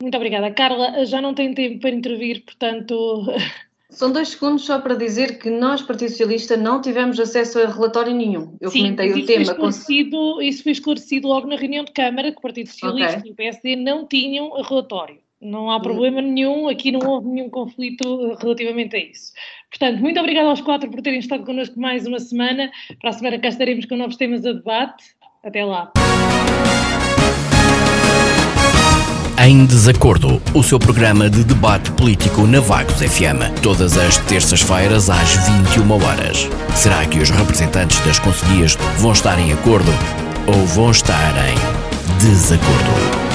Muito 0.00 0.16
obrigada. 0.16 0.50
Carla, 0.52 1.04
já 1.04 1.20
não 1.20 1.34
tem 1.34 1.52
tempo 1.52 1.80
para 1.80 1.90
intervir, 1.90 2.44
portanto. 2.44 3.26
São 3.90 4.12
dois 4.12 4.28
segundos 4.28 4.66
só 4.66 4.78
para 4.78 4.94
dizer 4.94 5.38
que 5.38 5.48
nós, 5.48 5.80
Partido 5.80 6.10
Socialista, 6.10 6.56
não 6.58 6.80
tivemos 6.80 7.18
acesso 7.18 7.58
a 7.58 7.66
relatório 7.66 8.14
nenhum. 8.14 8.54
Eu 8.60 8.70
Sim, 8.70 8.80
comentei 8.80 9.12
o 9.12 9.26
tema. 9.26 9.54
Foi 9.54 10.46
isso 10.46 10.62
foi 10.62 10.72
esclarecido 10.72 11.26
logo 11.26 11.46
na 11.46 11.56
reunião 11.56 11.84
de 11.84 11.92
Câmara, 11.92 12.30
que 12.30 12.38
o 12.38 12.42
Partido 12.42 12.68
Socialista 12.68 13.18
okay. 13.18 13.30
e 13.30 13.32
o 13.32 13.34
PSD 13.34 13.76
não 13.76 14.06
tinham 14.06 14.50
relatório. 14.62 15.18
Não 15.40 15.70
há 15.70 15.80
problema 15.80 16.20
nenhum, 16.20 16.68
aqui 16.68 16.92
não 16.92 17.00
houve 17.08 17.28
nenhum 17.28 17.48
conflito 17.48 18.36
relativamente 18.40 18.96
a 18.96 18.98
isso. 18.98 19.32
Portanto, 19.70 20.00
muito 20.00 20.18
obrigada 20.18 20.48
aos 20.48 20.60
quatro 20.60 20.90
por 20.90 21.02
terem 21.02 21.18
estado 21.18 21.44
connosco 21.44 21.78
mais 21.78 22.06
uma 22.06 22.18
semana. 22.18 22.70
Para 23.00 23.10
a 23.10 23.12
semana 23.12 23.38
cá 23.38 23.48
estaremos 23.48 23.84
com 23.86 23.96
novos 23.96 24.16
temas 24.16 24.44
a 24.44 24.52
debate. 24.52 25.04
Até 25.44 25.64
lá. 25.64 25.92
Em 29.40 29.64
Desacordo, 29.66 30.42
o 30.52 30.64
seu 30.64 30.80
programa 30.80 31.30
de 31.30 31.44
debate 31.44 31.92
político 31.92 32.42
na 32.42 32.58
Vagos 32.58 33.00
FM, 33.00 33.62
todas 33.62 33.96
as 33.96 34.18
terças-feiras 34.26 35.08
às 35.08 35.36
21 35.48 35.92
horas. 35.92 36.48
Será 36.74 37.06
que 37.06 37.20
os 37.20 37.30
representantes 37.30 38.00
das 38.04 38.18
conselhias 38.18 38.74
vão 38.98 39.12
estar 39.12 39.38
em 39.38 39.52
acordo 39.52 39.92
ou 40.48 40.66
vão 40.66 40.90
estar 40.90 41.34
em 41.48 41.54
desacordo? 42.18 43.27